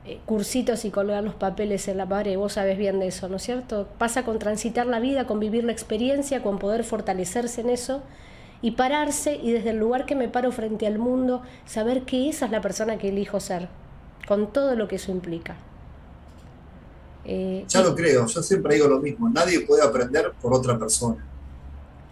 eh, 0.06 0.20
cursitos 0.28 0.86
y 0.86 0.92
colgar 0.92 1.24
los 1.24 1.34
papeles 1.34 1.88
en 1.88 1.98
la 1.98 2.06
pared. 2.06 2.38
Vos 2.38 2.54
sabés 2.54 2.78
bien 2.78 3.00
de 3.00 3.08
eso, 3.08 3.28
¿no 3.28 3.38
es 3.38 3.42
cierto? 3.42 3.88
Pasa 3.98 4.24
con 4.24 4.38
transitar 4.38 4.86
la 4.86 5.00
vida, 5.00 5.26
con 5.26 5.40
vivir 5.40 5.64
la 5.64 5.72
experiencia, 5.72 6.44
con 6.44 6.60
poder 6.60 6.84
fortalecerse 6.84 7.62
en 7.62 7.72
eso 7.72 8.04
y 8.62 8.72
pararse 8.72 9.36
y 9.36 9.52
desde 9.52 9.72
el 9.72 9.78
lugar 9.78 10.06
que 10.06 10.16
me 10.16 10.28
paro 10.28 10.52
frente 10.52 10.88
al 10.88 11.00
mundo, 11.00 11.42
saber 11.66 12.04
que 12.04 12.30
esa 12.30 12.46
es 12.46 12.52
la 12.52 12.62
persona 12.62 12.98
que 12.98 13.10
elijo 13.10 13.40
ser, 13.40 13.70
con 14.28 14.52
todo 14.52 14.76
lo 14.76 14.88
que 14.88 14.96
eso 14.96 15.12
implica. 15.12 15.56
Eh, 17.26 17.66
ya 17.68 17.82
lo 17.82 17.94
creo, 17.94 18.26
yo 18.26 18.42
siempre 18.42 18.76
digo 18.76 18.88
lo 18.88 19.00
mismo, 19.00 19.30
nadie 19.30 19.62
puede 19.62 19.84
aprender 19.84 20.32
por 20.42 20.54
otra 20.54 20.78
persona 20.80 21.24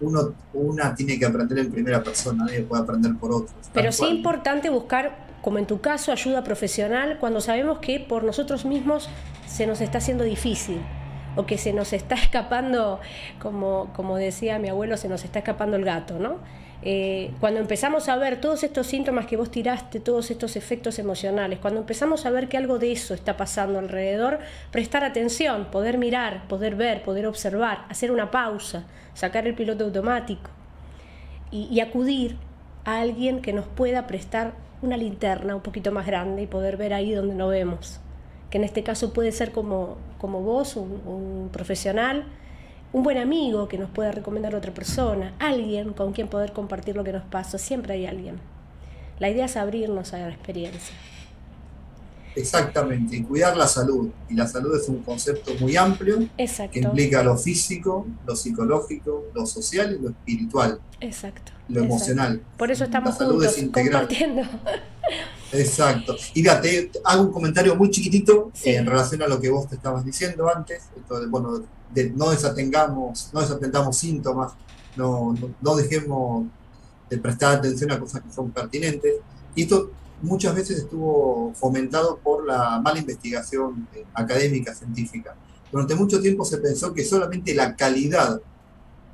uno, 0.02 0.34
una 0.54 0.94
tiene 0.96 1.18
que 1.18 1.26
aprender 1.26 1.60
en 1.60 1.72
primera 1.72 2.04
persona, 2.04 2.46
nadie 2.46 2.62
puede 2.62 2.84
aprender 2.84 3.16
por 3.16 3.32
otros. 3.32 3.54
Pero 3.74 3.92
sí 3.92 4.04
es 4.04 4.12
importante 4.12 4.70
buscar, 4.70 5.26
como 5.42 5.58
en 5.58 5.68
tu 5.68 5.80
caso, 5.80 6.12
ayuda 6.12 6.44
profesional 6.44 7.18
cuando 7.20 7.42
sabemos 7.42 7.80
que 7.80 8.00
por 8.00 8.24
nosotros 8.24 8.66
mismos 8.66 9.10
se 9.48 9.68
nos 9.68 9.82
está 9.82 10.00
haciendo 10.00 10.24
difícil 10.24 10.82
o 11.36 11.46
que 11.46 11.58
se 11.58 11.74
nos 11.74 11.94
está 11.94 12.16
escapando, 12.26 13.00
como, 13.40 13.92
como 13.94 14.18
decía 14.18 14.60
mi 14.60 14.70
abuelo, 14.70 14.98
se 14.98 15.08
nos 15.10 15.24
está 15.24 15.40
escapando 15.40 15.78
el 15.78 15.86
gato, 15.86 16.20
¿no? 16.20 16.40
Eh, 16.88 17.32
cuando 17.40 17.60
empezamos 17.60 18.10
a 18.10 18.16
ver 18.16 18.40
todos 18.40 18.64
estos 18.64 18.86
síntomas 18.86 19.26
que 19.26 19.38
vos 19.38 19.50
tiraste, 19.50 20.00
todos 20.00 20.30
estos 20.30 20.56
efectos 20.56 21.00
emocionales, 21.00 21.58
cuando 21.58 21.80
empezamos 21.80 22.28
a 22.28 22.30
ver 22.30 22.48
que 22.48 22.58
algo 22.58 22.78
de 22.78 22.92
eso 22.92 23.16
está 23.16 23.38
pasando 23.38 23.80
alrededor, 23.80 24.40
prestar 24.72 25.04
atención, 25.04 25.66
poder 25.72 25.98
mirar, 25.98 26.48
poder 26.48 26.76
ver, 26.76 27.02
poder 27.02 27.26
observar, 27.26 27.86
hacer 27.90 28.12
una 28.12 28.30
pausa, 28.30 28.86
sacar 29.16 29.48
el 29.48 29.56
piloto 29.56 29.86
automático 29.86 30.52
y, 31.50 31.80
acudir 31.80 32.38
a 32.84 33.00
alguien 33.00 33.42
que 33.42 33.54
nos 33.54 33.66
pueda 33.66 34.06
prestar 34.06 34.54
una 34.82 34.98
linterna 34.98 35.56
un 35.56 35.62
poquito 35.62 35.92
más 35.92 36.06
grande 36.06 36.44
y 36.44 36.48
poder 36.48 36.78
ver 36.78 36.94
ahí 36.94 37.14
donde 37.14 37.34
no 37.34 37.48
vemos. 37.48 38.00
Que 38.56 38.60
en 38.60 38.64
este 38.64 38.84
caso 38.84 39.12
puede 39.12 39.34
ser 39.34 39.52
como, 39.52 39.98
como 40.18 40.40
vos, 40.40 40.78
un 40.78 41.50
profesional, 41.52 42.24
un 42.94 43.04
buen 43.04 43.18
amigo 43.18 43.68
que 43.68 43.78
nos 43.78 43.90
pueda 43.90 44.14
recomendar 44.14 44.56
a 44.56 44.60
otra 44.60 44.74
persona, 44.74 45.34
alguien 45.40 45.92
con 45.92 46.14
quien 46.14 46.30
poder 46.30 46.54
compartir 46.54 46.96
lo 46.96 47.04
que 47.04 47.12
nos 47.12 47.26
pasa, 47.26 47.58
siempre 47.58 47.96
hay 47.96 48.06
alguien. 48.06 48.40
La 49.20 49.30
idea 49.30 49.44
es 49.44 49.58
abrirnos 49.58 50.14
a 50.14 50.20
la 50.20 50.30
experiencia. 50.30 50.96
Exactamente, 52.34 53.18
y 53.18 53.24
cuidar 53.24 53.58
la 53.58 53.68
salud. 53.68 54.10
Y 54.30 54.36
la 54.36 54.48
salud 54.48 54.74
es 54.82 54.88
un 54.88 55.04
concepto 55.04 55.52
muy 55.60 55.76
amplio 55.76 56.20
que 56.38 56.80
implica 56.80 57.22
lo 57.24 57.38
físico, 57.38 58.08
lo 58.26 58.38
psicológico, 58.38 59.26
lo 59.34 59.46
social 59.46 59.98
y 60.00 60.02
lo 60.02 60.12
espiritual. 60.12 60.80
Exacto. 61.02 61.52
Lo 61.68 61.84
emocional. 61.84 62.42
Por 62.56 62.72
eso 62.72 62.86
estamos 62.86 63.16
juntos 63.16 63.54
compartiendo. 63.74 64.44
Exacto. 65.60 66.16
Y 66.34 66.42
mira, 66.42 66.62
te 66.62 66.92
hago 67.04 67.24
un 67.24 67.32
comentario 67.32 67.76
muy 67.76 67.90
chiquitito 67.90 68.52
en 68.64 68.86
relación 68.86 69.22
a 69.22 69.28
lo 69.28 69.40
que 69.40 69.50
vos 69.50 69.68
te 69.68 69.76
estabas 69.76 70.06
diciendo 70.06 70.50
antes. 70.54 70.84
bueno, 71.30 71.64
no 72.16 72.30
desatengamos, 72.30 73.30
no 73.34 73.42
desatendamos 73.42 73.98
síntomas, 73.98 74.54
no, 74.96 75.36
no, 75.62 75.76
dejemos 75.76 76.46
de 77.10 77.18
prestar 77.18 77.58
atención 77.58 77.92
a 77.92 78.00
cosas 78.00 78.22
que 78.22 78.32
son 78.32 78.52
pertinentes. 78.52 79.16
Y 79.56 79.64
esto 79.64 79.92
muchas 80.22 80.56
veces 80.56 80.80
estuvo 80.80 81.54
fomentado 81.56 82.18
por 82.18 82.46
la 82.46 82.80
mala 82.82 83.00
investigación 83.00 83.88
eh, 83.94 84.04
académica, 84.14 84.74
científica. 84.74 85.36
Durante 85.72 85.96
mucho 85.96 86.22
tiempo 86.22 86.46
se 86.46 86.58
pensó 86.58 86.94
que 86.94 87.04
solamente 87.04 87.54
la 87.54 87.76
calidad 87.76 88.40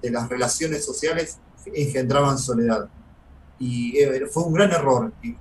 de 0.01 0.11
las 0.11 0.29
relaciones 0.29 0.85
sociales 0.85 1.37
engendraban 1.73 2.37
soledad. 2.37 2.87
Y 3.59 3.97
eh, 3.97 4.25
fue 4.31 4.43
un 4.43 4.53
gran 4.53 4.71
error. 4.71 5.11
Y, 5.21 5.35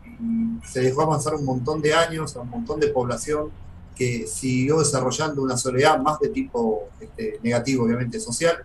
se 0.64 0.80
dejó 0.80 1.02
avanzar 1.02 1.34
un 1.34 1.44
montón 1.44 1.80
de 1.80 1.94
años 1.94 2.36
a 2.36 2.40
un 2.40 2.50
montón 2.50 2.80
de 2.80 2.88
población 2.88 3.50
que 3.94 4.26
siguió 4.26 4.78
desarrollando 4.78 5.42
una 5.42 5.56
soledad 5.56 6.00
más 6.00 6.18
de 6.20 6.28
tipo 6.28 6.88
este, 7.00 7.38
negativo, 7.42 7.84
obviamente 7.84 8.18
social, 8.18 8.64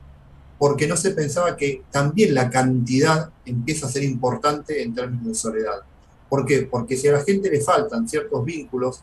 porque 0.57 0.87
no 0.87 0.95
se 0.95 1.11
pensaba 1.11 1.57
que 1.57 1.83
también 1.91 2.33
la 2.33 2.49
cantidad 2.49 3.29
empieza 3.45 3.87
a 3.87 3.89
ser 3.89 4.03
importante 4.03 4.81
en 4.81 4.93
términos 4.93 5.27
de 5.27 5.35
soledad. 5.35 5.81
¿Por 6.29 6.45
qué? 6.45 6.61
Porque 6.63 6.95
si 6.95 7.07
a 7.07 7.13
la 7.13 7.23
gente 7.23 7.49
le 7.49 7.61
faltan 7.61 8.07
ciertos 8.07 8.43
vínculos, 8.45 9.01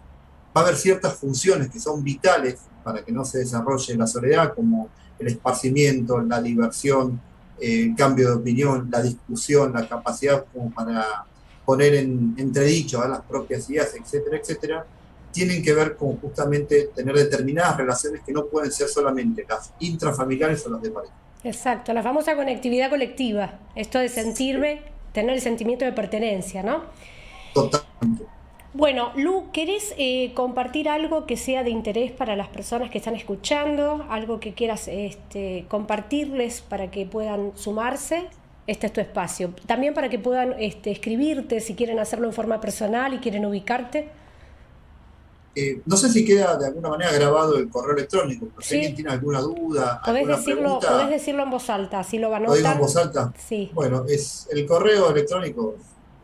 va 0.57 0.63
a 0.63 0.65
haber 0.65 0.77
ciertas 0.77 1.15
funciones 1.15 1.69
que 1.69 1.79
son 1.79 2.03
vitales 2.03 2.61
para 2.83 3.05
que 3.05 3.13
no 3.13 3.25
se 3.25 3.39
desarrolle 3.39 3.97
la 3.97 4.07
soledad, 4.07 4.55
como 4.55 4.89
el 5.19 5.29
esparcimiento, 5.29 6.21
la 6.21 6.41
diversión, 6.41 7.21
eh, 7.61 7.85
el 7.85 7.95
cambio 7.95 8.29
de 8.29 8.35
opinión, 8.37 8.89
la 8.91 9.03
discusión, 9.03 9.73
la 9.73 9.89
capacidad 9.89 10.45
como 10.53 10.71
para 10.71 11.27
poner 11.65 11.95
en 11.95 12.35
entredicho 12.39 13.01
a 13.01 13.09
las 13.09 13.21
propias 13.23 13.69
ideas, 13.71 13.95
etcétera, 13.95 14.39
etcétera, 14.39 14.87
tienen 15.33 15.63
que 15.63 15.73
ver 15.73 15.97
con 15.97 16.19
justamente 16.19 16.91
tener 16.95 17.15
determinadas 17.15 17.77
relaciones 17.77 18.23
que 18.25 18.33
no 18.33 18.47
pueden 18.47 18.71
ser 18.71 18.89
solamente 18.89 19.47
las 19.49 19.73
intrafamiliares 19.81 20.67
o 20.67 20.71
las 20.71 20.83
de 20.83 20.91
pareja. 20.91 21.15
Exacto, 21.45 21.93
la 21.93 22.03
famosa 22.03 22.37
conectividad 22.37 22.91
colectiva, 22.91 23.59
esto 23.75 23.99
de 23.99 24.09
sentirme, 24.09 24.83
tener 25.13 25.35
el 25.35 25.41
sentimiento 25.41 25.85
de 25.85 25.93
pertenencia, 25.93 26.63
¿no? 26.63 26.85
Totalmente. 27.55 28.25
Bueno, 28.75 29.13
Lu, 29.17 29.51
¿querés 29.53 29.95
eh, 29.99 30.33
compartir 30.35 30.89
algo 30.89 31.27
que 31.27 31.37
sea 31.37 31.63
de 31.63 31.69
interés 31.69 32.11
para 32.11 32.37
las 32.37 32.49
personas 32.49 32.91
que 32.91 32.99
están 32.99 33.15
escuchando? 33.15 34.07
¿Algo 34.09 34.41
que 34.41 34.55
quieras 34.55 34.89
este, 34.89 35.67
compartirles 35.69 36.63
para 36.63 36.91
que 36.91 37.05
puedan 37.05 37.53
sumarse? 37.55 38.29
Este 38.67 38.87
es 38.87 38.93
tu 38.93 39.01
espacio. 39.01 39.55
También 39.67 39.95
para 39.95 40.09
que 40.09 40.19
puedan 40.19 40.55
este, 40.59 40.91
escribirte 40.93 41.61
si 41.61 41.75
quieren 41.75 41.99
hacerlo 41.99 42.29
en 42.29 42.33
forma 42.33 42.61
personal 42.61 43.13
y 43.15 43.19
quieren 43.19 43.45
ubicarte. 43.45 44.09
Eh, 45.55 45.83
no 45.85 45.99
sé 45.99 46.09
si 46.09 46.25
queda 46.25 46.57
de 46.57 46.65
alguna 46.67 46.89
manera 46.89 47.13
grabado 47.13 47.59
el 47.59 47.69
correo 47.69 47.95
electrónico, 47.95 48.49
pero 48.49 48.63
si 48.63 48.77
alguien 48.77 48.95
tiene 48.95 49.11
alguna 49.11 49.39
duda, 49.41 50.01
¿Podés 50.03 50.23
alguna 50.23 50.39
decirlo, 50.39 50.63
pregunta, 50.63 50.93
podés 50.93 51.11
decirlo 51.11 51.43
en 51.43 51.51
voz 51.51 51.69
alta, 51.69 52.01
así 52.01 52.17
lo 52.19 52.31
van 52.31 52.45
a 52.45 52.47
¿lo 52.49 52.55
digo 52.55 52.69
en 52.69 52.79
voz 52.79 52.97
alta? 52.97 53.35
Sí. 53.37 53.71
Bueno, 53.75 54.07
es 54.09 54.49
el 54.51 54.65
correo 54.65 55.11
electrónico, 55.11 55.75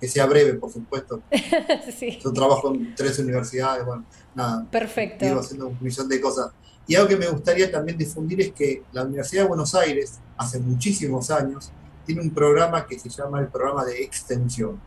que 0.00 0.08
sea 0.08 0.26
breve, 0.26 0.54
por 0.54 0.72
supuesto. 0.72 1.22
sí. 1.98 2.18
Yo 2.22 2.32
trabajo 2.32 2.74
en 2.74 2.94
tres 2.94 3.18
universidades, 3.18 3.84
bueno, 3.84 4.04
nada. 4.34 4.66
Perfecto. 4.70 5.24
Vivo 5.24 5.40
haciendo 5.40 5.68
un 5.68 5.78
millón 5.80 6.08
de 6.08 6.20
cosas. 6.20 6.52
Y 6.86 6.94
algo 6.94 7.08
que 7.08 7.16
me 7.16 7.28
gustaría 7.28 7.70
también 7.70 7.98
difundir 7.98 8.40
es 8.40 8.52
que 8.52 8.82
la 8.92 9.02
Universidad 9.04 9.42
de 9.42 9.48
Buenos 9.48 9.74
Aires, 9.74 10.20
hace 10.36 10.58
muchísimos 10.60 11.30
años, 11.30 11.72
tiene 12.04 12.20
un 12.20 12.30
programa 12.30 12.86
que 12.86 12.98
se 12.98 13.08
llama 13.08 13.40
el 13.40 13.48
programa 13.48 13.84
de 13.84 14.02
extensión. 14.02 14.80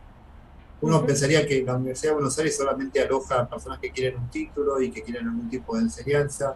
Uno 0.81 1.05
pensaría 1.05 1.45
que 1.45 1.61
la 1.61 1.75
Universidad 1.75 2.11
de 2.11 2.15
Buenos 2.15 2.37
Aires 2.37 2.55
solamente 2.55 3.01
aloja 3.01 3.41
a 3.41 3.49
personas 3.49 3.79
que 3.79 3.91
quieren 3.91 4.17
un 4.17 4.29
título 4.29 4.81
y 4.81 4.91
que 4.91 5.03
quieren 5.03 5.27
algún 5.27 5.49
tipo 5.49 5.75
de 5.75 5.83
enseñanza 5.83 6.55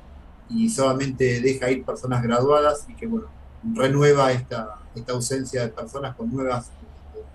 y 0.50 0.70
solamente 0.70 1.42
deja 1.42 1.70
ir 1.70 1.84
personas 1.84 2.24
graduadas 2.24 2.86
y 2.88 2.96
que, 2.96 3.06
bueno, 3.06 3.28
renueva 3.74 4.32
esta, 4.32 4.80
esta 4.96 5.12
ausencia 5.12 5.64
de 5.64 5.70
personas 5.70 6.16
con 6.16 6.32
nuevas, 6.32 6.72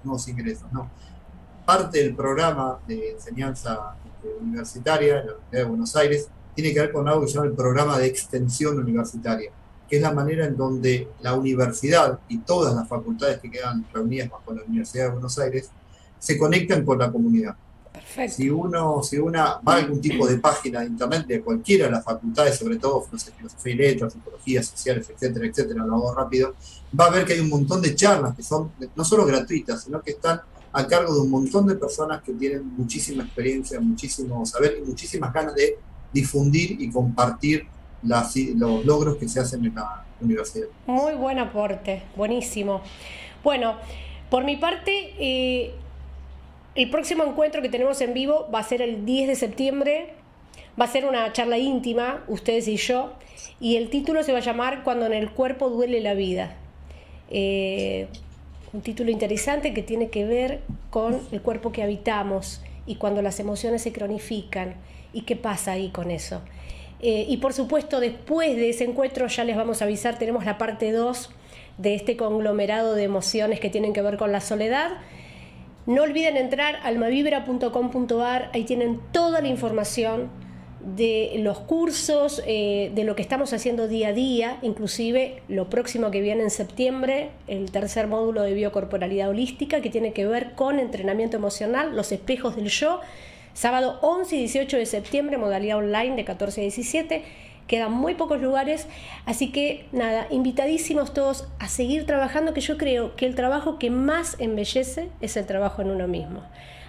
nuevos 0.03 0.27
ingresos. 0.29 0.73
No. 0.73 0.91
Parte 1.69 2.03
del 2.03 2.15
programa 2.15 2.79
de 2.89 3.11
enseñanza 3.11 3.95
este, 4.03 4.43
universitaria 4.43 5.17
de 5.17 5.27
la 5.27 5.33
Universidad 5.35 5.61
de 5.61 5.65
Buenos 5.65 5.97
Aires 5.97 6.29
tiene 6.55 6.73
que 6.73 6.81
ver 6.81 6.93
con 6.93 7.07
algo 7.07 7.21
que 7.21 7.29
se 7.29 7.35
llama 7.35 7.49
el 7.49 7.53
programa 7.53 7.99
de 7.99 8.07
extensión 8.07 8.79
universitaria, 8.79 9.51
que 9.87 9.97
es 9.97 10.01
la 10.01 10.11
manera 10.11 10.47
en 10.47 10.57
donde 10.57 11.09
la 11.21 11.35
universidad 11.35 12.21
y 12.27 12.39
todas 12.39 12.75
las 12.75 12.89
facultades 12.89 13.39
que 13.41 13.51
quedan 13.51 13.85
reunidas 13.93 14.31
bajo 14.31 14.55
la 14.55 14.63
Universidad 14.63 15.09
de 15.09 15.11
Buenos 15.11 15.39
Aires 15.39 15.69
se 16.19 16.39
conectan 16.39 16.87
con 16.87 17.01
la 17.01 17.13
comunidad. 17.13 17.55
Perfecto. 17.93 18.37
Si 18.37 18.49
uno, 18.49 19.03
si 19.03 19.19
una 19.19 19.59
va 19.59 19.75
a 19.75 19.77
algún 19.77 20.01
tipo 20.01 20.27
de 20.27 20.39
página 20.39 20.81
de 20.81 20.87
internet 20.87 21.27
de 21.27 21.43
cualquiera 21.43 21.85
de 21.85 21.91
las 21.91 22.03
facultades, 22.03 22.57
sobre 22.57 22.79
todo 22.79 23.07
no 23.13 23.19
sé, 23.19 23.31
filosofía 23.33 23.75
y 23.75 23.77
letras, 23.77 24.15
psicología, 24.15 24.63
sociales, 24.63 25.11
etcétera, 25.11 25.47
etcétera, 25.47 25.85
lo 25.85 25.97
hago 25.97 26.15
rápido, 26.15 26.55
va 26.99 27.09
a 27.09 27.11
ver 27.11 27.27
que 27.27 27.35
hay 27.35 27.41
un 27.41 27.51
montón 27.51 27.83
de 27.83 27.95
charlas 27.95 28.35
que 28.35 28.43
son 28.43 28.73
no 28.97 29.05
solo 29.05 29.27
gratuitas, 29.27 29.85
sino 29.85 30.01
que 30.01 30.13
están 30.13 30.41
a 30.79 30.87
cargo 30.87 31.13
de 31.13 31.21
un 31.23 31.31
montón 31.31 31.67
de 31.67 31.75
personas 31.75 32.23
que 32.23 32.33
tienen 32.33 32.65
muchísima 32.77 33.25
experiencia, 33.25 33.81
muchísimo 33.81 34.47
saber 34.47 34.79
y 34.81 34.87
muchísimas 34.87 35.33
ganas 35.33 35.57
de 35.57 35.77
difundir 36.13 36.81
y 36.81 36.89
compartir 36.89 37.67
los 38.01 38.85
logros 38.87 39.17
que 39.17 39.29
se 39.29 39.41
hacen 39.41 39.65
en 39.65 39.75
la 39.75 40.05
universidad. 40.21 40.69
Muy 40.87 41.15
buen 41.15 41.41
aporte, 41.41 42.05
buenísimo. 42.15 42.81
Bueno, 43.43 43.75
por 44.31 44.45
mi 44.45 44.57
parte, 44.57 45.15
eh, 45.19 45.75
el 46.77 46.91
próximo 46.91 47.25
encuentro 47.25 47.61
que 47.61 47.69
tenemos 47.69 48.01
en 48.01 48.15
vivo 48.15 48.49
va 48.55 48.61
a 48.61 48.63
ser 48.63 48.81
el 48.81 49.05
10 49.05 49.27
de 49.27 49.35
septiembre. 49.35 50.15
Va 50.81 50.85
a 50.85 50.89
ser 50.89 51.07
una 51.07 51.33
charla 51.33 51.59
íntima, 51.59 52.23
ustedes 52.29 52.69
y 52.69 52.77
yo, 52.77 53.15
y 53.59 53.75
el 53.75 53.91
título 53.91 54.23
se 54.23 54.31
va 54.31 54.39
a 54.39 54.43
llamar 54.43 54.85
Cuando 54.85 55.07
en 55.07 55.13
el 55.13 55.33
cuerpo 55.33 55.71
duele 55.71 56.01
la 56.01 56.15
vida. 56.15 56.55
Eh, 57.31 58.07
un 58.73 58.83
título 58.83 59.11
interesante 59.11 59.73
que 59.73 59.83
tiene 59.83 60.09
que 60.09 60.25
ver 60.25 60.61
con 60.91 61.21
el 61.33 61.41
cuerpo 61.41 61.73
que 61.73 61.83
habitamos 61.83 62.63
y 62.87 62.97
cuando 62.97 63.23
las 63.23 63.41
emociones 63.41 63.83
se 63.83 63.93
cronifican 63.93 64.75
y 65.13 65.23
qué 65.23 65.37
pasa 65.37 65.73
ahí 65.73 65.91
con 65.91 66.11
eso. 66.11 66.43
Eh, 67.01 67.27
y 67.29 67.37
por 67.37 67.53
supuesto, 67.53 68.01
después 68.01 68.57
de 68.57 68.71
ese 68.71 68.85
encuentro 68.85 69.27
ya 69.29 69.45
les 69.45 69.57
vamos 69.57 69.81
a 69.81 69.85
avisar, 69.85 70.19
tenemos 70.19 70.45
la 70.45 70.59
parte 70.59 70.93
2 70.93 71.31
de 71.79 71.95
este 71.95 72.17
conglomerado 72.17 72.95
de 72.95 73.05
emociones 73.05 73.61
que 73.61 73.71
tienen 73.71 73.93
que 73.93 74.03
ver 74.03 74.17
con 74.17 74.33
la 74.33 74.41
soledad. 74.41 74.91
No 75.87 76.03
olviden 76.03 76.37
entrar 76.37 76.77
almavibra.com.ar, 76.83 78.51
ahí 78.53 78.65
tienen 78.65 79.01
toda 79.13 79.41
la 79.41 79.49
información 79.49 80.29
de 80.81 81.33
los 81.39 81.59
cursos, 81.59 82.43
eh, 82.47 82.93
de 82.95 83.05
lo 83.05 83.17
que 83.17 83.23
estamos 83.23 83.53
haciendo 83.53 83.89
día 83.89 84.09
a 84.09 84.13
día, 84.13 84.59
inclusive 84.63 85.43
lo 85.49 85.69
próximo 85.69 86.11
que 86.11 86.21
viene 86.21 86.45
en 86.45 86.51
septiembre, 86.51 87.31
el 87.49 87.71
tercer 87.71 88.07
módulo 88.07 88.43
de 88.43 88.55
biocorporalidad 88.55 89.29
holística, 89.29 89.81
que 89.81 89.91
tiene 89.91 90.13
que 90.13 90.27
ver 90.27 90.53
con 90.55 90.79
entrenamiento 90.79 91.37
emocional, 91.37 91.97
los 91.97 92.13
espejos 92.13 92.57
del 92.57 92.69
yo, 92.69 93.01
sábado 93.55 93.99
11 94.03 94.37
y 94.37 94.39
18 94.41 94.77
de 94.77 94.87
septiembre, 94.87 95.37
modalidad 95.37 95.79
online 95.79 96.15
de 96.15 96.25
14 96.25 96.61
a 96.61 96.63
17. 96.63 97.25
Quedan 97.67 97.93
muy 97.93 98.15
pocos 98.15 98.41
lugares, 98.41 98.87
así 99.27 99.53
que 99.53 99.85
nada, 99.93 100.27
invitadísimos 100.31 101.13
todos 101.13 101.49
a 101.59 101.69
seguir 101.69 102.07
trabajando, 102.07 102.55
que 102.55 102.63
yo 102.63 102.79
creo 102.79 103.15
que 103.17 103.27
el 103.27 103.35
trabajo 103.35 103.79
que 103.79 103.91
más 103.91 104.37
embellece 104.39 105.11
es 105.21 105.37
el 105.37 105.45
trabajo 105.45 105.83
en 105.83 105.91
uno 105.91 106.09
mismo. 106.09 106.45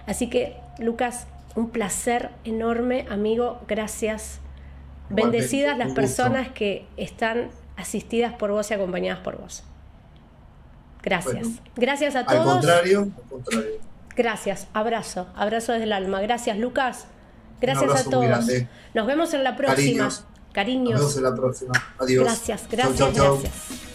Así 0.06 0.30
que, 0.30 0.54
Lucas, 0.78 1.26
un 1.60 1.70
placer 1.70 2.30
enorme, 2.44 3.06
amigo, 3.10 3.60
gracias. 3.68 4.40
Bendecidas 5.10 5.76
las 5.76 5.92
personas 5.92 6.48
que 6.48 6.86
están 6.96 7.50
asistidas 7.76 8.32
por 8.34 8.50
vos 8.50 8.70
y 8.70 8.74
acompañadas 8.74 9.20
por 9.20 9.38
vos. 9.38 9.64
Gracias. 11.02 11.48
gracias 11.76 12.16
a 12.16 12.24
todos. 12.24 12.46
Al 12.46 12.52
contrario, 12.52 13.00
al 13.00 13.28
contrario. 13.28 13.70
Gracias, 14.16 14.68
abrazo, 14.72 15.28
abrazo 15.34 15.72
desde 15.72 15.84
el 15.84 15.92
alma. 15.92 16.20
Gracias, 16.20 16.58
Lucas. 16.58 17.06
Gracias 17.60 18.06
a 18.06 18.10
todos. 18.10 18.46
Nos 18.94 19.06
vemos 19.06 19.34
en 19.34 19.44
la 19.44 19.56
próxima. 19.56 20.10
Cariños. 20.52 20.92
Nos 20.92 21.00
vemos 21.00 21.16
en 21.16 21.22
la 21.22 21.34
próxima. 21.34 21.72
Adiós. 21.98 22.24
Gracias, 22.24 22.66
gracias, 22.70 23.14
gracias. 23.14 23.89